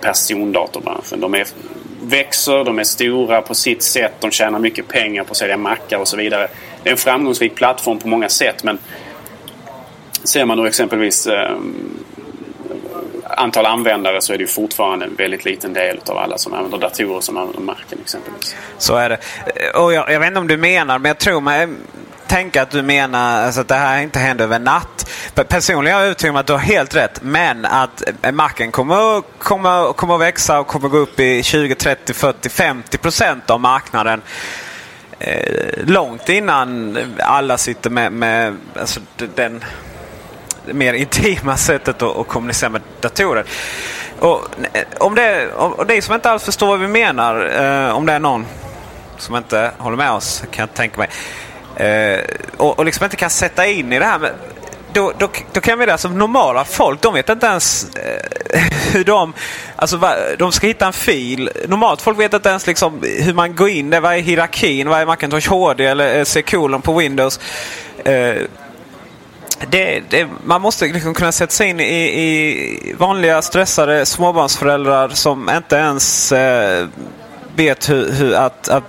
persondatorbranschen. 0.00 1.20
De 1.20 1.34
är, 1.34 1.46
växer, 2.02 2.64
de 2.64 2.78
är 2.78 2.84
stora 2.84 3.42
på 3.42 3.54
sitt 3.54 3.82
sätt, 3.82 4.12
de 4.20 4.30
tjänar 4.30 4.58
mycket 4.58 4.88
pengar 4.88 5.24
på 5.24 5.30
att 5.30 5.36
sälja 5.36 5.56
mackar 5.56 5.98
och 5.98 6.08
så 6.08 6.16
vidare 6.16 6.48
det 6.84 6.90
är 6.90 6.92
en 6.92 6.98
framgångsrik 6.98 7.54
plattform 7.54 7.98
på 7.98 8.08
många 8.08 8.28
sätt 8.28 8.64
men 8.64 8.78
ser 10.24 10.44
man 10.44 10.58
då 10.58 10.64
exempelvis 10.64 11.26
eh, 11.26 11.56
antal 13.36 13.66
användare 13.66 14.20
så 14.20 14.32
är 14.32 14.38
det 14.38 14.42
ju 14.42 14.48
fortfarande 14.48 15.04
en 15.04 15.14
väldigt 15.14 15.44
liten 15.44 15.72
del 15.72 16.00
av 16.06 16.18
alla 16.18 16.38
som 16.38 16.54
använder 16.54 16.78
datorer 16.78 17.20
som 17.20 17.36
använder 17.36 17.62
marken 17.62 17.98
exempelvis. 18.02 18.56
Så 18.78 18.96
är 18.96 19.08
det. 19.08 19.18
Eh, 19.46 19.82
och 19.82 19.92
jag, 19.92 20.10
jag 20.10 20.20
vet 20.20 20.26
inte 20.26 20.40
om 20.40 20.48
du 20.48 20.56
menar, 20.56 20.98
men 20.98 21.08
jag 21.08 21.18
tror 21.18 21.40
mig 21.40 21.68
tänka 22.26 22.62
att 22.62 22.70
du 22.70 22.82
menar 22.82 23.42
alltså, 23.42 23.60
att 23.60 23.68
det 23.68 23.74
här 23.74 24.02
inte 24.02 24.18
händer 24.18 24.44
över 24.44 24.58
natt. 24.58 25.10
Personligen 25.48 25.96
är 25.96 25.98
jag 25.98 26.06
övertygad 26.06 26.30
om 26.30 26.40
att 26.40 26.46
du 26.46 26.52
har 26.52 26.60
helt 26.60 26.96
rätt. 26.96 27.22
Men 27.22 27.64
att 27.64 28.02
eh, 28.22 28.32
marken 28.32 28.72
kommer, 28.72 29.22
kommer, 29.38 29.92
kommer 29.92 30.14
att 30.14 30.20
växa 30.20 30.60
och 30.60 30.66
kommer 30.66 30.86
att 30.86 30.92
gå 30.92 30.98
upp 30.98 31.20
i 31.20 31.42
20, 31.42 31.74
30, 31.74 32.14
40, 32.14 32.48
50 32.48 32.98
procent 32.98 33.50
av 33.50 33.60
marknaden. 33.60 34.22
Eh, 35.26 35.84
långt 35.86 36.28
innan 36.28 36.98
alla 37.18 37.58
sitter 37.58 37.90
med, 37.90 38.12
med 38.12 38.56
alltså, 38.80 39.00
den 39.34 39.64
mer 40.64 40.94
intima 40.94 41.56
sättet 41.56 42.02
att, 42.02 42.16
att 42.16 42.28
kommunicera 42.28 42.70
med 42.70 42.80
datorer. 43.00 43.44
Och 44.18 44.48
eh, 44.72 44.84
om 44.98 45.14
det, 45.14 45.52
och 45.52 45.86
det 45.86 46.02
som 46.02 46.14
inte 46.14 46.30
alls 46.30 46.44
förstår 46.44 46.66
vad 46.66 46.80
vi 46.80 46.88
menar, 46.88 47.62
eh, 47.62 47.96
om 47.96 48.06
det 48.06 48.12
är 48.12 48.18
någon 48.18 48.46
som 49.18 49.36
inte 49.36 49.70
håller 49.78 49.96
med 49.96 50.10
oss, 50.10 50.42
kan 50.50 50.62
jag 50.62 50.74
tänka 50.74 50.98
mig. 50.98 51.08
Eh, 51.76 52.20
och, 52.56 52.78
och 52.78 52.84
liksom 52.84 53.04
inte 53.04 53.16
kan 53.16 53.30
sätta 53.30 53.66
in 53.66 53.92
i 53.92 53.98
det 53.98 54.04
här. 54.04 54.18
med 54.18 54.32
då, 54.94 55.12
då, 55.18 55.28
då 55.52 55.60
kan 55.60 55.78
vi 55.78 55.86
det, 55.86 55.92
alltså 55.92 56.08
normala 56.08 56.64
folk, 56.64 57.00
de 57.00 57.14
vet 57.14 57.28
inte 57.28 57.46
ens 57.46 57.86
eh, 57.94 58.60
hur 58.92 59.04
de... 59.04 59.32
Alltså 59.76 59.96
va, 59.96 60.14
de 60.38 60.52
ska 60.52 60.66
hitta 60.66 60.86
en 60.86 60.92
fil. 60.92 61.50
Normalt 61.68 62.02
folk 62.02 62.18
vet 62.18 62.34
inte 62.34 62.48
ens 62.48 62.66
liksom 62.66 63.02
hur 63.02 63.34
man 63.34 63.56
går 63.56 63.68
in 63.68 63.90
där. 63.90 64.00
Vad 64.00 64.14
är 64.14 64.18
hierarkin? 64.18 64.88
Vad 64.88 65.00
är 65.00 65.06
Macintosh 65.06 65.48
HD 65.48 65.86
eller 65.86 66.18
eh, 66.18 66.24
C-colon 66.24 66.82
på 66.82 66.94
Windows? 66.94 67.40
Eh, 68.04 68.36
det, 69.70 70.02
det, 70.10 70.28
man 70.44 70.62
måste 70.62 70.86
liksom 70.86 71.14
kunna 71.14 71.32
sätta 71.32 71.52
sig 71.52 71.68
in 71.68 71.80
i, 71.80 71.84
i 71.84 72.94
vanliga 72.98 73.42
stressade 73.42 74.06
småbarnsföräldrar 74.06 75.08
som 75.08 75.50
inte 75.50 75.76
ens 75.76 76.32
eh, 76.32 76.86
vet 77.56 77.90
hur, 77.90 78.12
hur 78.12 78.34
att, 78.34 78.68
att 78.68 78.84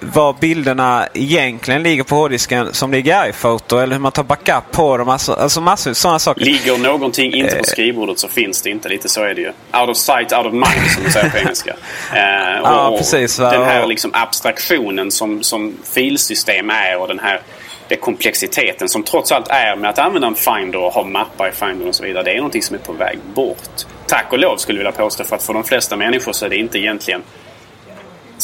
var 0.00 0.36
bilderna 0.40 1.08
egentligen 1.14 1.82
ligger 1.82 2.04
på 2.04 2.14
hårddisken 2.14 2.74
som 2.74 2.92
ligger 2.92 3.26
i 3.26 3.30
iPhoto 3.30 3.78
eller 3.78 3.92
hur 3.92 4.00
man 4.00 4.12
tar 4.12 4.22
backup 4.22 4.72
på 4.72 4.96
dem. 4.96 5.08
Alltså, 5.08 5.32
alltså 5.32 5.60
massor 5.60 5.90
av 5.90 5.94
sådana 5.94 6.18
saker. 6.18 6.44
Ligger 6.44 6.78
någonting 6.78 7.34
inte 7.34 7.50
på 7.50 7.56
eh. 7.56 7.62
skrivbordet 7.62 8.18
så 8.18 8.28
finns 8.28 8.62
det 8.62 8.70
inte. 8.70 8.88
Lite 8.88 9.08
så 9.08 9.22
är 9.22 9.34
det 9.34 9.40
ju. 9.40 9.48
Out 9.48 9.90
of 9.90 9.96
sight, 9.96 10.32
out 10.32 10.46
of 10.46 10.52
mind 10.52 10.90
som 10.94 11.02
man 11.02 11.12
säger 11.12 11.30
på 11.30 11.38
engelska. 11.38 11.76
Eh, 12.14 12.60
och, 12.60 12.68
ja, 12.68 12.94
precis. 12.98 13.36
Den 13.36 13.64
här 13.64 13.86
liksom 13.86 14.10
abstraktionen 14.14 15.10
som, 15.10 15.42
som 15.42 15.76
filsystem 15.94 16.70
är 16.70 17.00
och 17.00 17.08
den 17.08 17.18
här 17.18 17.40
det 17.88 17.96
komplexiteten 17.96 18.88
som 18.88 19.02
trots 19.02 19.32
allt 19.32 19.48
är 19.48 19.76
med 19.76 19.90
att 19.90 19.98
använda 19.98 20.28
en 20.28 20.34
Finder 20.34 20.78
och 20.78 20.92
ha 20.92 21.04
mappar 21.04 21.48
i 21.48 21.52
Finder 21.52 21.88
och 21.88 21.94
så 21.94 22.04
vidare. 22.04 22.22
Det 22.22 22.30
är 22.30 22.36
någonting 22.36 22.62
som 22.62 22.76
är 22.76 22.80
på 22.80 22.92
väg 22.92 23.18
bort. 23.34 23.84
Tack 24.06 24.32
och 24.32 24.38
lov 24.38 24.56
skulle 24.56 24.78
jag 24.78 24.84
vilja 24.84 25.04
påstå 25.04 25.24
för 25.24 25.36
att 25.36 25.42
för 25.42 25.54
de 25.54 25.64
flesta 25.64 25.96
människor 25.96 26.32
så 26.32 26.44
är 26.44 26.50
det 26.50 26.56
inte 26.56 26.78
egentligen 26.78 27.22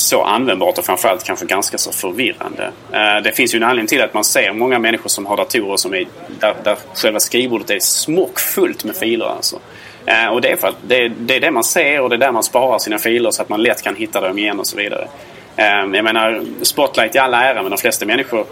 så 0.01 0.23
användbart 0.23 0.79
och 0.79 0.85
framförallt 0.85 1.25
kanske 1.25 1.47
ganska 1.47 1.79
så 1.79 1.93
förvirrande. 1.93 2.71
Eh, 2.93 3.23
det 3.25 3.33
finns 3.33 3.55
ju 3.55 3.57
en 3.57 3.63
anledning 3.63 3.87
till 3.87 4.03
att 4.03 4.15
man 4.15 4.25
ser 4.25 4.53
många 4.53 4.79
människor 4.79 5.09
som 5.09 5.27
har 5.27 5.37
datorer 5.37 5.77
som 5.77 5.95
är, 5.95 6.07
där, 6.41 6.55
där 6.65 6.77
själva 6.95 7.21
skrivbordet 7.21 7.71
är 7.71 7.81
smockfullt 7.81 8.85
med 8.85 8.97
filer. 8.97 9.27
Alltså. 9.27 9.59
Eh, 10.07 10.27
och 10.27 10.41
det 10.41 10.49
är 10.49 10.57
för 10.57 10.69
att 10.69 10.77
det, 10.83 11.09
det, 11.09 11.37
är 11.37 11.41
det 11.41 11.51
man 11.51 11.65
ser 11.65 12.01
och 12.01 12.09
det 12.11 12.17
är 12.17 12.21
där 12.21 12.33
man 12.33 12.43
sparar 12.43 12.79
sina 12.79 12.99
filer 12.99 13.31
så 13.31 13.43
att 13.43 13.49
man 13.49 13.63
lätt 13.63 13.83
kan 13.83 13.97
hitta 13.97 14.21
dem 14.21 14.39
igen 14.39 14.61
och 14.61 14.67
så 14.67 14.77
vidare. 14.77 15.09
Eh, 15.57 15.67
jag 15.67 16.05
menar, 16.05 16.43
Spotlight 16.63 17.15
i 17.15 17.19
alla 17.19 17.45
ära 17.45 17.63
men 17.63 17.71
de 17.71 17.79
flesta 17.79 18.07
människor 18.07 18.47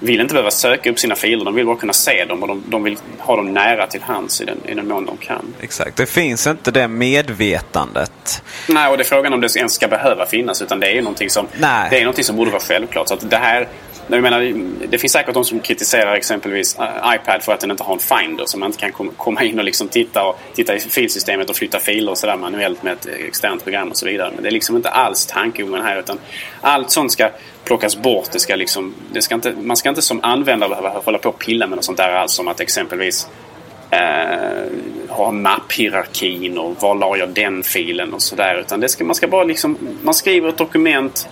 vill 0.00 0.20
inte 0.20 0.34
behöva 0.34 0.50
söka 0.50 0.90
upp 0.90 0.98
sina 0.98 1.14
filer. 1.14 1.44
De 1.44 1.54
vill 1.54 1.66
bara 1.66 1.76
kunna 1.76 1.92
se 1.92 2.24
dem 2.24 2.42
och 2.42 2.48
de, 2.48 2.62
de 2.68 2.82
vill 2.82 2.98
ha 3.18 3.36
dem 3.36 3.52
nära 3.52 3.86
till 3.86 4.02
hands 4.02 4.40
i 4.40 4.44
den, 4.44 4.58
i 4.68 4.74
den 4.74 4.88
mån 4.88 5.06
de 5.06 5.16
kan. 5.16 5.54
Exakt. 5.60 5.96
Det 5.96 6.06
finns 6.06 6.46
inte 6.46 6.70
det 6.70 6.88
medvetandet. 6.88 8.42
Nej, 8.68 8.90
och 8.90 8.96
det 8.96 9.02
är 9.02 9.04
frågan 9.04 9.32
om 9.32 9.40
det 9.40 9.56
ens 9.56 9.74
ska 9.74 9.88
behöva 9.88 10.26
finnas. 10.26 10.62
Utan 10.62 10.80
det 10.80 10.98
är 10.98 11.02
någonting 11.02 11.30
som, 11.30 11.46
Nej. 11.58 11.88
det 11.90 11.96
är 11.96 12.00
någonting 12.00 12.24
som 12.24 12.36
borde 12.36 12.50
vara 12.50 12.62
självklart. 12.62 13.08
Så 13.08 13.14
att 13.14 13.30
det 13.30 13.36
här 13.36 13.68
jag 14.08 14.22
menar, 14.22 14.54
det 14.88 14.98
finns 14.98 15.12
säkert 15.12 15.34
de 15.34 15.44
som 15.44 15.60
kritiserar 15.60 16.14
exempelvis 16.14 16.78
eh, 16.78 17.14
iPad 17.14 17.42
för 17.42 17.52
att 17.52 17.60
den 17.60 17.70
inte 17.70 17.82
har 17.82 17.94
en 17.94 18.00
Finder 18.00 18.44
så 18.46 18.58
man 18.58 18.66
inte 18.66 18.78
kan 18.78 19.10
komma 19.16 19.42
in 19.42 19.58
och 19.58 19.64
liksom 19.64 19.88
titta, 19.88 20.24
och, 20.24 20.38
titta 20.54 20.74
i 20.74 20.80
filsystemet 20.80 21.50
och 21.50 21.56
flytta 21.56 21.80
filer 21.80 22.10
och 22.10 22.18
sådär 22.18 22.36
manuellt 22.36 22.82
med 22.82 22.92
ett 22.92 23.06
eh, 23.06 23.26
externt 23.26 23.64
program 23.64 23.90
och 23.90 23.96
så 23.96 24.06
vidare. 24.06 24.32
Men 24.34 24.42
det 24.42 24.48
är 24.48 24.52
liksom 24.52 24.76
inte 24.76 24.90
alls 24.90 25.26
tankegången 25.26 25.84
här 25.84 25.98
utan 25.98 26.18
allt 26.60 26.90
sånt 26.90 27.12
ska 27.12 27.30
plockas 27.64 27.96
bort. 27.96 28.32
Det 28.32 28.38
ska 28.38 28.56
liksom, 28.56 28.94
det 29.12 29.22
ska 29.22 29.34
inte, 29.34 29.54
man 29.62 29.76
ska 29.76 29.88
inte 29.88 30.02
som 30.02 30.20
användare 30.22 30.70
behöva 30.70 30.88
hålla 30.88 31.18
på 31.18 31.28
och 31.28 31.38
pilla 31.38 31.66
med 31.66 31.76
något 31.76 31.84
sånt 31.84 31.98
där 31.98 32.10
alls 32.10 32.32
som 32.32 32.48
att 32.48 32.60
exempelvis 32.60 33.28
eh, 33.90 34.68
ha 35.08 35.32
mapphierarkin 35.32 36.58
och 36.58 36.82
var 36.82 36.94
la 36.94 37.16
jag 37.16 37.28
den 37.28 37.62
filen 37.62 38.14
och 38.14 38.22
sådär. 38.22 38.60
Utan 38.60 38.80
det 38.80 38.88
ska, 38.88 39.04
man 39.04 39.14
ska 39.14 39.28
bara 39.28 39.44
liksom, 39.44 39.78
man 40.02 40.14
skriver 40.14 40.48
ett 40.48 40.58
dokument 40.58 41.28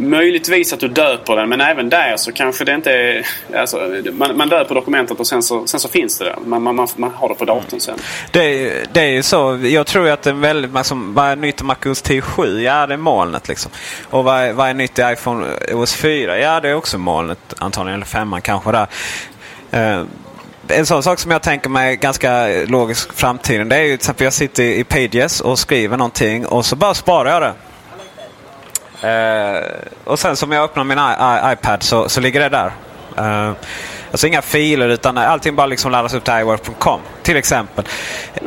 Möjligtvis 0.00 0.72
att 0.72 0.80
du 0.80 0.88
döper 0.88 1.36
den 1.36 1.48
men 1.48 1.60
även 1.60 1.88
där 1.88 2.16
så 2.16 2.32
kanske 2.32 2.64
det 2.64 2.74
inte 2.74 2.92
är... 2.92 3.26
Alltså, 3.54 4.00
man, 4.12 4.36
man 4.36 4.48
döper 4.48 4.74
dokumentet 4.74 5.20
och 5.20 5.26
sen 5.26 5.42
så, 5.42 5.66
sen 5.66 5.80
så 5.80 5.88
finns 5.88 6.18
det 6.18 6.24
där. 6.24 6.36
Man, 6.44 6.62
man, 6.62 6.88
man 6.96 7.10
har 7.14 7.28
det 7.28 7.34
på 7.34 7.44
datorn 7.44 7.80
sen. 7.80 7.98
Det 8.30 8.40
är, 8.40 8.86
det 8.92 9.00
är 9.00 9.08
ju 9.10 9.22
så. 9.22 9.60
Jag 9.62 9.86
tror 9.86 10.08
att 10.08 10.22
det 10.22 10.30
är 10.30 10.34
väldigt... 10.34 10.74
Liksom, 10.74 11.14
vad 11.14 11.26
är 11.26 11.36
nytt 11.36 11.60
i 11.60 11.64
MacOS 11.64 12.04
10.7? 12.04 12.60
Ja, 12.60 12.86
det 12.86 12.94
är 12.94 12.98
molnet 12.98 13.48
liksom. 13.48 13.70
Och 14.10 14.24
vad 14.24 14.54
vad 14.54 14.68
är 14.68 14.74
nytt 14.74 14.98
i 14.98 15.02
iPhone 15.02 15.46
OS 15.72 15.94
4? 15.94 16.38
Ja, 16.38 16.60
det 16.60 16.68
är 16.68 16.74
också 16.74 16.98
molnet 16.98 17.54
antagligen. 17.58 17.94
Eller 17.94 18.06
femman 18.06 18.42
kanske 18.42 18.72
där. 18.72 18.86
Uh, 19.74 20.06
en 20.68 20.86
sån 20.86 21.02
sak 21.02 21.18
som 21.18 21.30
jag 21.30 21.42
tänker 21.42 21.68
mig 21.68 21.96
ganska 21.96 22.48
logisk 22.66 23.12
framtiden. 23.12 23.68
Det 23.68 23.76
är 23.76 23.82
ju 23.82 23.88
till 23.88 23.94
exempel 23.94 24.24
jag 24.24 24.32
sitter 24.32 24.62
i 24.62 24.84
Pages 24.84 25.40
och 25.40 25.58
skriver 25.58 25.96
någonting 25.96 26.46
och 26.46 26.66
så 26.66 26.76
bara 26.76 26.94
sparar 26.94 27.30
jag 27.30 27.42
det. 27.42 27.52
Uh, 29.04 29.62
och 30.04 30.18
sen 30.18 30.36
som 30.36 30.52
jag 30.52 30.64
öppnar 30.64 30.84
min 30.84 30.98
I 30.98 31.52
iPad 31.52 31.82
så, 31.82 32.08
så 32.08 32.20
ligger 32.20 32.40
det 32.40 32.48
där. 32.48 32.72
Uh, 33.18 33.52
alltså 34.10 34.26
inga 34.26 34.42
filer 34.42 34.88
utan 34.88 35.18
allting 35.18 35.56
bara 35.56 35.66
liksom 35.66 35.92
laddas 35.92 36.14
upp 36.14 36.24
till 36.24 36.34
iWork.com 36.34 37.00
till 37.22 37.36
exempel. 37.36 37.84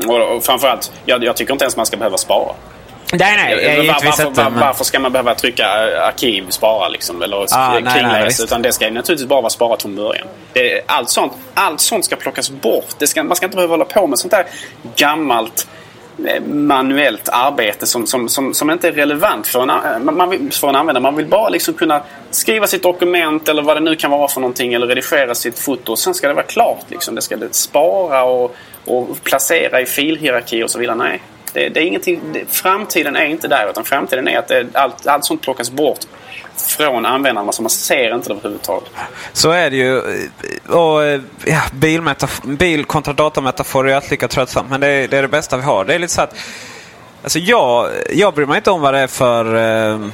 Och, 0.07 0.35
och 0.35 0.43
framförallt, 0.43 0.91
jag, 1.05 1.23
jag 1.23 1.35
tycker 1.35 1.53
inte 1.53 1.65
ens 1.65 1.77
man 1.77 1.85
ska 1.85 1.97
behöva 1.97 2.17
spara. 2.17 2.53
Nej, 3.13 3.37
nej. 3.37 3.87
Var, 3.87 3.93
varför, 3.93 4.27
inte, 4.27 4.43
var, 4.43 4.49
men... 4.49 4.59
varför 4.59 4.83
ska 4.83 4.99
man 4.99 5.11
behöva 5.11 5.35
trycka 5.35 5.67
arkiv, 6.07 6.49
spara 6.49 6.87
liksom? 6.87 7.21
Eller 7.21 7.45
ah, 7.51 7.71
kringläsa? 7.93 8.43
Utan 8.43 8.61
det 8.61 8.71
ska 8.71 8.89
naturligtvis 8.89 9.29
bara 9.29 9.41
vara 9.41 9.49
sparat 9.49 9.81
från 9.81 9.95
början. 9.95 10.27
Det, 10.53 10.81
allt, 10.85 11.09
sånt, 11.09 11.33
allt 11.53 11.81
sånt 11.81 12.05
ska 12.05 12.15
plockas 12.15 12.49
bort. 12.49 12.95
Det 12.97 13.07
ska, 13.07 13.23
man 13.23 13.35
ska 13.35 13.45
inte 13.45 13.55
behöva 13.55 13.73
hålla 13.73 13.85
på 13.85 14.07
med 14.07 14.19
sånt 14.19 14.31
där 14.31 14.45
gammalt 14.95 15.67
manuellt 16.45 17.30
arbete 17.32 17.86
som, 17.86 18.07
som, 18.07 18.30
som, 18.30 18.53
som 18.53 18.70
inte 18.70 18.88
är 18.88 18.91
relevant 18.91 19.47
för 19.47 19.61
en, 19.61 20.05
man 20.18 20.30
vill, 20.30 20.51
för 20.51 20.70
en 20.70 20.76
användare. 20.76 21.03
Man 21.03 21.16
vill 21.16 21.26
bara 21.26 21.49
liksom 21.49 21.74
kunna 21.74 22.01
skriva 22.32 22.68
sitt 22.68 22.84
dokument 22.84 23.49
eller 23.49 23.61
vad 23.61 23.78
det 23.78 23.82
nu 23.82 23.95
kan 23.95 24.11
vara 24.11 24.28
för 24.28 24.41
någonting 24.41 24.74
eller 24.74 24.88
redigera 24.88 25.36
sitt 25.36 25.59
foto 25.59 25.91
och 25.91 25.99
sen 25.99 26.14
ska 26.14 26.28
det 26.28 26.34
vara 26.34 26.45
klart. 26.45 26.86
Liksom. 26.88 27.16
Det 27.16 27.22
ska 27.22 27.38
det 27.38 27.55
spara 27.55 28.24
och, 28.24 28.55
och 28.86 29.24
placera 29.24 29.82
i 29.82 29.86
filhierarki 29.86 30.64
och 30.64 30.70
så 30.70 30.80
vidare. 30.80 30.95
Nej, 30.95 31.22
det, 31.53 31.69
det 31.69 31.79
är 31.79 31.85
ingenting, 31.85 32.21
det, 32.33 32.45
framtiden 32.47 33.15
är 33.15 33.25
inte 33.25 33.47
där 33.47 33.69
utan 33.69 33.83
framtiden 33.83 34.27
är 34.27 34.37
att 34.37 34.47
det, 34.47 34.65
allt, 34.73 35.07
allt 35.07 35.25
sånt 35.25 35.41
plockas 35.41 35.71
bort 35.71 35.99
från 36.55 37.05
användarna 37.05 37.51
så 37.51 37.61
man 37.61 37.69
ser 37.69 38.15
inte 38.15 38.29
det 38.29 38.33
överhuvudtaget. 38.33 38.89
Så 39.33 39.51
är 39.51 39.69
det 39.69 39.77
ju. 39.77 39.97
Och, 40.67 41.21
ja, 41.45 41.61
bil 42.43 42.85
kontra 42.85 43.13
datametafor 43.13 43.89
är 43.89 43.95
alltid 43.95 44.11
lika 44.11 44.27
tröttsamt 44.27 44.69
men 44.69 44.81
det 44.81 44.87
är, 44.87 45.07
det 45.07 45.17
är, 45.17 45.21
det 45.21 45.27
bästa 45.27 45.57
vi 45.57 45.63
har. 45.63 45.85
Det 45.85 45.95
är 45.95 45.99
lite 45.99 46.13
så 46.13 46.21
att 46.21 46.35
Alltså 47.23 47.39
jag, 47.39 47.89
jag 48.09 48.33
bryr 48.33 48.45
mig 48.45 48.57
inte 48.57 48.71
om 48.71 48.81
vad 48.81 48.93
det 48.93 48.99
är 48.99 49.07
för 49.07 49.55
eh, 49.55 50.07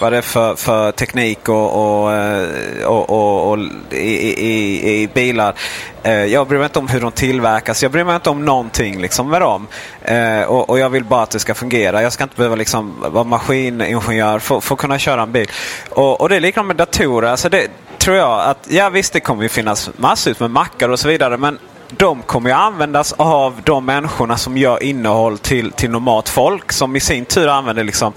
vad 0.00 0.12
det 0.12 0.18
är 0.18 0.22
för, 0.22 0.54
för 0.54 0.92
teknik 0.92 1.48
och, 1.48 2.02
och, 2.02 2.12
eh, 2.12 2.84
och, 2.84 3.10
och, 3.10 3.50
och 3.50 3.58
i, 3.90 3.96
i, 3.96 5.02
i, 5.02 5.08
bilar. 5.14 5.54
Eh, 6.02 6.24
jag 6.24 6.48
bryr 6.48 6.58
mig 6.58 6.64
inte 6.64 6.78
om 6.78 6.88
hur 6.88 7.00
de 7.00 7.12
tillverkas. 7.12 7.82
Jag 7.82 7.92
bryr 7.92 8.04
mig 8.04 8.14
inte 8.14 8.30
om 8.30 8.44
någonting 8.44 9.00
liksom 9.00 9.30
med 9.30 9.40
dem. 9.40 9.66
Eh, 10.02 10.42
och, 10.42 10.70
och, 10.70 10.78
jag 10.78 10.90
vill 10.90 11.04
bara 11.04 11.22
att 11.22 11.30
det 11.30 11.38
ska 11.38 11.54
fungera. 11.54 12.02
Jag 12.02 12.12
ska 12.12 12.24
inte 12.24 12.36
behöva 12.36 12.56
liksom 12.56 12.94
vara 13.00 13.24
maskiningenjör 13.24 14.38
för, 14.38 14.60
för 14.60 14.74
att 14.74 14.80
kunna 14.80 14.98
köra 14.98 15.22
en 15.22 15.32
bil. 15.32 15.50
Och, 15.90 16.20
och 16.20 16.28
det 16.28 16.36
är 16.36 16.40
likadant 16.40 16.66
med 16.66 16.76
datorer. 16.76 17.30
Alltså 17.30 17.48
det 17.48 17.68
tror 17.98 18.16
jag 18.16 18.40
att, 18.40 18.66
ja 18.70 18.88
visst 18.88 19.12
det 19.12 19.20
kommer 19.20 19.42
ju 19.42 19.48
finnas 19.48 19.90
massor 19.96 20.34
med 20.38 20.50
mackar 20.50 20.88
och 20.88 20.98
så 20.98 21.08
vidare. 21.08 21.36
Men 21.36 21.58
de 21.90 22.22
kommer 22.22 22.50
ju 22.50 22.56
användas 22.56 23.12
av 23.12 23.60
de 23.64 23.84
människorna 23.84 24.36
som 24.36 24.56
gör 24.56 24.82
innehåll 24.82 25.38
till, 25.38 25.72
till 25.72 25.90
normalt 25.90 26.28
folk. 26.28 26.72
Som 26.72 26.96
i 26.96 27.00
sin 27.00 27.24
tur 27.24 27.48
använder 27.48 27.84
liksom 27.84 28.12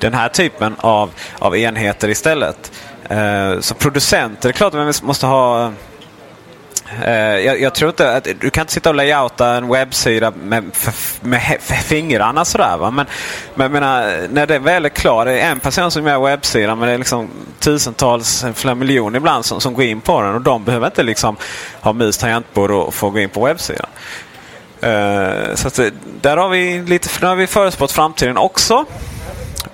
den 0.00 0.14
här 0.14 0.28
typen 0.28 0.76
av, 0.78 1.10
av 1.38 1.56
enheter 1.56 2.08
istället. 2.08 2.72
Eh, 3.10 3.60
så 3.60 3.74
producenter, 3.74 4.48
det 4.48 4.48
är 4.48 4.52
klart 4.52 4.74
att 4.74 4.80
man 4.80 4.92
måste 5.02 5.26
ha 5.26 5.72
Uh, 7.04 7.40
jag, 7.40 7.60
jag, 7.60 7.74
tror 7.74 7.88
inte 7.88 8.16
att 8.16 8.24
du 8.40 8.50
kan 8.50 8.62
inte 8.62 8.72
sitta 8.72 8.88
och 8.88 8.94
layouta 8.94 9.48
en 9.48 9.68
webbsida 9.68 10.30
med, 10.30 10.64
med, 10.64 10.72
med 11.20 11.60
fingrarna 11.84 12.44
sådär. 12.44 12.76
Va? 12.76 12.90
Men, 12.90 13.06
men 13.54 13.72
menar, 13.72 14.28
när 14.30 14.46
det 14.46 14.58
väl 14.58 14.84
är 14.84 14.88
klart, 14.88 15.26
det 15.26 15.40
är 15.40 15.50
en 15.50 15.60
person 15.60 15.90
som 15.90 16.06
gör 16.06 16.18
webbsidan 16.18 16.78
men 16.78 16.88
det 16.88 16.94
är 16.94 16.98
liksom 16.98 17.28
tusentals, 17.60 18.44
flera 18.54 18.74
miljoner 18.74 19.16
ibland 19.16 19.44
som, 19.44 19.60
som 19.60 19.74
går 19.74 19.84
in 19.84 20.00
på 20.00 20.22
den 20.22 20.34
och 20.34 20.40
de 20.40 20.64
behöver 20.64 20.86
inte 20.86 21.02
liksom 21.02 21.36
ha 21.80 21.92
mus, 21.92 22.18
tangentbord 22.18 22.70
och 22.70 22.94
få 22.94 23.10
gå 23.10 23.20
in 23.20 23.28
på 23.28 23.44
webbsidan. 23.44 23.86
Uh, 24.84 25.54
så 25.54 25.68
att, 25.68 25.80
där 26.20 26.36
har 26.36 26.48
vi 26.48 26.78
lite 26.78 27.08
nu 27.20 27.26
har 27.26 27.36
vi 27.36 27.46
förutspått 27.46 27.92
framtiden 27.92 28.36
också. 28.36 28.84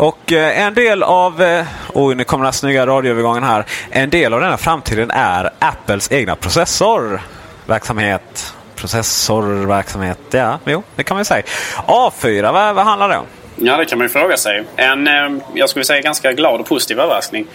Och 0.03 0.33
eh, 0.33 0.61
en 0.61 0.75
del 0.75 1.03
av, 1.03 1.43
eh, 1.43 1.67
oj 1.95 2.15
nu 2.15 2.25
kommer 2.25 2.45
den 2.45 2.53
snygga 2.53 2.87
radioövergången 2.87 3.43
här. 3.43 3.65
En 3.91 4.11
del 4.11 4.35
av 4.35 4.41
den 4.41 4.51
här 4.51 4.57
framtiden 4.57 5.11
är 5.11 5.51
Apples 5.59 6.13
egna 6.13 6.37
processorverksamhet. 6.37 8.55
Processorverksamhet, 8.77 10.19
ja, 10.31 10.59
jo, 10.65 10.83
det 10.97 11.03
kan 11.03 11.15
man 11.15 11.21
ju 11.21 11.25
säga. 11.25 11.43
A4, 11.87 12.53
vad, 12.53 12.75
vad 12.75 12.85
handlar 12.85 13.09
det 13.09 13.17
om? 13.17 13.27
Ja, 13.57 13.77
det 13.77 13.85
kan 13.85 13.99
man 13.99 14.05
ju 14.05 14.09
fråga 14.09 14.37
sig. 14.37 14.65
En, 14.77 15.07
eh, 15.07 15.31
jag 15.55 15.71
skulle 15.71 15.85
säga 15.85 16.01
ganska 16.01 16.33
glad 16.33 16.61
och 16.61 16.67
positiv 16.67 17.01
överraskning. 17.01 17.47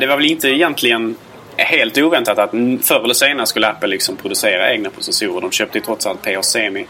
Det 0.00 0.06
var 0.06 0.16
väl 0.16 0.26
inte 0.26 0.48
egentligen 0.48 1.16
helt 1.56 1.98
oväntat 1.98 2.38
att 2.38 2.50
förr 2.82 3.04
eller 3.04 3.14
senare 3.14 3.46
skulle 3.46 3.68
Apple 3.68 3.88
liksom 3.88 4.16
producera 4.16 4.72
egna 4.72 4.90
processorer. 4.90 5.40
De 5.40 5.50
köpte 5.50 5.78
ju 5.78 5.84
trots 5.84 6.06
allt 6.06 6.22
PA 6.22 6.42
Semi. 6.42 6.86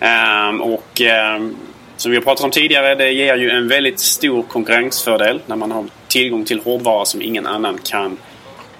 Ehm, 0.00 0.60
och 0.60 1.00
ehm, 1.00 1.56
som 1.98 2.10
vi 2.10 2.16
har 2.16 2.24
pratat 2.24 2.44
om 2.44 2.50
tidigare, 2.50 2.94
det 2.94 3.12
ger 3.12 3.36
ju 3.36 3.50
en 3.50 3.68
väldigt 3.68 4.00
stor 4.00 4.42
konkurrensfördel 4.42 5.40
när 5.46 5.56
man 5.56 5.70
har 5.70 5.84
tillgång 6.08 6.44
till 6.44 6.60
hårdvara 6.60 7.04
som 7.04 7.22
ingen 7.22 7.46
annan 7.46 7.78
kan, 7.84 8.18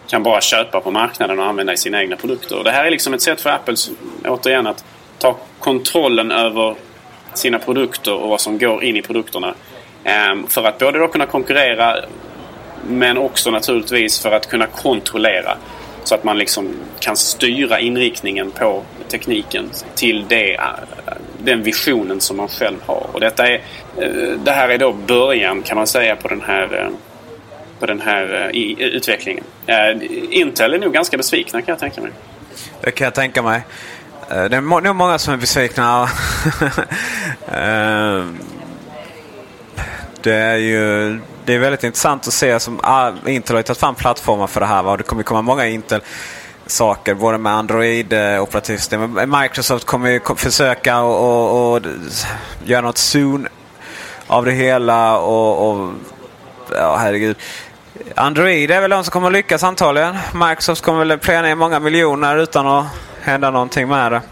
kan 0.07 0.23
bara 0.23 0.41
köpa 0.41 0.81
på 0.81 0.91
marknaden 0.91 1.39
och 1.39 1.47
använda 1.47 1.73
i 1.73 1.77
sina 1.77 2.03
egna 2.03 2.17
produkter. 2.17 2.65
det 2.65 2.71
här 2.71 2.85
är 2.85 2.91
liksom 2.91 3.15
ett 3.15 3.23
sätt 3.23 3.41
för 3.41 3.51
Apple, 3.51 3.75
återigen, 4.25 4.67
att 4.67 4.85
ta 5.19 5.37
kontrollen 5.59 6.31
över 6.33 6.75
sina 7.35 7.59
produkter 7.59 8.15
och 8.15 8.29
vad 8.29 8.41
som 8.41 8.59
går 8.59 8.85
in 8.85 8.97
i 8.97 9.03
produkterna. 9.03 9.55
Ehm, 10.05 10.47
för 10.47 10.65
att 10.65 10.79
både 10.79 10.99
då 10.99 11.09
kunna 11.09 11.27
konkurrera 11.27 11.97
men 12.89 13.19
också 13.19 13.51
naturligtvis 13.51 14.21
för 14.21 14.33
att 14.33 14.49
kunna 14.49 14.67
kontrollera. 14.67 15.57
Så 16.05 16.15
att 16.15 16.25
man 16.25 16.39
liksom 16.39 16.69
kan 17.01 17.17
styra 17.17 17.81
inriktningen 17.81 18.51
på 18.51 18.83
tekniken 19.09 19.71
till 19.95 20.25
det, 20.29 20.61
den 21.39 21.63
visionen 21.63 22.21
som 22.21 22.37
man 22.37 22.49
själv 22.49 22.77
har. 22.87 23.07
Och 23.13 23.21
detta 23.21 23.47
är, 23.47 23.63
eh, 24.01 24.11
det 24.45 24.53
här 24.53 24.69
är 24.69 24.79
då 24.79 24.93
början 24.93 25.63
kan 25.63 25.77
man 25.77 25.87
säga 25.87 26.17
på 26.17 26.29
den 26.29 26.41
här, 26.41 26.81
eh, 26.83 26.89
på 27.79 27.87
den 27.87 28.01
här 28.01 28.51
eh, 28.55 28.81
utvecklingen. 28.81 29.45
Intel 30.31 30.75
är 30.75 30.79
nog 30.79 30.93
ganska 30.93 31.17
besvikna 31.17 31.63
kan 31.63 31.73
jag 31.73 31.79
tänka 31.79 32.01
mig. 32.01 32.11
Det 32.81 32.91
kan 32.91 33.05
jag 33.05 33.15
tänka 33.15 33.43
mig. 33.43 33.63
Det 34.29 34.57
är 34.57 34.61
nog 34.61 34.97
många 34.97 35.19
som 35.19 35.35
är 35.35 35.39
besvikna. 35.39 36.09
det 40.23 40.35
är 40.35 40.57
ju 40.57 41.19
det 41.45 41.55
är 41.55 41.59
väldigt 41.59 41.85
intressant 41.85 42.27
att 42.27 42.33
se 42.35 42.61
som 42.61 42.81
Intel 43.27 43.57
har 43.57 43.63
tagit 43.63 43.81
fram 43.81 43.95
plattformar 43.95 44.47
för 44.47 44.61
det 44.61 44.67
här. 44.67 44.83
Va? 44.83 44.97
Det 44.97 45.03
kommer 45.03 45.23
komma 45.23 45.43
många 45.43 45.67
Intel 45.67 46.01
saker 46.71 47.15
både 47.15 47.39
med 47.39 47.53
Android-operativsystem. 47.53 49.19
Eh, 49.19 49.41
Microsoft 49.41 49.85
kommer 49.85 50.11
ju 50.11 50.21
försöka 50.37 51.01
och, 51.01 51.55
och, 51.55 51.77
och 51.77 51.83
göra 52.65 52.81
något 52.81 52.99
soon 52.99 53.49
av 54.27 54.45
det 54.45 54.53
hela. 54.53 55.19
Och, 55.19 55.71
och 55.71 55.91
ja, 56.73 56.97
herregud. 56.97 57.37
Android 58.15 58.71
är 58.71 58.81
väl 58.81 58.91
de 58.91 59.05
som 59.05 59.11
kommer 59.11 59.31
lyckas 59.31 59.63
antagligen. 59.63 60.17
Microsoft 60.35 60.83
kommer 60.83 61.05
väl 61.05 61.19
plöja 61.19 61.43
ner 61.43 61.55
många 61.55 61.81
miljoner 61.81 62.37
utan 62.37 62.67
att 62.67 62.87
hända 63.23 63.51
någonting 63.51 63.89
med 63.89 64.13
det. 64.13 64.23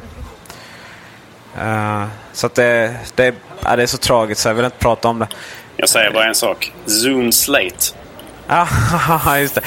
Uh, 1.62 2.05
så 2.32 2.47
att 2.47 2.55
det, 2.55 2.97
det, 3.14 3.34
ja, 3.64 3.76
det 3.76 3.82
är 3.82 3.87
så 3.87 3.99
tragiskt 3.99 4.41
så 4.41 4.49
jag 4.49 4.55
vill 4.55 4.64
inte 4.64 4.78
prata 4.78 5.09
om 5.09 5.18
det. 5.18 5.28
Jag 5.76 5.89
säger 5.89 6.11
bara 6.11 6.24
en 6.24 6.34
sak. 6.34 6.72
Zoom 6.87 7.32
Slate. 7.32 8.06
Ja, 8.49 9.39
just 9.39 9.55
det. 9.55 9.63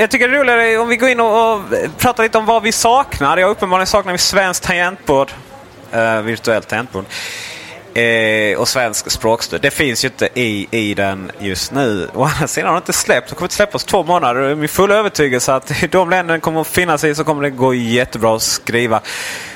Jag 0.00 0.10
tycker 0.10 0.28
det 0.28 0.36
är 0.36 0.40
roligare 0.40 0.78
om 0.78 0.88
vi 0.88 0.96
går 0.96 1.08
in 1.08 1.20
och, 1.20 1.54
och 1.54 1.62
pratar 1.98 2.22
lite 2.22 2.38
om 2.38 2.46
vad 2.46 2.62
vi 2.62 2.72
saknar. 2.72 3.36
Jag 3.36 3.50
uppenbarligen 3.50 3.86
saknar 3.86 4.12
vi 4.12 4.18
svenskt 4.18 4.64
tangentbord. 4.64 5.30
Eh, 5.92 6.00
uh, 6.00 6.20
virtuellt 6.20 6.68
tangentbord. 6.68 7.04
Uh, 7.98 8.58
och 8.58 8.68
svensk 8.68 9.10
språkstöd. 9.10 9.60
Det 9.60 9.70
finns 9.70 10.04
ju 10.04 10.08
inte 10.08 10.28
i, 10.34 10.68
i 10.70 10.94
den 10.94 11.30
just 11.38 11.72
nu. 11.72 12.08
Å 12.14 12.24
andra 12.24 12.46
sidan 12.46 12.68
har 12.68 12.74
den 12.74 12.82
inte 12.82 12.92
släppt. 12.92 13.28
Den 13.28 13.36
kommer 13.36 13.46
inte 13.46 13.54
släppas 13.54 13.84
två 13.84 14.02
månader. 14.02 14.54
Min 14.54 14.68
fulla 14.68 14.94
övertygelse 14.94 15.54
att 15.54 15.82
i 15.82 15.86
de 15.86 16.10
länder 16.10 16.34
den 16.34 16.40
kommer 16.40 16.60
att 16.60 16.66
finnas 16.66 17.04
i 17.04 17.14
så 17.14 17.24
kommer 17.24 17.42
det 17.42 17.50
gå 17.50 17.74
jättebra 17.74 18.36
att 18.36 18.42
skriva. 18.42 19.00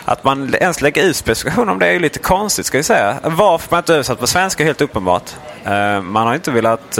Att 0.04 0.24
man 0.24 0.54
ens 0.54 0.80
lägger 0.80 1.02
ut 1.02 1.16
specifikationer 1.16 1.72
om 1.72 1.78
det 1.78 1.86
är 1.86 1.92
ju 1.92 1.98
lite 1.98 2.18
konstigt 2.18 2.66
ska 2.66 2.78
jag 2.78 2.84
säga. 2.84 3.16
Varför 3.22 3.68
man 3.70 3.78
inte 3.78 3.94
översatt 3.94 4.20
på 4.20 4.26
svenska 4.26 4.62
är 4.62 4.66
helt 4.66 4.80
uppenbart. 4.80 5.30
Uh, 5.66 6.00
man 6.02 6.26
har 6.26 6.34
inte 6.34 6.50
velat 6.50 6.98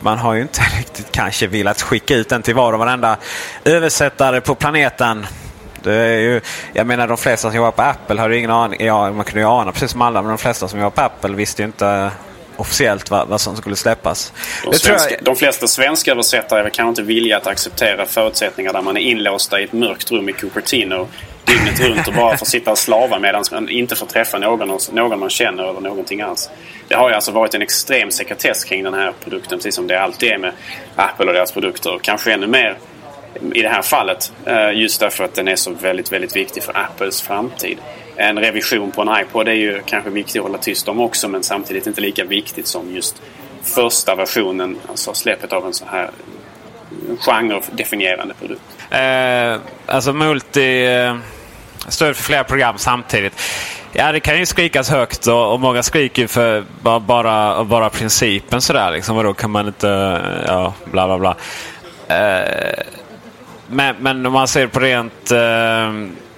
man 0.00 0.18
har 0.18 0.34
ju 0.34 0.42
inte 0.42 0.60
riktigt 0.78 1.12
kanske 1.12 1.46
velat 1.46 1.82
skicka 1.82 2.14
ut 2.14 2.28
den 2.28 2.42
till 2.42 2.54
var 2.54 2.72
och 2.72 2.78
varenda 2.78 3.16
översättare 3.64 4.40
på 4.40 4.54
planeten. 4.54 5.26
Det 5.82 5.94
är 5.94 6.18
ju, 6.18 6.40
jag 6.72 6.86
menar 6.86 7.08
de 7.08 7.16
flesta 7.16 7.48
som 7.48 7.56
jobbar 7.56 7.70
på 7.70 7.82
Apple 7.82 8.20
har 8.20 8.30
ju 8.30 8.38
ingen 8.38 8.50
aning. 8.50 8.86
Ja, 8.86 9.12
man 9.12 9.24
kunde 9.24 9.40
ju 9.40 9.46
ana 9.46 9.72
precis 9.72 9.90
som 9.90 10.02
alla. 10.02 10.22
Men 10.22 10.28
de 10.28 10.38
flesta 10.38 10.68
som 10.68 10.78
jobbar 10.80 10.90
på 10.90 11.00
Apple 11.00 11.36
visste 11.36 11.62
ju 11.62 11.66
inte 11.66 12.10
officiellt 12.56 13.10
vad, 13.10 13.28
vad 13.28 13.40
som 13.40 13.56
skulle 13.56 13.76
släppas. 13.76 14.32
De, 14.64 14.78
svenska, 14.78 15.14
jag... 15.14 15.24
de 15.24 15.36
flesta 15.36 15.66
svenska 15.66 16.10
översättare 16.10 16.70
kanske 16.70 16.88
inte 16.88 17.02
villiga 17.02 17.36
att 17.36 17.46
acceptera 17.46 18.06
förutsättningar 18.06 18.72
där 18.72 18.82
man 18.82 18.96
är 18.96 19.00
inlåsta 19.00 19.60
i 19.60 19.64
ett 19.64 19.72
mörkt 19.72 20.10
rum 20.10 20.28
i 20.28 20.32
Cupertino 20.32 21.08
dygnet 21.46 21.80
runt 21.80 22.08
och 22.08 22.14
bara 22.14 22.36
får 22.36 22.46
sitta 22.46 22.70
och 22.70 22.78
slava 22.78 23.18
medan 23.18 23.44
man 23.52 23.68
inte 23.68 23.96
får 23.96 24.06
träffa 24.06 24.38
någon, 24.38 24.78
någon 24.92 25.20
man 25.20 25.30
känner 25.30 25.70
eller 25.70 25.80
någonting 25.80 26.20
alls. 26.20 26.50
Det 26.88 26.94
har 26.94 27.08
ju 27.08 27.14
alltså 27.14 27.32
varit 27.32 27.54
en 27.54 27.62
extrem 27.62 28.10
sekretess 28.10 28.64
kring 28.64 28.84
den 28.84 28.94
här 28.94 29.12
produkten 29.24 29.58
precis 29.58 29.74
som 29.74 29.86
det 29.86 30.00
alltid 30.00 30.32
är 30.32 30.38
med 30.38 30.52
Apple 30.96 31.26
och 31.26 31.32
deras 31.32 31.52
produkter. 31.52 31.98
Kanske 32.02 32.32
ännu 32.32 32.46
mer 32.46 32.78
i 33.54 33.62
det 33.62 33.68
här 33.68 33.82
fallet. 33.82 34.32
Eh, 34.44 34.70
just 34.72 35.00
därför 35.00 35.24
att 35.24 35.34
den 35.34 35.48
är 35.48 35.56
så 35.56 35.70
väldigt, 35.70 36.12
väldigt 36.12 36.36
viktig 36.36 36.62
för 36.62 36.76
Apples 36.76 37.22
framtid. 37.22 37.78
En 38.16 38.38
revision 38.38 38.90
på 38.90 39.02
en 39.02 39.20
iPod 39.20 39.48
är 39.48 39.52
ju 39.52 39.82
kanske 39.86 40.10
viktig 40.10 40.38
att 40.38 40.44
hålla 40.44 40.58
tyst 40.58 40.88
om 40.88 41.00
också 41.00 41.28
men 41.28 41.42
samtidigt 41.42 41.86
inte 41.86 42.00
lika 42.00 42.24
viktigt 42.24 42.66
som 42.66 42.94
just 42.94 43.22
första 43.62 44.14
versionen, 44.14 44.76
alltså 44.88 45.14
släppet 45.14 45.52
av 45.52 45.66
en 45.66 45.74
så 45.74 45.84
här 45.84 46.10
genredefinierande 47.18 48.34
produkt. 48.34 48.62
Eh, 48.90 49.60
alltså 49.86 50.12
multi... 50.12 50.86
Stöd 51.88 52.16
för 52.16 52.22
flera 52.22 52.44
program 52.44 52.78
samtidigt. 52.78 53.42
Ja, 53.92 54.12
det 54.12 54.20
kan 54.20 54.38
ju 54.38 54.46
skrikas 54.46 54.90
högt 54.90 55.26
och, 55.26 55.52
och 55.52 55.60
många 55.60 55.82
skriker 55.82 56.22
ju 56.22 56.28
för 56.28 56.64
bara, 56.80 57.00
bara, 57.00 57.64
bara 57.64 57.90
principen 57.90 58.60
sådär. 58.60 58.90
Liksom, 58.90 59.16
och 59.16 59.24
då 59.24 59.34
kan 59.34 59.50
man 59.50 59.66
inte... 59.66 60.20
Ja, 60.46 60.74
bla 60.84 61.06
bla 61.06 61.18
bla. 61.18 61.36
Eh, 62.16 62.84
men, 63.68 63.96
men 63.98 64.26
om 64.26 64.32
man 64.32 64.48
ser 64.48 64.66
på 64.66 64.80
rent 64.80 65.30
eh, 65.30 65.92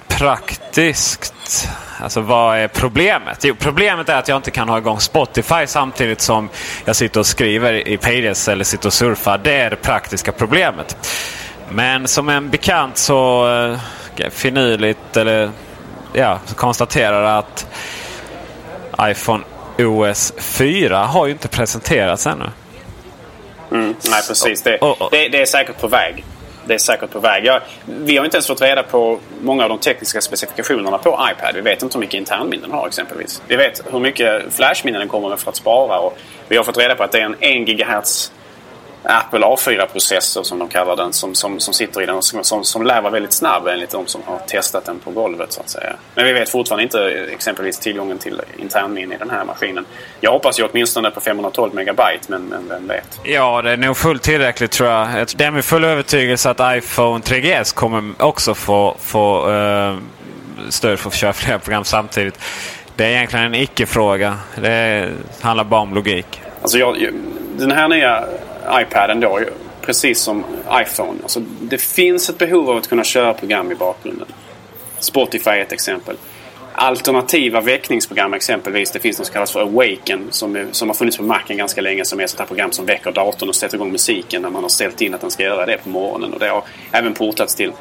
praktiskt. 0.09 1.69
Alltså 2.03 2.21
vad 2.21 2.59
är 2.59 2.69
problemet? 2.69 3.45
Jo, 3.45 3.55
problemet 3.59 4.09
är 4.09 4.17
att 4.17 4.29
jag 4.29 4.37
inte 4.37 4.51
kan 4.51 4.69
ha 4.69 4.79
igång 4.79 5.01
Spotify 5.01 5.67
samtidigt 5.67 6.21
som 6.21 6.49
jag 6.85 6.97
sitter 6.97 7.21
och 7.21 7.27
skriver 7.27 7.89
i 7.89 7.97
Pages 7.97 8.49
eller 8.49 8.65
sitter 8.65 8.87
och 8.87 8.93
surfar. 8.93 9.39
Det 9.39 9.53
är 9.53 9.71
det 9.71 9.77
praktiska 9.77 10.33
problemet. 10.33 10.97
Men 11.71 12.09
som 12.09 12.29
en 12.29 12.51
bekant 12.51 12.97
så 12.97 13.49
eh, 13.57 13.79
finurligt 14.31 15.17
eller 15.17 15.51
ja, 16.13 16.41
konstaterar 16.57 17.39
att 17.39 17.67
iPhone 19.01 19.45
OS 19.79 20.33
4 20.39 20.99
har 20.99 21.27
ju 21.27 21.33
inte 21.33 21.49
presenterats 21.49 22.27
ännu. 22.27 22.51
Mm, 23.71 23.95
nej, 24.11 24.23
precis. 24.29 24.63
Det, 24.63 24.79
det, 25.11 25.29
det 25.29 25.43
är 25.43 25.47
säkert 25.47 25.81
på 25.81 25.89
väg 25.89 26.25
det 26.69 26.75
är 26.75 26.79
säkert 26.79 27.11
på 27.11 27.21
väg. 27.21 27.45
Ja, 27.45 27.61
vi 27.85 28.17
har 28.17 28.25
inte 28.25 28.37
ens 28.37 28.47
fått 28.47 28.63
reda 28.63 28.83
på 28.83 29.19
många 29.41 29.63
av 29.63 29.69
de 29.69 29.79
tekniska 29.79 30.21
specifikationerna 30.21 30.99
på 30.99 31.09
iPad. 31.09 31.55
Vi 31.55 31.61
vet 31.61 31.83
inte 31.83 31.95
hur 31.95 32.01
mycket 32.01 32.15
internminnen 32.15 32.71
har 32.71 32.87
exempelvis. 32.87 33.43
Vi 33.49 33.57
vet 33.57 33.83
hur 33.91 34.01
mycket 34.01 34.43
flashminnen 34.55 34.99
den 34.99 35.09
kommer 35.09 35.29
med 35.29 35.39
för 35.39 35.51
att 35.51 35.57
spara. 35.57 35.99
Och 35.99 36.19
vi 36.49 36.57
har 36.57 36.65
fått 36.65 36.79
reda 36.79 36.95
på 36.95 37.03
att 37.03 37.13
det 37.13 37.21
är 37.21 37.25
en 37.25 37.37
1 37.41 37.69
GHz 37.69 38.33
Apple 39.03 39.47
A4-processor 39.47 40.43
som 40.43 40.59
de 40.59 40.69
kallar 40.69 40.97
den 40.97 41.13
som, 41.13 41.35
som, 41.35 41.61
som 41.61 41.75
sitter 41.75 42.03
i 42.03 42.07
den 42.07 42.15
och 42.15 42.25
som, 42.25 42.45
som, 42.45 42.65
som 42.65 42.87
lär 42.87 43.01
vara 43.01 43.13
väldigt 43.13 43.33
snabb 43.33 43.67
enligt 43.67 43.91
de 43.91 44.07
som 44.07 44.23
har 44.27 44.39
testat 44.39 44.85
den 44.85 44.99
på 44.99 45.11
golvet 45.11 45.53
så 45.53 45.61
att 45.61 45.71
säga. 45.71 45.97
Men 46.15 46.25
vi 46.25 46.33
vet 46.33 46.49
fortfarande 46.49 46.83
inte 46.83 47.27
exempelvis 47.33 47.79
tillgången 47.79 48.19
till 48.19 48.43
internminne 48.59 49.15
i 49.15 49.19
den 49.19 49.31
här 49.31 49.45
maskinen. 49.45 49.87
Jag 50.21 50.33
hoppas 50.33 50.61
ju 50.61 50.65
åtminstone 50.65 51.11
på 51.11 51.21
512 51.21 51.75
megabyte 51.75 52.25
men, 52.29 52.43
men 52.43 52.69
vem 52.69 52.89
vet. 52.89 53.21
Ja, 53.25 53.63
det 53.63 53.71
är 53.71 53.77
nog 53.77 53.97
fullt 53.97 54.23
tillräckligt 54.23 54.71
tror 54.71 54.89
jag. 54.89 55.09
Det 55.37 55.45
är 55.45 55.51
med 55.51 55.65
full 55.65 55.85
övertygelse 55.85 56.51
att 56.51 56.77
iPhone 56.77 57.19
3GS 57.25 57.75
kommer 57.75 58.13
också 58.19 58.55
få, 58.55 58.97
få 59.01 59.51
uh, 59.51 59.97
stöd 60.69 60.99
för 60.99 61.09
att 61.09 61.15
köra 61.15 61.33
flera 61.33 61.59
program 61.59 61.85
samtidigt. 61.85 62.41
Det 62.97 63.05
är 63.05 63.09
egentligen 63.09 63.45
en 63.45 63.55
icke-fråga. 63.55 64.39
Det 64.57 65.09
handlar 65.41 65.65
bara 65.65 65.81
om 65.81 65.95
logik. 65.95 66.43
Alltså 66.63 66.79
jag, 66.79 67.11
den 67.59 67.71
här 67.71 67.89
nya 67.89 68.25
iPaden 68.73 69.21
då, 69.21 69.41
precis 69.81 70.21
som 70.21 70.45
iPhone. 70.73 71.19
Alltså, 71.23 71.41
det 71.61 71.79
finns 71.79 72.31
ett 72.31 72.39
behov 72.39 72.71
av 72.71 72.77
att 72.77 72.89
kunna 72.89 73.05
köra 73.05 73.35
program 73.35 73.73
i 73.73 73.75
bakgrunden. 73.75 74.29
Spotify 74.99 75.51
är 75.51 75.61
ett 75.61 75.73
exempel. 75.73 76.17
Alternativa 76.73 77.61
väckningsprogram 77.61 78.35
exempelvis. 78.35 78.91
Det 78.91 78.99
finns 78.99 79.19
något 79.19 79.27
som 79.27 79.33
kallas 79.33 79.53
för 79.53 79.61
Awaken 79.61 80.27
som, 80.31 80.57
är, 80.57 80.67
som 80.73 80.89
har 80.89 80.95
funnits 80.95 81.17
på 81.17 81.23
marken 81.23 81.57
ganska 81.57 81.81
länge. 81.81 82.05
Som 82.05 82.21
är 82.21 82.25
ett 82.25 82.31
sånt 82.31 82.49
program 82.49 82.73
som 82.73 82.87
väcker 82.87 83.13
datorn 83.13 83.49
och 83.49 83.55
sätter 83.55 83.77
igång 83.77 83.93
musiken 83.93 84.43
när 84.43 84.51
man 84.51 84.63
har 84.63 84.69
ställt 84.69 85.01
in 85.01 85.15
att 85.15 85.21
den 85.21 85.31
ska 85.31 85.43
göra 85.43 85.67
det 85.67 85.77
på 85.77 85.89
morgonen. 85.89 86.33
Och 86.33 86.39
det 86.39 86.49
har 86.49 86.65
även 86.93 87.15
portats 87.15 87.55
till, 87.55 87.73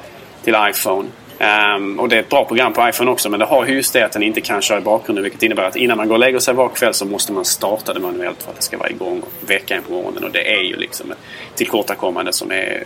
till 0.44 0.56
iPhone. 0.70 1.08
Um, 1.40 2.00
och 2.00 2.10
det 2.10 2.16
är 2.16 2.20
ett 2.20 2.30
bra 2.30 2.46
program 2.46 2.74
på 2.74 2.90
iPhone 2.90 3.12
också 3.12 3.30
men 3.30 3.40
det 3.40 3.46
har 3.46 3.66
just 3.66 3.94
det 3.94 4.06
att 4.06 4.12
den 4.12 4.24
inte 4.24 4.42
kan 4.42 4.62
köra 4.62 4.78
i 4.78 4.82
bakgrunden 4.82 5.24
vilket 5.24 5.44
innebär 5.44 5.64
att 5.64 5.76
innan 5.76 5.98
man 5.98 6.08
går 6.08 6.16
och 6.16 6.20
lägger 6.20 6.40
sig 6.40 6.54
var 6.54 6.70
kväll 6.70 6.94
så 6.94 7.06
måste 7.06 7.34
man 7.34 7.46
starta 7.46 7.94
det 7.94 8.00
manuellt 8.00 8.44
för 8.44 8.52
att 8.52 8.56
det 8.56 8.62
ska 8.64 8.78
vara 8.78 8.90
igång 8.90 9.22
veckan 9.48 9.84
på 9.88 9.94
morgonen. 9.94 10.24
Och 10.24 10.32
det 10.32 10.54
är 10.54 10.62
ju 10.62 10.76
liksom 10.76 11.12
ett 11.12 11.18
tillkortakommande 11.56 12.34
som 12.34 12.52
är 12.52 12.84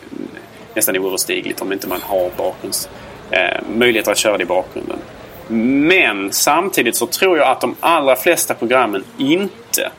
nästan 0.73 0.97
oöverstigligt 0.97 1.61
om 1.61 1.73
inte 1.73 1.87
man 1.87 2.01
har 2.01 2.29
bakgrunds, 2.37 2.89
eh, 3.29 3.61
möjligheter 3.75 4.11
att 4.11 4.17
köra 4.17 4.37
det 4.37 4.43
i 4.43 4.45
bakgrunden. 4.45 4.99
Men 5.87 6.31
samtidigt 6.31 6.95
så 6.95 7.05
tror 7.05 7.37
jag 7.37 7.47
att 7.47 7.61
de 7.61 7.75
allra 7.79 8.15
flesta 8.15 8.53
programmen 8.53 9.03
inte 9.17 9.91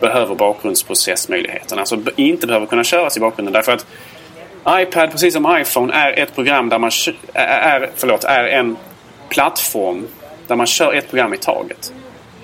behöver 0.00 0.34
bakgrundsprocessmöjligheten. 0.34 1.78
Alltså 1.78 1.98
inte 2.16 2.46
behöver 2.46 2.66
kunna 2.66 2.84
köras 2.84 3.16
i 3.16 3.20
bakgrunden. 3.20 3.52
Därför 3.52 3.72
att 3.72 3.86
iPad, 4.68 5.10
precis 5.10 5.34
som 5.34 5.56
iPhone, 5.60 5.94
är 5.94 6.18
ett 6.18 6.34
program 6.34 6.68
där 6.68 6.78
man 6.78 6.90
är, 7.34 7.90
förlåt, 7.96 8.24
är 8.24 8.44
en 8.44 8.76
plattform 9.28 10.06
där 10.46 10.56
man 10.56 10.66
kör 10.66 10.94
ett 10.94 11.10
program 11.10 11.34
i 11.34 11.38
taget. 11.38 11.92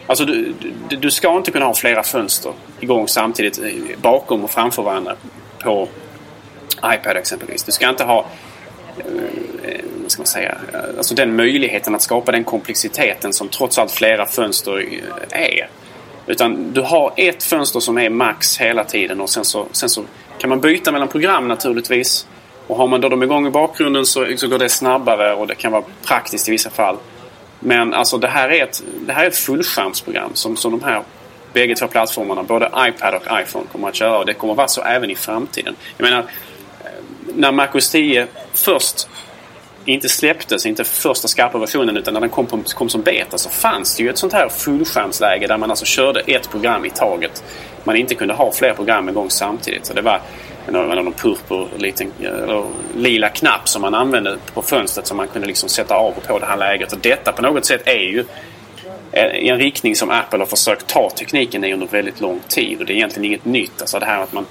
Alltså 0.07 0.25
du, 0.25 0.55
du, 0.89 0.97
du 0.97 1.11
ska 1.11 1.37
inte 1.37 1.51
kunna 1.51 1.65
ha 1.65 1.75
flera 1.75 2.03
fönster 2.03 2.53
igång 2.81 3.09
samtidigt 3.09 3.61
bakom 4.03 4.45
och 4.45 4.51
framför 4.51 4.83
varandra 4.83 5.17
på 5.59 5.89
iPad 6.85 7.17
exempelvis. 7.17 7.63
Du 7.63 7.73
ska 7.73 7.89
inte 7.89 8.05
ha 8.05 8.27
eh, 8.99 9.81
vad 10.03 10.11
ska 10.11 10.21
man 10.21 10.27
säga, 10.27 10.59
alltså 10.99 11.15
den 11.15 11.37
möjligheten 11.37 11.95
att 11.95 12.03
skapa 12.03 12.33
den 12.33 12.45
komplexiteten 12.45 13.33
som 13.33 13.49
trots 13.49 13.79
allt 13.79 13.91
flera 13.91 14.27
fönster 14.27 14.89
är. 15.31 15.69
Utan 16.27 16.73
du 16.73 16.81
har 16.81 17.13
ett 17.17 17.43
fönster 17.43 17.81
som 17.81 17.99
är 17.99 18.11
max 18.11 18.61
hela 18.61 18.85
tiden 18.85 19.21
och 19.21 19.31
sen 19.31 19.45
så, 19.45 19.67
sen 19.73 19.89
så 19.89 20.05
kan 20.41 20.51
man 20.51 20.61
byta 20.61 20.93
mellan 20.93 21.09
program 21.09 21.49
naturligtvis. 21.49 22.27
Och 22.67 22.77
har 22.77 22.87
man 22.87 23.01
då 23.01 23.09
dem 23.09 23.23
igång 23.23 23.47
i 23.47 23.51
bakgrunden 23.51 24.07
så, 24.07 24.27
så 24.37 24.49
går 24.49 24.59
det 24.59 24.69
snabbare 24.69 25.35
och 25.35 25.47
det 25.47 25.55
kan 25.55 25.73
vara 25.73 25.85
praktiskt 26.05 26.49
i 26.49 26.51
vissa 26.51 26.71
fall. 26.71 26.97
Men 27.61 27.95
alltså 27.95 28.19
det 28.19 28.29
här 28.29 28.49
är 28.49 28.65
ett, 28.65 28.83
det 29.07 29.13
här 29.13 29.25
är 29.25 29.29
ett 29.29 29.37
fullskärmsprogram 29.37 30.31
som, 30.35 30.57
som 30.57 30.71
de 30.71 30.83
här 30.85 31.03
bägge 31.53 31.75
två 31.75 31.87
plattformarna, 31.87 32.43
både 32.43 32.67
iPad 32.67 33.15
och 33.15 33.41
iPhone, 33.41 33.67
kommer 33.73 33.89
att 33.89 33.95
köra. 33.95 34.19
Och 34.19 34.27
det 34.27 34.35
kommer 34.35 34.53
att 34.53 34.57
vara 34.57 34.69
så 34.69 34.83
även 34.83 35.11
i 35.11 35.15
framtiden. 35.15 35.77
Jag 35.97 36.05
menar, 36.05 36.19
eh, 36.19 36.91
när 37.35 37.53
MacOS 37.53 37.91
10 37.91 38.27
först 38.53 39.09
inte 39.85 40.09
släpptes, 40.09 40.67
inte 40.67 40.85
första 40.85 41.29
skarpa 41.29 41.59
versionen 41.59 41.97
utan 41.97 42.15
när 42.15 42.21
den 42.21 42.31
kom, 42.31 42.47
på, 42.47 42.59
kom 42.75 42.89
som 42.89 43.03
beta 43.03 43.39
så 43.39 43.51
fanns 43.51 43.97
det 43.97 44.03
ju 44.03 44.11
ett 44.11 44.19
sånt 44.19 44.33
här 44.33 44.49
fullskärmsläge 44.49 45.47
där 45.47 45.59
man 45.59 45.71
alltså 45.71 45.85
körde 45.85 46.21
ett 46.21 46.51
program 46.51 46.85
i 46.85 46.91
taget. 46.91 47.45
Man 47.85 47.97
inte 47.97 48.15
kunde 48.15 48.35
ha 48.35 48.53
fler 48.53 48.75
program 48.75 49.09
igång 49.09 49.31
samtidigt. 49.31 49.87
Så 49.87 49.95
det 49.95 50.03
var 50.03 50.21
någon 50.67 51.13
purpur 51.13 51.69
liten, 51.77 52.13
eller 52.21 52.65
lila 52.97 53.29
knapp 53.29 53.69
som 53.69 53.83
man 53.83 53.95
använde 53.95 54.39
på 54.55 54.63
fönstret 54.63 55.07
som 55.07 55.17
man 55.17 55.29
kunde 55.29 55.49
liksom 55.49 55.69
sätta 55.69 55.95
av 55.95 56.15
och 56.17 56.27
på 56.27 56.39
det 56.39 56.47
här 56.47 56.57
läget. 56.57 56.93
Och 56.93 56.99
detta 56.99 57.33
på 57.33 57.43
något 57.43 57.67
sätt 57.67 57.83
är 57.85 57.99
ju 57.99 58.25
i 59.35 59.49
en 59.49 59.59
riktning 59.59 59.97
som 59.97 60.11
Apple 60.11 60.39
har 60.39 60.47
försökt 60.47 60.87
ta 60.87 61.11
tekniken 61.11 61.65
i 61.65 61.73
under 61.73 61.87
väldigt 61.87 62.21
lång 62.21 62.41
tid. 62.49 62.81
Och 62.81 62.87
det 62.87 62.93
är 62.93 62.95
egentligen 62.95 63.25
inget 63.25 63.45
nytt. 63.45 63.81
Alltså 63.81 63.99
det 63.99 64.07
här 64.07 64.23
att 64.23 64.33
man 64.33 64.47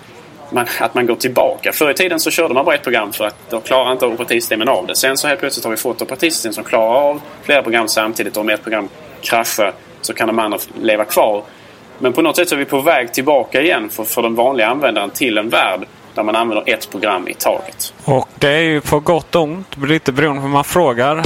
man, 0.52 0.66
att 0.80 0.94
man 0.94 1.06
går 1.06 1.16
tillbaka. 1.16 1.72
Förr 1.72 1.92
i 1.92 1.94
tiden 1.94 2.20
så 2.20 2.32
körde 2.32 2.54
man 2.54 2.66
bara 2.66 2.76
ett 2.76 2.84
program 2.84 3.14
för 3.14 3.26
att 3.26 3.36
då 3.50 3.60
klarar 3.60 3.92
inte 3.92 4.06
operativsystemen 4.06 4.70
av 4.70 4.88
det. 4.88 4.96
Sen 4.96 5.18
så 5.18 5.28
helt 5.28 5.40
plötsligt 5.40 5.64
har 5.64 5.72
vi 5.72 5.78
fått 5.78 6.02
operativsystem 6.02 6.54
som 6.54 6.64
klarar 6.64 7.10
av 7.10 7.22
flera 7.44 7.62
program 7.62 7.88
samtidigt. 7.88 8.38
Och 8.38 8.42
om 8.42 8.50
ett 8.50 8.64
program 8.64 8.90
kraschar 9.22 9.74
så 10.02 10.14
kan 10.14 10.28
de 10.28 10.40
andra 10.40 10.60
leva 10.82 11.06
kvar. 11.06 11.44
Men 12.00 12.14
på 12.14 12.22
något 12.22 12.36
sätt 12.36 12.50
så 12.50 12.56
är 12.56 12.60
vi 12.60 12.66
på 12.66 12.82
väg 12.82 13.14
tillbaka 13.14 13.62
igen 13.62 13.90
för, 13.90 14.04
för 14.04 14.22
den 14.22 14.36
vanliga 14.36 14.68
användaren 14.68 15.10
till 15.10 15.38
en 15.38 15.50
värld 15.50 15.86
där 16.16 16.24
man 16.24 16.36
använder 16.36 16.74
ett 16.74 16.90
program 16.92 17.28
i 17.28 17.34
taget. 17.34 17.94
Och 18.06 18.30
det 18.40 18.50
är 18.50 18.62
ju 18.62 18.82
på 18.82 19.00
gott 19.00 19.36
och 19.36 19.44
ont, 19.44 19.78
lite 19.88 20.12
beroende 20.12 20.42
på 20.42 20.48
hur 20.48 20.54
man 20.54 20.64
frågar. 20.64 21.22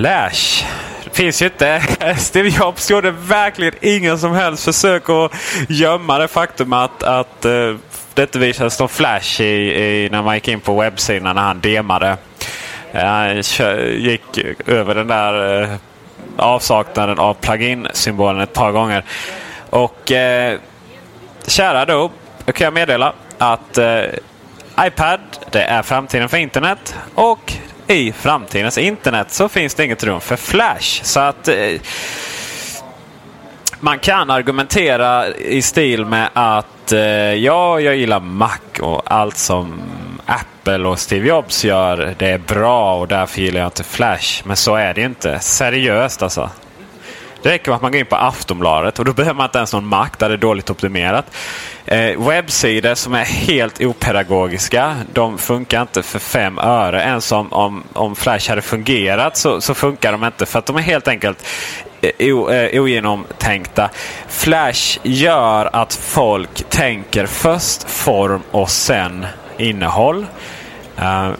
Flash. 0.00 0.64
Det 1.04 1.10
finns 1.10 1.42
ju 1.42 1.46
inte. 1.46 1.82
Steve 2.18 2.48
Jobs 2.48 2.90
gjorde 2.90 3.10
verkligen 3.10 3.74
ingen 3.80 4.18
som 4.18 4.32
helst 4.32 4.64
försök 4.64 5.08
att 5.08 5.32
gömma 5.68 6.18
det 6.18 6.28
faktum 6.28 6.72
att, 6.72 7.02
att 7.02 7.46
uh, 7.46 7.76
det 8.14 8.22
inte 8.22 8.38
visades 8.38 8.80
någon 8.80 8.88
Flash 8.88 9.40
i, 9.40 9.44
i, 9.44 10.08
när 10.10 10.22
man 10.22 10.34
gick 10.34 10.48
in 10.48 10.60
på 10.60 10.80
webbsidan 10.80 11.36
när 11.36 11.42
han 11.42 11.60
demade. 11.60 12.16
Eh, 12.92 13.04
han 13.04 13.42
gick 13.96 14.38
över 14.66 14.94
den 14.94 15.06
där 15.06 15.62
uh, 15.62 15.76
avsaknaden 16.36 17.18
av 17.18 17.34
plugin-symbolen 17.34 18.40
ett 18.40 18.52
par 18.52 18.72
gånger. 18.72 19.04
Och 19.70 20.10
uh, 20.10 20.58
kära 21.46 21.84
då, 21.84 22.10
då 22.44 22.52
kan 22.52 22.64
jag 22.64 22.74
meddela 22.74 23.12
att 23.38 23.78
uh, 23.78 24.86
iPad 24.86 25.20
det 25.50 25.62
är 25.62 25.82
framtiden 25.82 26.28
för 26.28 26.36
internet 26.36 26.96
och 27.14 27.56
i 27.90 28.12
framtidens 28.12 28.78
internet 28.78 29.30
så 29.30 29.48
finns 29.48 29.74
det 29.74 29.84
inget 29.84 30.04
rum 30.04 30.20
för 30.20 30.36
Flash. 30.36 31.02
Så 31.02 31.20
att 31.20 31.48
eh, 31.48 31.80
man 33.80 33.98
kan 33.98 34.30
argumentera 34.30 35.28
i 35.28 35.62
stil 35.62 36.04
med 36.04 36.28
att 36.32 36.92
eh, 36.92 37.00
ja, 37.34 37.80
jag 37.80 37.96
gillar 37.96 38.20
Mac 38.20 38.58
och 38.80 39.02
allt 39.04 39.36
som 39.36 39.80
Apple 40.26 40.88
och 40.88 40.98
Steve 40.98 41.28
Jobs 41.28 41.64
gör 41.64 42.14
det 42.18 42.28
är 42.30 42.38
bra 42.38 42.96
och 42.96 43.08
därför 43.08 43.40
gillar 43.40 43.60
jag 43.60 43.66
inte 43.66 43.84
Flash. 43.84 44.42
Men 44.44 44.56
så 44.56 44.74
är 44.76 44.94
det 44.94 45.02
inte. 45.02 45.38
Seriöst 45.40 46.22
alltså. 46.22 46.50
Det 47.42 47.50
räcker 47.50 47.70
med 47.70 47.76
att 47.76 47.82
man 47.82 47.92
går 47.92 47.98
in 48.00 48.06
på 48.06 48.16
Aftonbladet 48.16 48.98
och 48.98 49.04
då 49.04 49.12
behöver 49.12 49.36
man 49.36 49.46
inte 49.46 49.58
ens 49.58 49.72
någon 49.72 49.86
Mac 49.86 50.08
där 50.18 50.28
det 50.28 50.34
är 50.34 50.38
dåligt 50.38 50.70
optimerat. 50.70 51.26
Eh, 51.84 52.28
webbsidor 52.28 52.94
som 52.94 53.14
är 53.14 53.24
helt 53.24 53.80
opedagogiska. 53.80 54.96
De 55.12 55.38
funkar 55.38 55.82
inte 55.82 56.02
för 56.02 56.18
fem 56.18 56.58
öre. 56.58 57.02
Ens 57.02 57.32
om, 57.32 57.52
om, 57.52 57.82
om 57.92 58.16
Flash 58.16 58.48
hade 58.48 58.62
fungerat 58.62 59.36
så, 59.36 59.60
så 59.60 59.74
funkar 59.74 60.12
de 60.12 60.24
inte 60.24 60.46
för 60.46 60.58
att 60.58 60.66
de 60.66 60.76
är 60.76 60.80
helt 60.80 61.08
enkelt 61.08 61.46
eh, 62.00 62.34
o, 62.34 62.50
eh, 62.50 62.82
ogenomtänkta. 62.82 63.90
Flash 64.28 64.98
gör 65.02 65.70
att 65.72 65.94
folk 65.94 66.68
tänker 66.68 67.26
först 67.26 67.90
form 67.90 68.42
och 68.50 68.70
sen 68.70 69.26
innehåll. 69.58 70.26
Uh, 70.98 71.30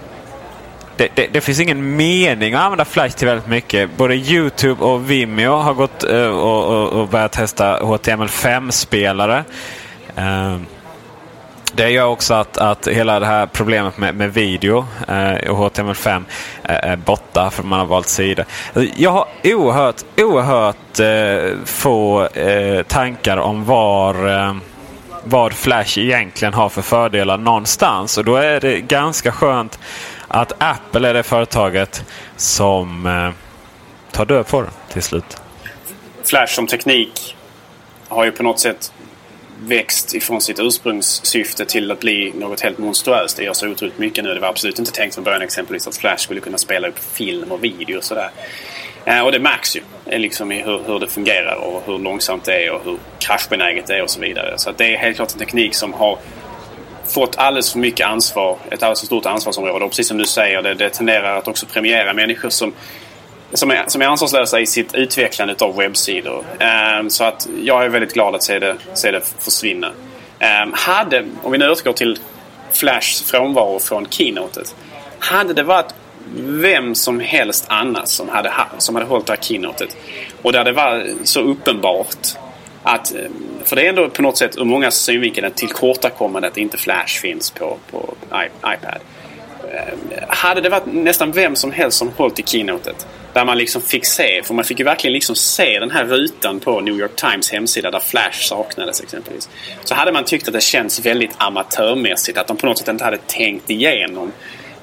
det, 1.00 1.08
det, 1.14 1.26
det, 1.32 1.40
finns 1.40 1.60
ingen 1.60 1.96
mening 1.96 2.54
att 2.54 2.60
använda 2.60 2.84
Flash 2.84 3.16
till 3.16 3.26
väldigt 3.26 3.46
mycket. 3.46 3.96
Både 3.96 4.14
Youtube 4.14 4.84
och 4.84 5.10
Vimeo 5.10 5.52
har 5.52 5.74
gått 5.74 6.04
uh, 6.04 6.26
och, 6.26 6.64
och, 6.64 6.88
och 6.88 7.08
börjat 7.08 7.32
testa 7.32 7.80
HTML5-spelare. 7.80 9.44
Uh, 10.18 10.52
eh, 10.52 10.58
det 11.72 11.90
gör 11.90 12.04
också 12.04 12.34
att, 12.34 12.58
att 12.58 12.88
hela 12.88 13.20
det 13.20 13.26
här 13.26 13.46
problemet 13.46 13.98
med, 13.98 14.14
med 14.14 14.34
video 14.34 14.78
uh, 14.78 15.50
och 15.50 15.72
HTML5 15.72 16.24
är 16.62 16.96
borta 16.96 17.50
för 17.50 17.62
man 17.62 17.78
har 17.78 17.86
valt 17.86 18.08
sida. 18.08 18.44
Jag 18.96 19.10
har 19.10 19.26
oerhört, 19.44 20.04
oerhört 20.16 20.76
få 21.64 22.28
tankar 22.88 23.36
om 23.36 23.64
var 23.64 24.14
vad 25.24 25.52
Flash 25.52 25.98
egentligen 25.98 26.54
har 26.54 26.68
för 26.68 26.82
fördelar 26.82 27.38
någonstans. 27.38 28.18
Och 28.18 28.24
då 28.24 28.36
är 28.36 28.60
det 28.60 28.80
ganska 28.80 29.32
skönt 29.32 29.78
att 30.32 30.52
Apple 30.58 31.08
är 31.08 31.14
det 31.14 31.22
företaget 31.22 32.04
som 32.36 33.06
eh, 33.06 33.30
tar 34.12 34.26
död 34.26 34.46
på 34.46 34.62
det 34.62 34.70
till 34.92 35.02
slut. 35.02 35.36
Flash 36.24 36.54
som 36.54 36.66
teknik 36.66 37.36
har 38.08 38.24
ju 38.24 38.32
på 38.32 38.42
något 38.42 38.60
sätt 38.60 38.92
växt 39.62 40.14
ifrån 40.14 40.40
sitt 40.40 40.58
ursprungssyfte 40.58 41.64
till 41.64 41.90
att 41.90 42.00
bli 42.00 42.32
något 42.34 42.60
helt 42.60 42.78
monstruöst. 42.78 43.36
Det 43.36 43.44
gör 43.44 43.52
så 43.52 43.68
otroligt 43.68 43.98
mycket 43.98 44.24
nu. 44.24 44.34
Det 44.34 44.40
var 44.40 44.48
absolut 44.48 44.78
inte 44.78 44.92
tänkt 44.92 45.14
från 45.14 45.24
början 45.24 45.42
exempelvis 45.42 45.86
att 45.86 45.96
Flash 45.96 46.16
skulle 46.16 46.40
kunna 46.40 46.58
spela 46.58 46.88
upp 46.88 46.98
film 46.98 47.52
och 47.52 47.64
video 47.64 47.96
och 47.96 48.04
sådär. 48.04 48.30
Eh, 49.04 49.20
och 49.20 49.32
det 49.32 49.38
märks 49.38 49.76
ju 49.76 49.80
eh, 50.06 50.18
liksom 50.18 50.52
i 50.52 50.62
hur, 50.62 50.82
hur, 50.86 50.98
det 50.98 51.08
fungerar 51.08 51.54
och 51.54 51.82
hur 51.86 51.98
långsamt 51.98 52.44
det 52.44 52.64
är 52.66 52.70
och 52.70 52.84
hur 52.84 52.98
kraschbenäget 53.18 53.86
det 53.86 53.96
är 53.96 54.02
och 54.02 54.10
så 54.10 54.20
vidare. 54.20 54.54
Så 54.56 54.72
det 54.76 54.94
är 54.94 54.98
helt 54.98 55.16
klart 55.16 55.32
en 55.32 55.38
teknik 55.38 55.74
som 55.74 55.92
har 55.92 56.18
fått 57.10 57.36
alldeles 57.36 57.72
för 57.72 57.78
mycket 57.78 58.06
ansvar, 58.06 58.58
ett 58.70 58.82
alldeles 58.82 59.00
för 59.00 59.06
stort 59.06 59.26
ansvarsområde. 59.26 59.84
Och 59.84 59.90
precis 59.90 60.08
som 60.08 60.18
du 60.18 60.26
säger, 60.26 60.62
det, 60.62 60.74
det 60.74 60.90
tenderar 60.90 61.36
att 61.36 61.48
också 61.48 61.66
premiera 61.66 62.12
människor 62.12 62.50
som, 62.50 62.72
som, 63.52 63.70
är, 63.70 63.84
som 63.86 64.02
är 64.02 64.06
ansvarslösa 64.06 64.60
i 64.60 64.66
sitt 64.66 64.94
utvecklande 64.94 65.54
av 65.58 65.76
webbsidor. 65.76 66.44
Um, 67.00 67.10
så 67.10 67.24
att 67.24 67.48
jag 67.62 67.84
är 67.84 67.88
väldigt 67.88 68.14
glad 68.14 68.34
att 68.34 68.42
se 68.42 68.58
det, 68.58 68.76
se 68.94 69.10
det 69.10 69.20
försvinna. 69.38 69.88
Um, 69.88 70.72
hade, 70.72 71.26
om 71.42 71.52
vi 71.52 71.58
nu 71.58 71.70
återgår 71.70 71.92
till 71.92 72.18
Flashs 72.72 73.22
frånvaro 73.22 73.78
från 73.78 74.06
keynotet. 74.10 74.74
Hade 75.18 75.54
det 75.54 75.62
varit 75.62 75.94
vem 76.36 76.94
som 76.94 77.20
helst 77.20 77.64
annars 77.68 78.08
som 78.08 78.28
hade, 78.28 78.52
som 78.78 78.94
hade 78.94 79.06
hållit 79.06 79.26
det 79.26 79.32
här 79.32 79.40
keynotet 79.40 79.96
och 80.42 80.52
där 80.52 80.64
det 80.64 80.72
var 80.72 81.06
så 81.24 81.40
uppenbart 81.40 82.36
att, 82.82 83.14
ehm, 83.14 83.32
för 83.64 83.76
det 83.76 83.82
är 83.82 83.88
ändå 83.88 84.08
på 84.08 84.22
något 84.22 84.38
sätt 84.38 84.58
ur 84.58 84.64
många 84.64 84.90
synvinkel 84.90 85.44
ett 85.44 85.56
tillkortakommande 85.56 86.48
att 86.48 86.56
inte 86.56 86.78
Flash 86.78 87.20
finns 87.20 87.50
på, 87.50 87.78
på 87.90 88.14
iPad. 88.34 89.00
Ehm, 89.72 89.98
hade 90.28 90.60
det 90.60 90.68
varit 90.68 90.86
nästan 90.86 91.32
vem 91.32 91.56
som 91.56 91.72
helst 91.72 91.98
som 91.98 92.10
hållit 92.16 92.38
i 92.38 92.42
keynotet 92.42 93.06
Där 93.32 93.44
man 93.44 93.58
liksom 93.58 93.82
fick 93.82 94.04
se, 94.04 94.42
för 94.44 94.54
man 94.54 94.64
fick 94.64 94.78
ju 94.78 94.84
verkligen 94.84 95.12
liksom 95.12 95.36
se 95.36 95.78
den 95.78 95.90
här 95.90 96.04
rutan 96.04 96.60
på 96.60 96.80
New 96.80 96.94
York 96.94 97.16
Times 97.16 97.52
hemsida 97.52 97.90
där 97.90 98.00
Flash 98.00 98.40
saknades 98.40 99.00
exempelvis. 99.00 99.48
Så 99.84 99.94
hade 99.94 100.12
man 100.12 100.24
tyckt 100.24 100.48
att 100.48 100.54
det 100.54 100.60
känns 100.60 101.06
väldigt 101.06 101.30
amatörmässigt. 101.36 102.38
Att 102.38 102.46
de 102.46 102.56
på 102.56 102.66
något 102.66 102.78
sätt 102.78 102.88
inte 102.88 103.04
hade 103.04 103.18
tänkt 103.26 103.70
igenom 103.70 104.32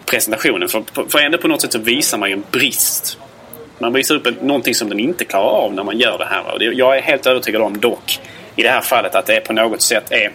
presentationen. 0.05 0.69
För, 0.69 0.83
för 1.09 1.19
ändå 1.19 1.37
på 1.37 1.47
något 1.47 1.61
sätt 1.61 1.73
så 1.73 1.79
visar 1.79 2.17
man 2.17 2.29
ju 2.29 2.33
en 2.33 2.43
brist. 2.51 3.17
Man 3.79 3.93
visar 3.93 4.15
upp 4.15 4.41
någonting 4.41 4.75
som 4.75 4.89
den 4.89 4.99
inte 4.99 5.25
klarar 5.25 5.49
av 5.49 5.73
när 5.73 5.83
man 5.83 5.97
gör 5.97 6.17
det 6.17 6.25
här. 6.25 6.53
Och 6.53 6.63
jag 6.63 6.97
är 6.97 7.01
helt 7.01 7.25
övertygad 7.25 7.61
om 7.61 7.79
dock 7.79 8.19
i 8.55 8.63
det 8.63 8.69
här 8.69 8.81
fallet 8.81 9.15
att 9.15 9.25
det 9.25 9.39
på 9.39 9.53
något 9.53 9.81
sätt 9.81 10.11
är 10.11 10.31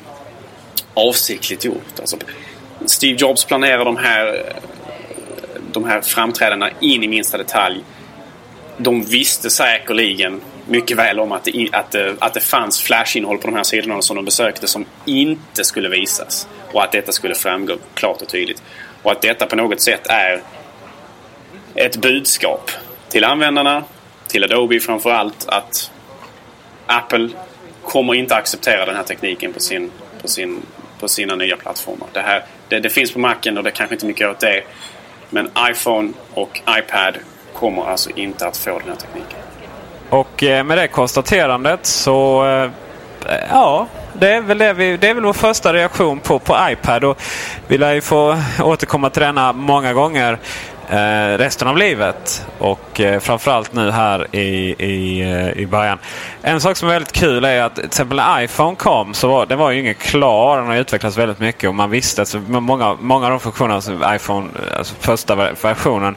avsiktligt 0.94 1.64
gjort. 1.64 2.00
Alltså, 2.00 2.16
Steve 2.86 3.16
Jobs 3.18 3.44
planerar 3.44 3.84
de 3.84 3.96
här, 3.96 4.52
de 5.72 5.84
här 5.84 6.00
framträdandena 6.00 6.72
in 6.80 7.02
i 7.02 7.08
minsta 7.08 7.38
detalj. 7.38 7.84
De 8.76 9.04
visste 9.04 9.50
säkerligen 9.50 10.40
mycket 10.68 10.96
väl 10.96 11.20
om 11.20 11.32
att 11.32 11.44
det, 11.44 11.68
att 11.72 11.90
det, 11.90 12.16
att 12.18 12.34
det 12.34 12.40
fanns 12.40 12.80
flashinnehåll 12.80 13.38
på 13.38 13.46
de 13.46 13.56
här 13.56 13.62
sidorna 13.62 14.02
som 14.02 14.16
de 14.16 14.24
besökte 14.24 14.66
som 14.66 14.84
inte 15.04 15.64
skulle 15.64 15.88
visas. 15.88 16.48
Och 16.72 16.82
att 16.82 16.92
detta 16.92 17.12
skulle 17.12 17.34
framgå 17.34 17.76
klart 17.94 18.22
och 18.22 18.28
tydligt. 18.28 18.62
Och 19.02 19.12
att 19.12 19.22
detta 19.22 19.46
på 19.46 19.56
något 19.56 19.80
sätt 19.80 20.06
är 20.06 20.42
ett 21.74 21.96
budskap 21.96 22.70
till 23.12 23.24
användarna, 23.24 23.84
till 24.26 24.44
Adobe 24.44 24.80
framför 24.80 25.10
allt, 25.10 25.48
att 25.48 25.90
Apple 26.86 27.28
kommer 27.84 28.14
inte 28.14 28.36
acceptera 28.36 28.86
den 28.86 28.96
här 28.96 29.02
tekniken 29.02 29.52
på, 29.52 29.60
sin, 29.60 29.90
på, 30.22 30.28
sin, 30.28 30.62
på 31.00 31.08
sina 31.08 31.36
nya 31.36 31.56
plattformar. 31.56 32.08
Det, 32.12 32.20
här, 32.20 32.44
det, 32.68 32.80
det 32.80 32.90
finns 32.90 33.12
på 33.12 33.18
Macen 33.18 33.58
och 33.58 33.64
det 33.64 33.70
är 33.70 33.74
kanske 33.74 33.94
inte 33.94 34.06
mycket 34.06 34.30
åt 34.30 34.40
det. 34.40 34.62
Men 35.30 35.50
iPhone 35.70 36.12
och 36.34 36.60
iPad 36.78 37.16
kommer 37.54 37.84
alltså 37.84 38.10
inte 38.10 38.46
att 38.46 38.56
få 38.56 38.78
den 38.78 38.88
här 38.88 38.96
tekniken. 38.96 39.38
Och 40.10 40.42
eh, 40.42 40.64
med 40.64 40.78
det 40.78 40.88
konstaterandet 40.88 41.86
så... 41.86 42.46
Eh, 42.46 42.70
ja, 43.50 43.86
det 44.12 44.34
är, 44.34 44.40
väl 44.40 44.58
det, 44.58 44.72
vi, 44.72 44.96
det 44.96 45.08
är 45.08 45.14
väl 45.14 45.24
vår 45.24 45.32
första 45.32 45.72
reaktion 45.72 46.20
på, 46.20 46.38
på 46.38 46.56
iPad. 46.70 47.04
Och 47.04 47.22
vi 47.66 47.78
lär 47.78 47.92
ju 47.92 48.00
få 48.00 48.36
återkomma 48.62 49.10
till 49.10 49.22
denna 49.22 49.52
många 49.52 49.92
gånger 49.92 50.38
eh, 50.92 51.38
resten 51.38 51.68
av 51.68 51.76
livet. 51.76 52.46
Och 52.58 53.00
eh, 53.00 53.20
framförallt 53.20 53.72
nu 53.72 53.90
här 53.90 54.36
i, 54.36 54.74
i, 54.78 55.20
eh, 55.20 55.62
i 55.62 55.66
början. 55.66 55.98
En 56.42 56.60
sak 56.60 56.76
som 56.76 56.88
är 56.88 56.92
väldigt 56.92 57.12
kul 57.12 57.44
är 57.44 57.62
att 57.62 57.74
till 57.74 57.84
exempel 57.84 58.16
när 58.16 58.42
iPhone 58.42 58.76
kom 58.76 59.14
så 59.14 59.28
var 59.28 59.46
den 59.46 59.58
var 59.58 59.70
ju 59.70 59.80
ingen 59.80 59.94
klar. 59.94 60.58
Den 60.58 60.66
har 60.66 60.76
utvecklats 60.76 61.18
väldigt 61.18 61.38
mycket 61.38 61.68
och 61.68 61.74
man 61.74 61.90
visste 61.90 62.22
att 62.22 62.36
många, 62.48 62.96
många 63.00 63.24
av 63.24 63.30
de 63.30 63.40
funktionerna 63.40 63.80
som 63.80 64.04
iPhone, 64.14 64.48
alltså 64.78 64.94
första 65.00 65.34
versionen. 65.34 66.16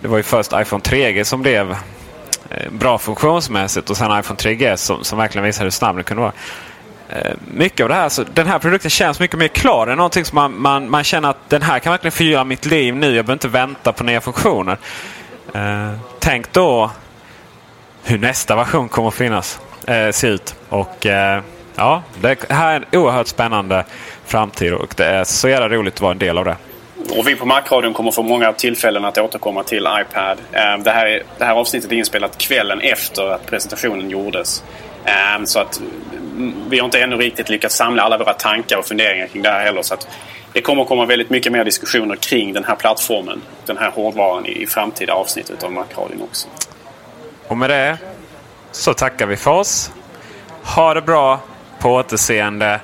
Det 0.00 0.08
var 0.08 0.16
ju 0.16 0.22
först 0.22 0.52
iPhone 0.52 0.82
3G 0.82 1.24
som 1.24 1.42
blev 1.42 1.70
eh, 2.50 2.70
bra 2.70 2.98
funktionsmässigt 2.98 3.90
och 3.90 3.96
sen 3.96 4.18
iPhone 4.18 4.38
3GS 4.38 4.76
som, 4.76 5.04
som 5.04 5.18
verkligen 5.18 5.44
visade 5.44 5.64
hur 5.64 5.70
snabb 5.70 5.96
den 5.96 6.04
kunde 6.04 6.20
vara. 6.20 6.32
Eh, 7.16 7.32
mycket 7.54 7.84
av 7.84 7.88
det 7.88 7.94
här, 7.94 8.08
så 8.08 8.24
den 8.34 8.46
här 8.46 8.58
produkten 8.58 8.90
känns 8.90 9.20
mycket 9.20 9.38
mer 9.38 9.48
klar. 9.48 9.86
Det 9.86 9.92
är 9.92 9.96
någonting 9.96 10.24
som 10.24 10.36
man, 10.36 10.60
man, 10.60 10.90
man 10.90 11.04
känner 11.04 11.30
att 11.30 11.50
den 11.50 11.62
här 11.62 11.78
kan 11.78 11.90
verkligen 11.90 12.12
förgylla 12.12 12.44
mitt 12.44 12.66
liv 12.66 12.96
nu. 12.96 13.06
Jag 13.06 13.24
behöver 13.24 13.32
inte 13.32 13.48
vänta 13.48 13.92
på 13.92 14.04
nya 14.04 14.20
funktioner. 14.20 14.78
Eh, 15.54 15.92
tänk 16.18 16.52
då 16.52 16.90
hur 18.04 18.18
nästa 18.18 18.56
version 18.56 18.88
kommer 18.88 19.08
att 19.08 19.14
finnas, 19.14 19.60
eh, 19.86 20.10
se 20.10 20.26
ut. 20.26 20.54
Och 20.68 21.06
eh, 21.06 21.42
ja, 21.76 22.02
Det 22.20 22.50
här 22.50 22.72
är 22.72 22.76
en 22.76 23.00
oerhört 23.00 23.26
spännande 23.26 23.84
framtid 24.26 24.72
och 24.72 24.94
det 24.96 25.06
är 25.06 25.24
så 25.24 25.48
jävla 25.48 25.68
roligt 25.68 25.94
att 25.94 26.00
vara 26.00 26.12
en 26.12 26.18
del 26.18 26.38
av 26.38 26.44
det. 26.44 26.56
Och 27.18 27.28
vi 27.28 27.36
på 27.36 27.46
Macradion 27.46 27.94
kommer 27.94 28.10
få 28.10 28.22
många 28.22 28.52
tillfällen 28.52 29.04
att 29.04 29.18
återkomma 29.18 29.62
till 29.62 29.86
iPad. 30.00 30.38
Eh, 30.52 30.78
det 30.84 30.90
här, 30.90 31.22
det 31.38 31.44
här 31.44 31.54
avsnittet 31.54 31.92
är 31.92 31.96
inspelat 31.96 32.38
kvällen 32.38 32.80
efter 32.80 33.30
att 33.30 33.46
presentationen 33.46 34.10
gjordes. 34.10 34.62
Ehm, 35.04 35.46
så 35.46 35.58
att 35.58 35.80
mm, 35.80 36.54
vi 36.68 36.78
har 36.78 36.84
inte 36.84 37.00
ännu 37.00 37.16
riktigt 37.16 37.48
lyckats 37.48 37.76
samla 37.76 38.02
alla 38.02 38.18
våra 38.18 38.34
tankar 38.34 38.76
och 38.76 38.86
funderingar 38.86 39.26
kring 39.26 39.42
det 39.42 39.50
här 39.50 39.64
heller. 39.64 39.82
Så 39.82 39.94
att 39.94 40.08
det 40.52 40.60
kommer 40.60 40.82
att 40.82 40.88
komma 40.88 41.06
väldigt 41.06 41.30
mycket 41.30 41.52
mer 41.52 41.64
diskussioner 41.64 42.16
kring 42.16 42.52
den 42.52 42.64
här 42.64 42.76
plattformen, 42.76 43.42
den 43.66 43.78
här 43.78 43.90
hårdvaran 43.90 44.46
i, 44.46 44.62
i 44.62 44.66
framtida 44.66 45.12
avsnitt 45.12 45.62
av 45.62 45.72
Macradion 45.72 46.22
också. 46.22 46.48
Och 47.48 47.56
med 47.56 47.70
det 47.70 47.98
så 48.72 48.94
tackar 48.94 49.26
vi 49.26 49.36
för 49.36 49.50
oss. 49.50 49.90
Ha 50.64 50.94
det 50.94 51.02
bra 51.02 51.40
på 51.78 51.94
återseende. 51.94 52.80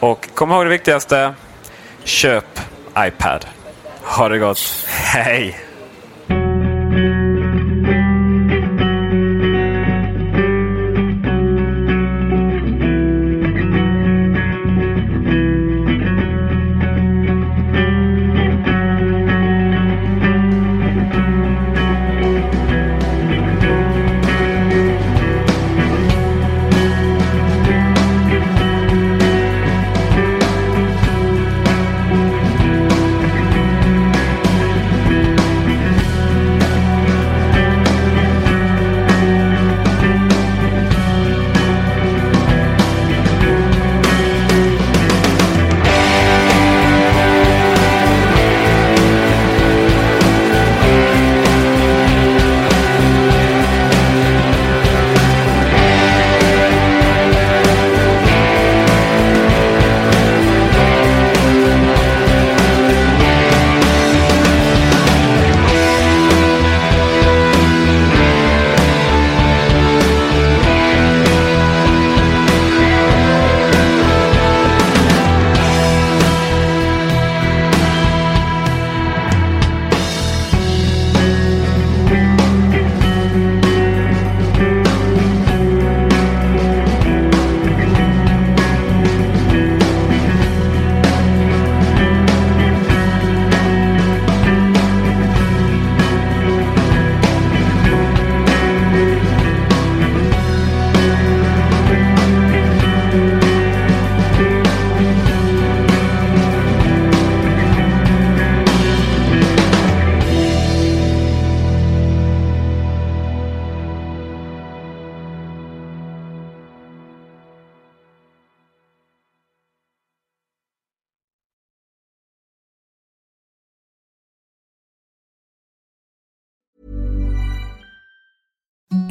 Och 0.00 0.28
kom 0.34 0.52
ihåg 0.52 0.64
det 0.64 0.70
viktigaste. 0.70 1.34
Köp 2.04 2.60
iPad. 2.98 3.46
Ha 4.02 4.28
det 4.28 4.38
gott. 4.38 4.86
Hej! 4.88 5.71